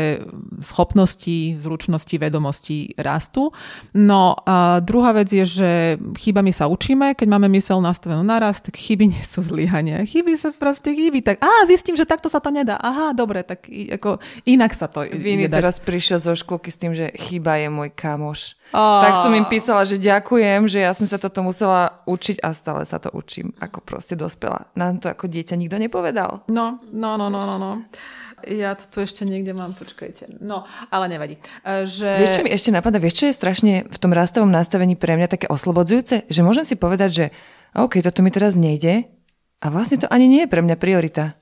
[0.63, 3.51] schopnosti, zručnosti, vedomosti rastú.
[3.91, 5.71] No a druhá vec je, že
[6.17, 9.99] chybami sa učíme, keď máme mysel nastavenú naraz, tak chyby nie sú zlyhanie.
[10.07, 13.67] Chyby sa proste chyby, tak a zistím, že takto sa to nedá aha, dobre, tak
[13.69, 17.89] ako inak sa to Viny teraz prišiel zo školky s tým, že chyba je môj
[17.91, 18.55] kamoš.
[18.71, 19.03] Oh.
[19.03, 22.83] Tak som im písala, že ďakujem, že ja som sa toto musela učiť a stále
[22.85, 24.69] sa to učím, ako proste dospela.
[24.77, 26.45] Nám to ako dieťa nikto nepovedal.
[26.47, 27.71] No, no, no, no, no, no.
[28.45, 30.37] Ja to tu ešte niekde mám, počkajte.
[30.45, 31.41] No, ale nevadí.
[31.65, 32.21] Že...
[32.21, 33.01] Vieš, čo mi ešte napadá?
[33.01, 36.29] Vieš, čo je strašne v tom rastovom nastavení pre mňa také oslobodzujúce?
[36.29, 37.25] Že môžem si povedať, že
[37.73, 39.09] OK, toto mi teraz nejde
[39.57, 41.33] a vlastne to ani nie je pre mňa priorita.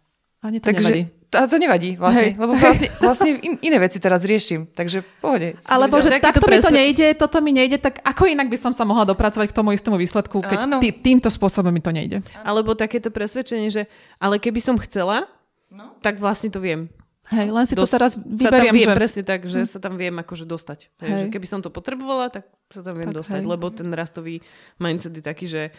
[0.45, 1.03] Ani to Takže nevadí.
[1.34, 2.38] to, to nevadí vlastne, Hej.
[2.38, 5.57] lebo vlastne, vlastne in, iné veci teraz riešim, takže pohode.
[5.65, 8.85] Alebo že takto mi to nejde, toto mi nejde, tak ako inak by som sa
[8.85, 10.77] mohla dopracovať k tomu istému výsledku, keď Áno.
[10.77, 12.22] tý, týmto spôsobom mi to nejde.
[12.45, 13.89] Alebo takéto presvedčenie, že
[14.22, 15.26] ale keby som chcela,
[15.73, 15.97] no.
[16.05, 16.93] tak vlastne to viem.
[17.26, 18.93] Hej, len si to Dos- teraz sa tam vyberiem, viem, že...
[18.93, 20.93] presne tak, že sa tam viem akože dostať.
[21.01, 21.09] Hej.
[21.09, 21.19] Hej.
[21.26, 23.49] Že keby som to potrebovala, tak sa tam viem Tak dostať, hej.
[23.49, 24.45] lebo ten rastový
[24.77, 25.73] mindset je taký, že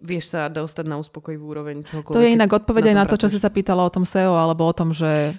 [0.00, 2.10] vieš sa dostať na uspokojivú úroveň čokoľvek.
[2.10, 4.64] To je inak odpoveď aj na to, čo si sa pýtala o tom SEO, alebo
[4.64, 5.36] o tom, že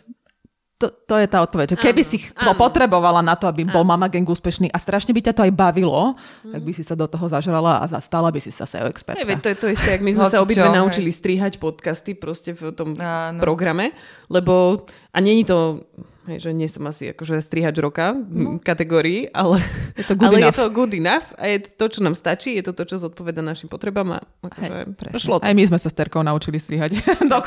[0.77, 1.67] to, to je tá odpoveď.
[1.67, 2.57] Že keby Áno, si to áno.
[2.57, 6.17] potrebovala na to, aby bol Mama Gang úspešný a strašne by ťa to aj bavilo,
[6.41, 6.51] Mhm.
[6.51, 9.21] tak by si sa do toho zažrala a zastala by si sa SEO expertka.
[9.21, 12.73] Neviem, to je to isté, ak my sme sa obidve naučili strihať podcasty proste v
[12.73, 13.37] tom Áno.
[13.37, 13.93] programe,
[14.25, 15.85] lebo a není to,
[16.31, 19.59] hej, že nie som asi akože strihač roka v kategórii, ale,
[19.99, 20.57] Je to good ale je enough.
[20.57, 23.67] to good enough a je to, čo nám stačí, je to to, čo zodpoveda našim
[23.67, 25.45] potrebám a akože Hej, šlo to.
[25.45, 27.37] Aj my sme sa s Terkou naučili strihať do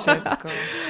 [0.00, 0.46] všetko.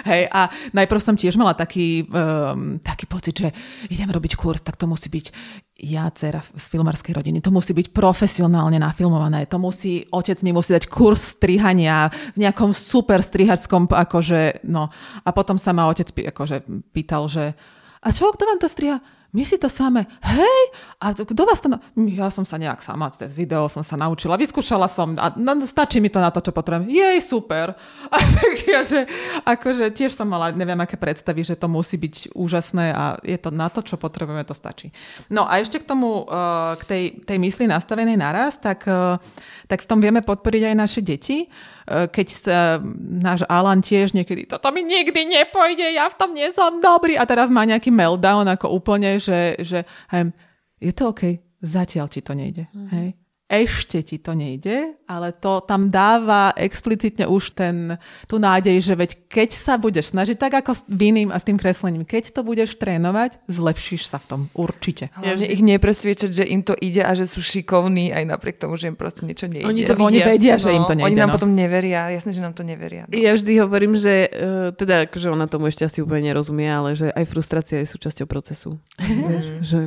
[0.06, 0.40] Hej, a
[0.70, 3.48] najprv som tiež mala taký, um, taký pocit, že
[3.90, 5.26] idem robiť kurz, tak to musí byť
[5.74, 10.70] ja, dcera z filmárskej rodiny, to musí byť profesionálne nafilmované, to musí, otec mi musí
[10.70, 14.94] dať kurz strihania v nejakom super strihačskom, akože, no.
[15.26, 16.62] A potom sa ma otec akože,
[16.94, 17.58] pýtal, že
[18.04, 19.00] a čo, kto vám to striha?
[19.34, 20.06] My si to same.
[20.22, 20.62] Hej?
[21.02, 21.66] A to- kto vás to...
[21.66, 21.82] Na...
[21.98, 24.38] Ja som sa nejak sama cez video som sa naučila.
[24.38, 25.34] Vyskúšala som a
[25.66, 26.86] stačí mi to na to, čo potrebujem.
[26.86, 27.74] Jej, super.
[28.14, 29.10] A tak ja, že
[29.42, 33.50] akože tiež som mala neviem aké predstavy, že to musí byť úžasné a je to
[33.50, 34.94] na to, čo potrebujeme, to stačí.
[35.26, 39.18] No a ešte k tomu, eh, k tej, tej mysli nastavenej naraz, tak, eh,
[39.66, 41.50] tak v tom vieme podporiť aj naše deti.
[41.84, 46.48] Eh, Keď sa náš Alan tiež niekedy, toto mi nikdy nepojde, ja v tom nie
[46.48, 47.20] som dobrý.
[47.20, 50.32] A teraz má nejaký meltdown ako úplne, že, že hej,
[50.80, 52.68] je to OK, zatiaľ ti to nejde.
[52.72, 52.88] Mm.
[52.92, 53.08] Hej.
[53.44, 59.10] Ešte ti to nejde, ale to tam dáva explicitne už ten, tú nádej, že veď
[59.28, 62.80] keď sa budeš snažiť, tak ako s viným a s tým kreslením, keď to budeš
[62.80, 65.12] trénovať, zlepšíš sa v tom určite.
[65.12, 68.88] Hlavne ich nepresviečať, že im to ide a že sú šikovní aj napriek tomu, že
[68.88, 69.68] im proste niečo nejde.
[69.68, 70.32] Oni to Oni vidia.
[70.32, 71.20] vedia, že im to Oni nejde.
[71.20, 71.36] nám no.
[71.36, 73.04] potom neveria, jasné, že nám to neveria.
[73.04, 73.12] No.
[73.12, 77.12] Ja vždy hovorím, že uh, teda, akože ona tomu ešte asi úplne nerozumie, ale že
[77.12, 78.80] aj frustrácia je súčasťou procesu.
[78.96, 79.80] Vieš, že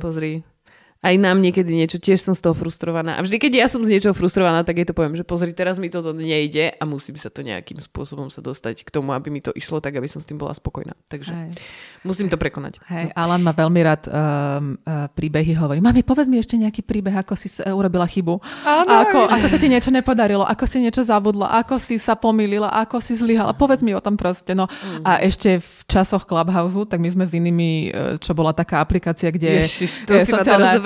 [0.00, 0.48] pozri,
[1.00, 3.16] aj nám niekedy niečo, tiež som z toho frustrovaná.
[3.16, 5.80] A vždy, keď ja som z niečoho frustrovaná, tak jej to poviem, že pozri, teraz
[5.80, 9.40] mi toto nejde a musím sa to nejakým spôsobom sa dostať k tomu, aby mi
[9.40, 10.92] to išlo tak, aby som s tým bola spokojná.
[11.08, 11.50] Takže Hej.
[12.04, 12.84] musím to prekonať.
[12.92, 17.16] Hej, Alan má veľmi rád um, uh, príbehy, hovorí, mami, povedz mi ešte nejaký príbeh,
[17.16, 18.36] ako si sa, urobila chybu.
[18.68, 22.76] Áno, ako, ako sa ti niečo nepodarilo, ako si niečo zabudla, ako si sa pomýlila,
[22.76, 23.56] ako si zlyhala.
[23.56, 24.52] Povedz mi o tom proste.
[24.52, 24.68] No.
[24.68, 25.08] Mm.
[25.08, 29.32] A ešte v časoch Clubhouse, tak my sme s inými, uh, čo bola taká aplikácia,
[29.32, 29.64] kde...
[29.64, 30.36] Ježiš, to je si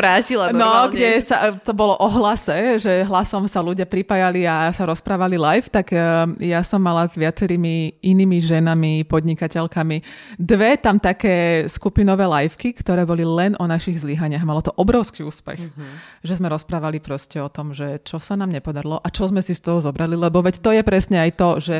[0.05, 0.93] vrátila No, normálne.
[0.93, 5.73] kde sa, to bolo o hlase, že hlasom sa ľudia pripájali a sa rozprávali live,
[5.73, 9.97] tak uh, ja som mala s viacerými inými ženami, podnikateľkami,
[10.37, 14.45] dve tam také skupinové liveky, ktoré boli len o našich zlyhaniach.
[14.45, 15.73] Malo to obrovský úspech,
[16.21, 19.57] že sme rozprávali proste o tom, že čo sa nám nepodarilo a čo sme si
[19.57, 21.77] z toho zobrali, lebo veď to je presne aj to, že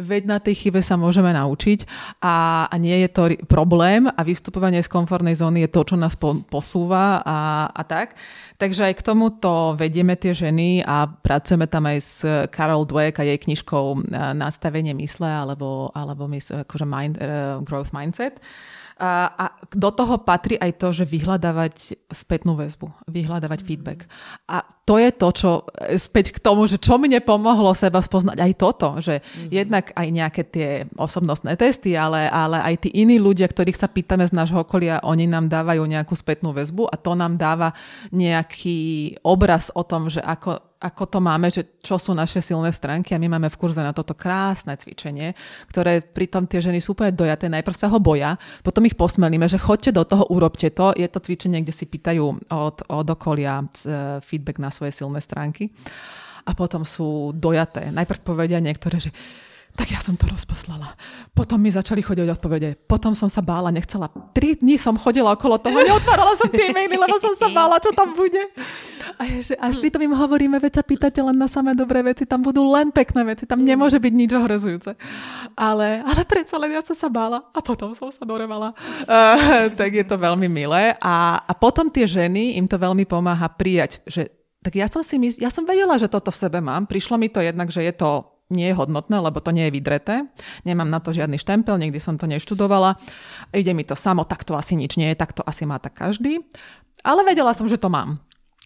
[0.00, 1.84] veď na tej chybe sa môžeme naučiť
[2.22, 6.14] a, a nie je to problém a vystupovanie z komfortnej zóny je to, čo nás
[6.16, 7.38] po, posúva a, a
[7.86, 8.14] tak.
[8.60, 12.14] Takže aj k tomuto vedieme tie ženy a pracujeme tam aj s
[12.52, 17.90] Carol Dweck a jej knižkou eh, Nastavenie mysle alebo, alebo mys, akože mind, uh, growth
[17.90, 18.38] mindset.
[18.96, 19.44] A, a
[19.76, 24.08] do toho patrí aj to, že vyhľadávať spätnú väzbu, vyhľadávať feedback.
[24.48, 28.40] A to je to, čo e, späť k tomu, že čo mi nepomohlo seba spoznať
[28.40, 29.20] aj toto, že
[29.52, 34.24] jednak aj nejaké tie osobnostné testy, ale, ale aj tí iní ľudia, ktorých sa pýtame
[34.24, 37.76] z nášho okolia, oni nám dávajú nejakú spätnú väzbu a to nám dáva
[38.16, 40.56] nejaký obraz o tom, že ako,
[40.86, 43.90] ako to máme, že čo sú naše silné stránky a my máme v kurze na
[43.90, 45.34] toto krásne cvičenie,
[45.66, 49.58] ktoré pritom tie ženy sú úplne dojaté, najprv sa ho boja, potom ich posmelíme, že
[49.58, 50.94] choďte do toho, urobte to.
[50.94, 53.66] Je to cvičenie, kde si pýtajú od, od okolia
[54.22, 55.74] feedback na svoje silné stránky
[56.46, 57.90] a potom sú dojaté.
[57.90, 59.10] Najprv povedia niektoré, že
[59.76, 60.96] tak ja som to rozposlala.
[61.36, 62.80] Potom mi začali chodiť odpovede.
[62.88, 64.08] Potom som sa bála, nechcela.
[64.32, 67.92] Tri dní som chodila okolo toho, neotvárala som tie maily, lebo som sa bála, čo
[67.92, 68.40] tam bude.
[69.20, 72.24] A, je, že, a pritom im hovoríme, veď sa pýtate len na samé dobré veci,
[72.24, 74.96] tam budú len pekné veci, tam nemôže byť nič ohrozujúce.
[75.52, 78.72] Ale, ale predsa len ja som sa bála a potom som sa dorevala.
[79.04, 80.96] Uh, tak je to veľmi milé.
[81.04, 84.32] A, a potom tie ženy, im to veľmi pomáha prijať, že
[84.64, 86.90] tak ja som si mysl- ja som vedela, že toto v sebe mám.
[86.90, 90.14] Prišlo mi to jednak, že je to nie je hodnotné, lebo to nie je vydreté.
[90.62, 92.94] Nemám na to žiadny štempel, nikdy som to neštudovala.
[93.50, 95.98] Ide mi to samo, tak to asi nič nie je, tak to asi má tak
[95.98, 96.42] každý.
[97.02, 98.18] Ale vedela som, že to mám.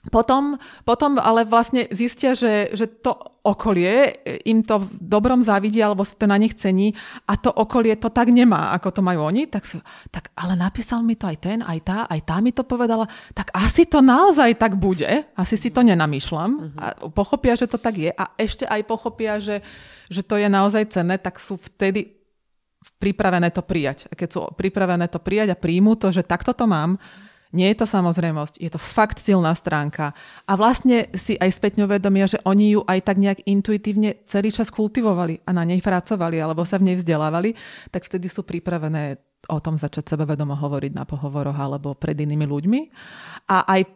[0.09, 0.57] Potom,
[0.89, 3.13] potom ale vlastne zistia, že, že to
[3.45, 4.17] okolie
[4.49, 6.97] im to v dobrom závidí alebo si to na nich cení
[7.29, 9.77] a to okolie to tak nemá, ako to majú oni, tak, si,
[10.09, 13.05] tak ale napísal mi to aj ten, aj tá, aj tá mi to povedala,
[13.37, 18.01] tak asi to naozaj tak bude, asi si to nenamýšľam a pochopia, že to tak
[18.01, 19.61] je a ešte aj pochopia, že,
[20.09, 22.17] že to je naozaj cenné, tak sú vtedy
[22.97, 24.09] pripravené to prijať.
[24.09, 26.97] A keď sú pripravené to prijať a príjmu to, že takto to mám,
[27.51, 30.15] nie je to samozrejmosť, je to fakt silná stránka.
[30.47, 34.71] A vlastne si aj späť uvedomia, že oni ju aj tak nejak intuitívne celý čas
[34.71, 37.55] kultivovali a na nej pracovali alebo sa v nej vzdelávali,
[37.91, 39.19] tak vtedy sú pripravené
[39.51, 42.81] o tom začať sebevedomo hovoriť na pohovoroch alebo pred inými ľuďmi.
[43.51, 43.89] A aj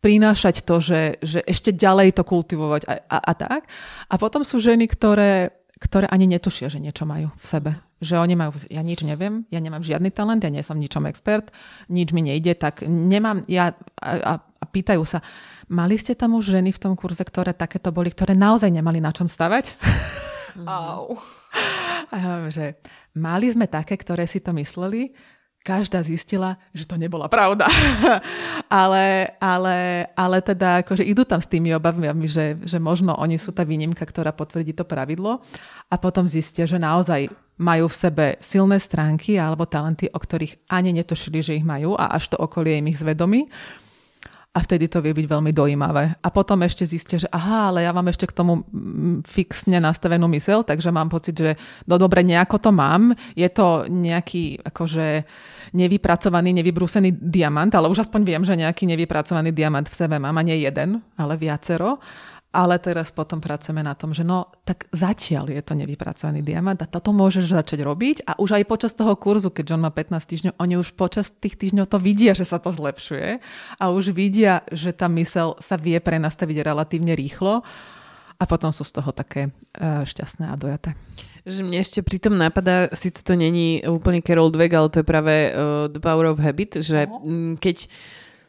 [0.00, 3.68] prinášať to, že, že ešte ďalej to kultivovať a, a, a tak.
[4.08, 7.72] A potom sú ženy, ktoré ktoré ani netušia, že niečo majú v sebe.
[8.00, 11.52] Že oni majú, ja nič neviem, ja nemám žiadny talent, ja nie som ničom expert,
[11.92, 15.20] nič mi nejde, tak nemám, ja, a, a, a pýtajú sa,
[15.68, 19.12] mali ste tam už ženy v tom kurze, ktoré takéto boli, ktoré naozaj nemali na
[19.12, 19.76] čom stavať?
[20.56, 20.66] Mm.
[22.10, 22.66] A ja hovorím, že
[23.14, 25.14] mali sme také, ktoré si to mysleli,
[25.60, 27.68] každá zistila, že to nebola pravda.
[28.82, 33.52] ale, ale, ale teda akože idú tam s tými obavami, že, že možno oni sú
[33.52, 35.44] tá výnimka, ktorá potvrdí to pravidlo
[35.92, 37.28] a potom zistia, že naozaj
[37.60, 42.16] majú v sebe silné stránky alebo talenty, o ktorých ani netušili, že ich majú a
[42.16, 43.52] až to okolie im ich zvedomí
[44.50, 46.18] a vtedy to vie byť veľmi dojímavé.
[46.18, 50.26] A potom ešte zistia, že aha, ale ja mám ešte k tomu mm, fixne nastavenú
[50.34, 51.54] mysel, takže mám pocit, že
[51.86, 53.14] no dobre, nejako to mám.
[53.38, 55.22] Je to nejaký akože
[55.70, 60.42] nevypracovaný, nevybrúsený diamant, ale už aspoň viem, že nejaký nevypracovaný diamant v sebe mám a
[60.42, 62.02] nie jeden, ale viacero.
[62.50, 66.90] Ale teraz potom pracujeme na tom, že no, tak zatiaľ je to nevypracovaný diamant a
[66.90, 70.52] toto môžeš začať robiť a už aj počas toho kurzu, keď John má 15 týždňov,
[70.58, 73.38] oni už počas tých týždňov to vidia, že sa to zlepšuje
[73.78, 77.62] a už vidia, že tá mysel sa vie prenastaviť relatívne rýchlo
[78.40, 80.98] a potom sú z toho také uh, šťastné a dojaté.
[81.44, 85.34] Že mne ešte pritom napadá, síce to není úplne Carol Dweck, ale to je práve
[85.52, 87.60] uh, The Power of Habit, že uh-huh.
[87.60, 87.86] keď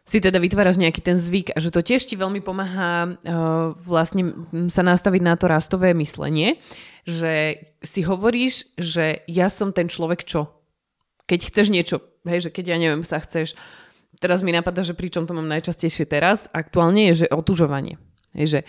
[0.02, 4.34] si teda vytváraš nejaký ten zvyk a že to tiež ti veľmi pomáha uh, vlastne
[4.74, 6.58] sa nastaviť na to rastové myslenie,
[7.06, 10.50] že si hovoríš, že ja som ten človek čo?
[11.30, 13.54] Keď chceš niečo, hej, že keď ja neviem, sa chceš,
[14.18, 18.02] teraz mi napadá, že pričom to mám najčastejšie teraz, aktuálne je, že otužovanie.
[18.32, 18.60] Hej, že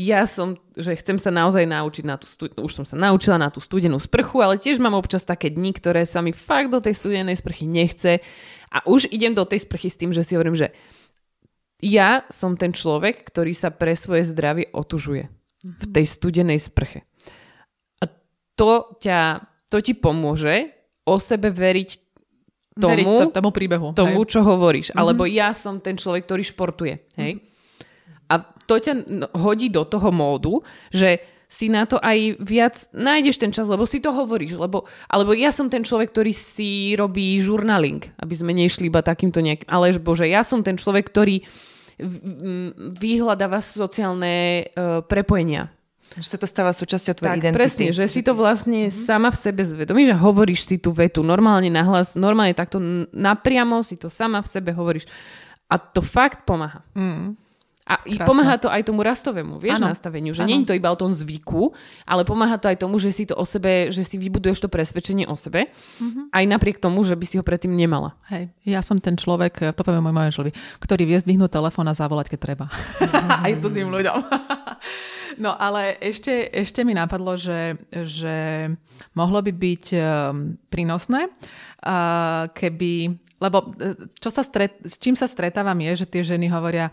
[0.00, 3.52] ja som, že chcem sa naozaj naučiť na tú, stu- už som sa naučila na
[3.52, 6.96] tú studenú sprchu, ale tiež mám občas také dni, ktoré sa mi fakt do tej
[6.96, 8.24] studenej sprchy nechce
[8.70, 10.70] a už idem do tej sprchy s tým, že si hovorím, že
[11.82, 15.26] ja som ten človek, ktorý sa pre svoje zdravie otužuje
[15.60, 17.04] v tej studenej sprche.
[18.00, 18.08] A
[18.54, 20.70] to, ťa, to ti pomôže
[21.08, 21.90] o sebe veriť
[22.76, 23.86] tomu, veriť to, tomu príbehu.
[23.96, 24.30] Tomu, hej.
[24.30, 24.92] čo hovoríš.
[24.92, 25.00] Mm-hmm.
[25.00, 26.94] Alebo ja som ten človek, ktorý športuje.
[27.18, 27.32] Hej?
[27.40, 28.28] Mm-hmm.
[28.30, 28.34] A
[28.64, 28.94] to ťa
[29.34, 30.62] hodí do toho módu,
[30.94, 31.18] že
[31.50, 35.50] si na to aj viac nájdeš ten čas, lebo si to hovoríš, lebo, alebo ja
[35.50, 40.30] som ten človek, ktorý si robí žurnaling, aby sme nešli iba takýmto nejakým, ale bože,
[40.30, 41.42] ja som ten človek, ktorý
[42.96, 45.68] vyhľadáva sociálne uh, prepojenia.
[46.16, 47.58] Že sa to stáva súčasťou tvojej tak, identity.
[47.58, 49.02] presne, že si to vlastne mm-hmm.
[49.06, 52.82] sama v sebe zvedomíš a hovoríš si tú vetu normálne nahlas, normálne takto
[53.14, 55.06] napriamo si to sama v sebe hovoríš.
[55.70, 56.82] A to fakt pomáha.
[56.98, 57.38] Mm.
[57.90, 58.22] A Krásne.
[58.22, 59.90] pomáha to aj tomu rastovému, vieš, ano.
[59.90, 61.74] nastaveniu, že nie je to iba o tom zvyku,
[62.06, 65.26] ale pomáha to aj tomu, že si to o sebe, že si vybuduješ to presvedčenie
[65.26, 66.30] o sebe, mm-hmm.
[66.30, 68.14] aj napriek tomu, že by si ho predtým nemala.
[68.30, 72.30] Hej, ja som ten človek, to poviem môj manželovi, ktorý vie zdvihnúť telefón a zavolať,
[72.30, 72.70] keď treba.
[72.70, 73.42] Mm-hmm.
[73.50, 74.18] aj cudzím ľuďom.
[75.44, 78.70] no ale ešte, ešte mi napadlo, že, že
[79.18, 85.26] mohlo by byť um, prínosné, uh, keby, lebo e, čo sa stret, s čím sa
[85.26, 86.92] stretávam je, že tie ženy hovoria,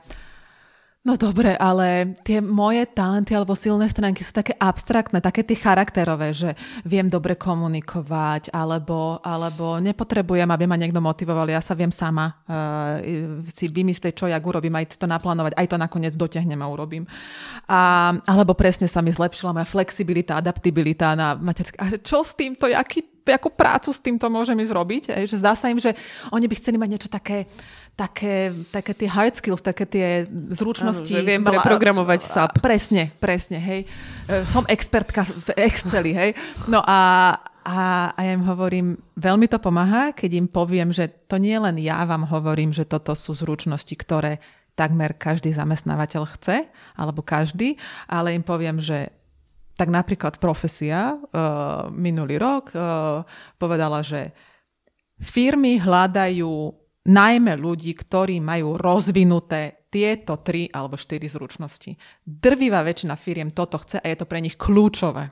[1.05, 6.35] No dobre, ale tie moje talenty alebo silné stránky sú také abstraktné, také tie charakterové,
[6.35, 6.51] že
[6.83, 12.99] viem dobre komunikovať, alebo, alebo nepotrebujem, aby ma niekto motivoval, ja sa viem sama uh,
[13.55, 17.07] si vymyslieť, čo ja urobím, aj to naplánovať, aj to nakoniec dotiahnem a urobím.
[17.71, 21.79] A, alebo presne sa mi zlepšila moja flexibilita, adaptibilita na materské.
[21.79, 25.03] A čo s týmto, aký, akú prácu s týmto môžem ísť robiť?
[25.23, 25.95] Že zdá sa im, že
[26.35, 27.47] oni by chceli mať niečo také
[27.97, 31.09] také, také tie hard skills, také tie zručnosti.
[31.09, 32.61] Ano, že viem preprogramovať SAP.
[32.61, 33.89] Presne, presne, hej.
[34.29, 36.37] E, som expertka v Exceli, hej.
[36.69, 37.33] No a,
[37.65, 37.77] a,
[38.13, 42.05] a ja im hovorím, veľmi to pomáha, keď im poviem, že to nie len ja
[42.05, 44.37] vám hovorím, že toto sú zručnosti, ktoré
[44.77, 49.09] takmer každý zamestnávateľ chce, alebo každý, ale im poviem, že
[49.73, 53.25] tak napríklad profesia uh, minulý rok uh,
[53.57, 54.33] povedala, že
[55.17, 61.95] firmy hľadajú najmä ľudí, ktorí majú rozvinuté tieto tri alebo štyri zručnosti.
[62.21, 65.31] Drvivá väčšina firiem toto chce a je to pre nich kľúčové.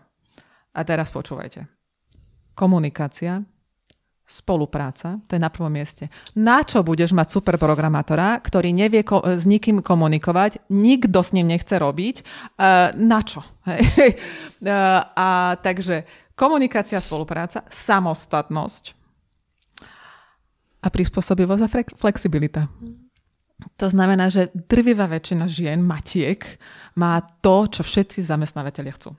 [0.76, 1.68] A teraz počúvajte.
[2.56, 3.44] Komunikácia,
[4.26, 6.10] spolupráca, to je na prvom mieste.
[6.40, 11.52] Na čo budeš mať super programátora, ktorý nevie ko- s nikým komunikovať, nikto s ním
[11.52, 13.44] nechce robiť, uh, na čo?
[13.68, 13.78] uh,
[15.14, 19.05] a takže komunikácia, spolupráca, samostatnosť
[20.86, 22.70] a prispôsobivosť a flexibilita.
[23.82, 26.44] To znamená, že drvivá väčšina žien, matiek,
[27.00, 29.18] má to, čo všetci zamestnávateľia chcú.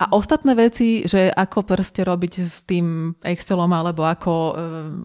[0.00, 4.52] A ostatné veci, že ako proste robiť s tým Excelom alebo ako e,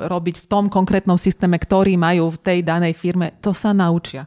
[0.06, 4.26] robiť v tom konkrétnom systéme, ktorý majú v tej danej firme, to sa naučia.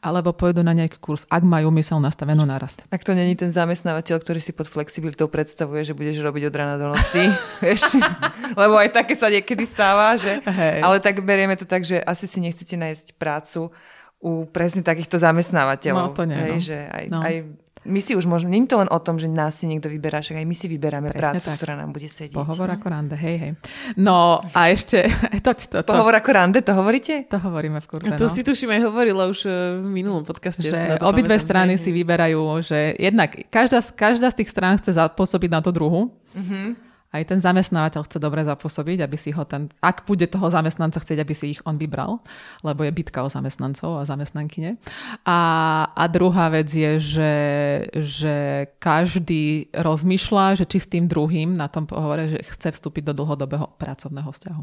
[0.00, 2.84] Alebo pôjdu na nejaký kurz, ak majú mysel nastavenú narast.
[2.88, 6.74] Ak to není ten zamestnávateľ, ktorý si pod flexibilitou predstavuje, že budeš robiť od rana
[6.76, 7.28] do noci,
[7.64, 8.00] vieš,
[8.54, 10.40] lebo aj také sa niekedy stáva, že?
[10.44, 10.80] Hej.
[10.84, 13.72] Ale tak berieme to tak, že asi si nechcete nájsť prácu
[14.24, 16.12] u presne takýchto zamestnávateľov.
[16.12, 16.64] No, to nie, hej, no.
[16.64, 17.20] že aj, no.
[17.20, 17.34] aj
[17.84, 20.24] my si už môžeme, nie je to len o tom, že nás si niekto vyberá,
[20.24, 21.56] však aj my si vyberáme Presne prácu, tak.
[21.60, 22.32] ktorá nám bude sedieť.
[22.32, 23.52] Pohovor ako rande, hej, hej.
[24.00, 25.04] No a ešte...
[25.44, 27.28] To, to, to, Pohovor ako rande, to hovoríte?
[27.28, 28.32] to hovoríme v kurve, A to no.
[28.32, 30.64] si tuším aj hovorila už eh, v minulom podcaste.
[30.64, 35.50] že obidve strany Hej, si vyberajú, že jednak každá, každá z tých strán chce zapôsobiť
[35.52, 36.08] na to druhu.
[36.32, 36.80] Mhm.
[37.14, 41.22] Aj ten zamestnávateľ chce dobre zapôsobiť, aby si ho ten, ak bude toho zamestnanca chcieť,
[41.22, 42.18] aby si ich on vybral,
[42.66, 44.82] lebo je bitka o zamestnancov a zamestnankyne.
[45.22, 45.38] A,
[45.94, 47.34] a druhá vec je, že,
[47.94, 48.36] že
[48.82, 53.70] každý rozmýšľa, že či s tým druhým na tom pohovore, že chce vstúpiť do dlhodobého
[53.78, 54.62] pracovného vzťahu.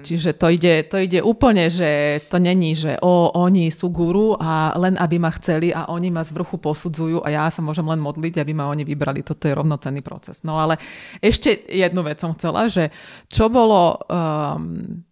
[0.00, 4.72] Čiže to ide, to ide úplne, že to není, že o, oni sú guru a
[4.80, 8.00] len aby ma chceli a oni ma z vrchu posudzujú a ja sa môžem len
[8.00, 9.20] modliť, aby ma oni vybrali.
[9.20, 10.40] Toto je rovnocenný proces.
[10.40, 10.80] No ale
[11.20, 12.94] ešte jednu vec som chcela, že
[13.26, 15.02] čo bolo um,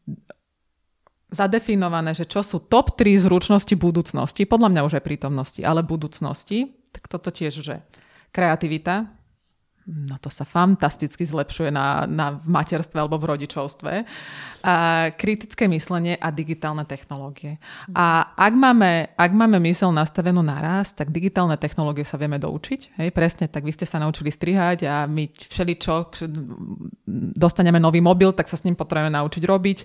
[1.29, 6.73] zadefinované, že čo sú top 3 zručnosti budúcnosti, podľa mňa už aj prítomnosti, ale budúcnosti,
[6.89, 7.85] tak toto tiež, že
[8.33, 9.18] kreativita,
[9.89, 13.93] no to sa fantasticky zlepšuje na, na materstve alebo v rodičovstve.
[14.61, 14.75] A
[15.17, 17.57] kritické myslenie a digitálne technológie.
[17.97, 23.01] A ak máme, ak máme mysel nastavenú naraz, tak digitálne technológie sa vieme doučiť.
[23.01, 26.13] Hej, presne, tak vy ste sa naučili strihať a my všeličo,
[27.33, 29.79] dostaneme nový mobil, tak sa s ním potrebujeme naučiť robiť.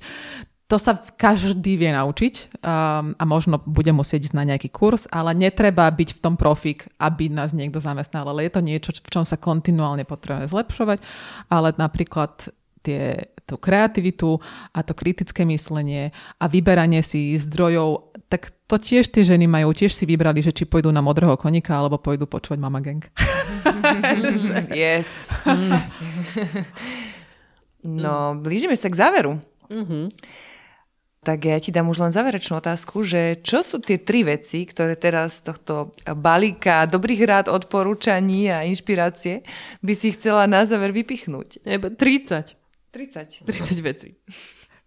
[0.74, 5.38] To sa každý vie naučiť um, a možno bude musieť ísť na nejaký kurz, ale
[5.38, 9.22] netreba byť v tom profík, aby nás niekto zamestnal, ale je to niečo, v čom
[9.22, 10.98] sa kontinuálne potrebujeme zlepšovať,
[11.54, 12.50] ale napríklad
[12.82, 14.42] tie, tú kreativitu
[14.74, 16.10] a to kritické myslenie
[16.42, 20.66] a vyberanie si zdrojov, tak to tiež tie ženy majú, tiež si vybrali, že či
[20.66, 23.06] pôjdu na modrého konika, alebo pôjdu počúvať Mama Gang.
[24.74, 25.38] Yes.
[27.86, 29.38] no, blížime sa k záveru.
[29.70, 30.10] Mhm.
[31.24, 35.00] Tak ja ti dám už len záverečnú otázku, že čo sú tie tri veci, ktoré
[35.00, 39.48] teraz z tohto balíka dobrých rád, odporúčaní a inšpirácie
[39.80, 41.64] by si chcela na záver vypichnúť?
[41.64, 42.60] Eba 30.
[42.92, 43.48] 30.
[43.48, 44.20] 30 vecí.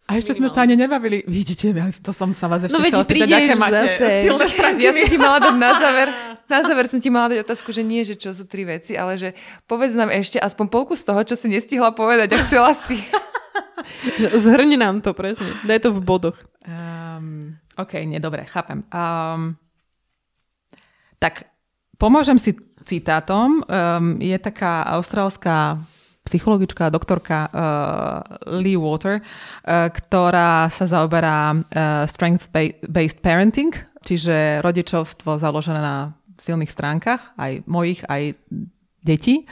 [0.06, 1.26] A ešte sme sa ani nebavili.
[1.26, 4.06] Vidíte, ja to som sa vás ešte No chcela prídeš aké máte zase.
[4.22, 4.80] silné stránky.
[4.86, 6.08] Ja som ti mala dať na záver,
[6.46, 9.18] na záver som ti mala dať otázku, že nie, že čo sú tri veci, ale
[9.18, 9.34] že
[9.66, 13.02] povedz nám ešte aspoň polku z toho, čo si nestihla povedať a chcela si.
[14.44, 15.48] Zhrni nám to presne.
[15.64, 16.38] Daj to v bodoch.
[16.64, 18.84] Um, OK, nie, dobre, chápem.
[18.88, 19.56] Um,
[21.20, 21.48] tak
[22.00, 23.60] pomôžem si citátom.
[23.66, 25.82] Um, je taká austrálska
[26.26, 33.70] psychologička, doktorka uh, Lee Water, uh, ktorá sa zaoberá uh, strength-based parenting,
[34.02, 38.34] čiže rodičovstvo založené na silných stránkach, aj mojich, aj
[39.06, 39.46] detí.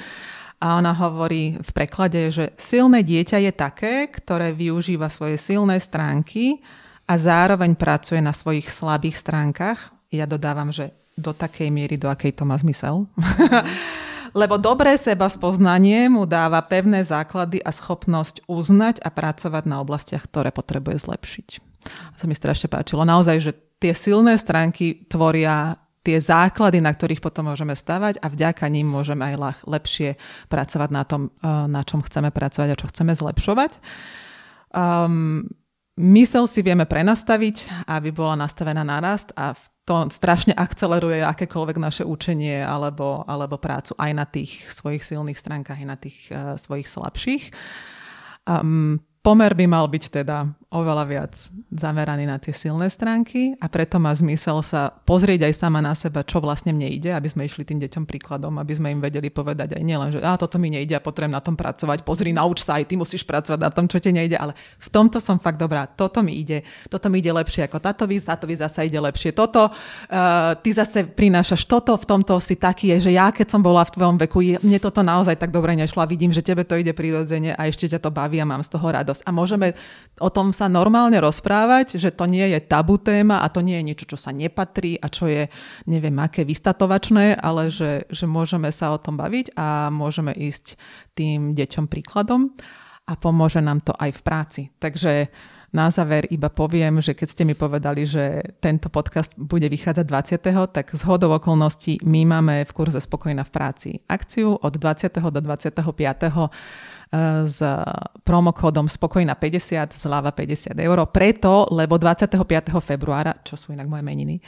[0.64, 6.64] A ona hovorí v preklade, že silné dieťa je také, ktoré využíva svoje silné stránky
[7.04, 9.92] a zároveň pracuje na svojich slabých stránkach.
[10.08, 13.04] Ja dodávam, že do takej miery, do akej to má zmysel.
[14.40, 20.24] Lebo dobré seba spoznanie mu dáva pevné základy a schopnosť uznať a pracovať na oblastiach,
[20.26, 21.48] ktoré potrebuje zlepšiť.
[22.08, 23.04] A to mi strašne páčilo.
[23.04, 28.68] Naozaj, že tie silné stránky tvoria tie základy, na ktorých potom môžeme stavať a vďaka
[28.68, 30.20] ním môžeme aj ľah- lepšie
[30.52, 33.72] pracovať na tom, eh, na čom chceme pracovať a čo chceme zlepšovať.
[34.74, 35.46] Um,
[35.96, 38.98] mysel si vieme prenastaviť, aby bola nastavená na
[39.38, 39.54] a
[39.84, 45.78] to strašne akceleruje akékoľvek naše učenie alebo, alebo prácu aj na tých svojich silných stránkach,
[45.78, 47.54] aj na tých uh, svojich slabších.
[48.48, 51.32] Um, pomer by mal byť teda oveľa viac
[51.70, 56.26] zameraný na tie silné stránky a preto má zmysel sa pozrieť aj sama na seba,
[56.26, 59.78] čo vlastne mne ide, aby sme išli tým deťom príkladom, aby sme im vedeli povedať
[59.78, 62.82] aj nielen, že a toto mi nejde a potrebujem na tom pracovať, pozri, nauč sa
[62.82, 65.86] aj ty musíš pracovať na tom, čo ti nejde, ale v tomto som fakt dobrá,
[65.86, 69.30] toto mi ide, toto mi ide lepšie ako táto víc, táto víc zase ide lepšie
[69.30, 73.62] toto, uh, ty zase prinášaš toto, v tomto si taký je, že ja keď som
[73.62, 76.74] bola v tvojom veku, mne toto naozaj tak dobre nešlo a vidím, že tebe to
[76.74, 79.22] ide prirodzene a ešte ťa to baví a mám z toho radosť.
[79.22, 79.78] A môžeme
[80.18, 83.86] o tom sa normálne rozprávať, že to nie je tabu téma a to nie je
[83.86, 85.48] niečo, čo sa nepatrí a čo je
[85.88, 90.76] neviem aké vystatovačné, ale že, že môžeme sa o tom baviť a môžeme ísť
[91.14, 92.52] tým deťom príkladom
[93.04, 94.62] a pomôže nám to aj v práci.
[94.80, 95.28] Takže
[95.74, 100.70] na záver iba poviem, že keď ste mi povedali, že tento podcast bude vychádzať 20.,
[100.70, 105.10] tak z hodov okolností my máme v kurze Spokojná v práci akciu od 20.
[105.18, 105.82] do 25
[107.46, 107.58] s
[108.24, 110.98] promokódom Spokojná 50, zľava 50 eur.
[111.12, 112.40] Preto, lebo 25.
[112.80, 114.40] februára, čo sú inak moje meniny,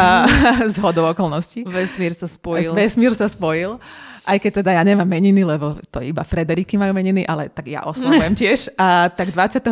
[0.72, 1.68] z hodou okolností.
[1.68, 2.72] Vesmír sa spojil.
[2.72, 3.76] Vesmír sa spojil.
[4.24, 7.84] Aj keď teda ja nemám meniny, lebo to iba Frederiky majú meniny, ale tak ja
[7.88, 8.76] oslavujem tiež.
[8.76, 9.64] A tak 25.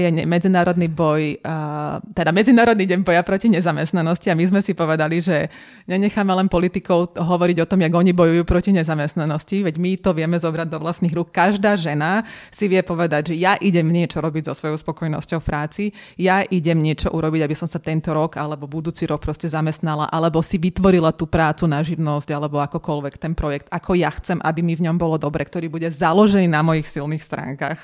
[0.00, 5.20] je medzinárodný boj, a, teda Medzinárodný deň boja proti nezamestnanosti a my sme si povedali,
[5.20, 5.52] že
[5.86, 10.36] nenecháme len politikov hovoriť o tom, jak oni bojujú proti nezamestnanosti, veď my to vieme
[10.40, 11.28] zobrať do vlastných rúk.
[11.30, 15.84] Každá žena si vie povedať, že ja idem niečo robiť so svojou spokojnosťou v práci,
[16.16, 20.40] ja idem niečo urobiť, aby som sa tento rok alebo budúci rok proste zamestnala, alebo
[20.40, 24.78] si vytvorila tú prácu na živnosť, alebo akokoľvek ten projekt, ako ja chcem, aby mi
[24.78, 27.82] v ňom bolo dobre, ktorý bude založený na mojich silných stránkach,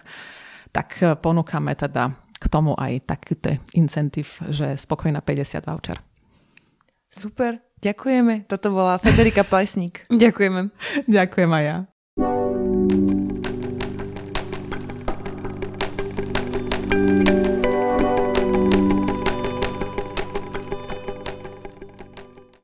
[0.71, 5.99] tak eh, ponúkame teda k tomu aj takýto incentív, že spokojná 50 voucher.
[7.11, 8.47] Super, ďakujeme.
[8.47, 10.07] Toto bola Federika Plesník.
[10.23, 10.71] Ďakujeme.
[11.11, 11.77] Ďakujem aj ja.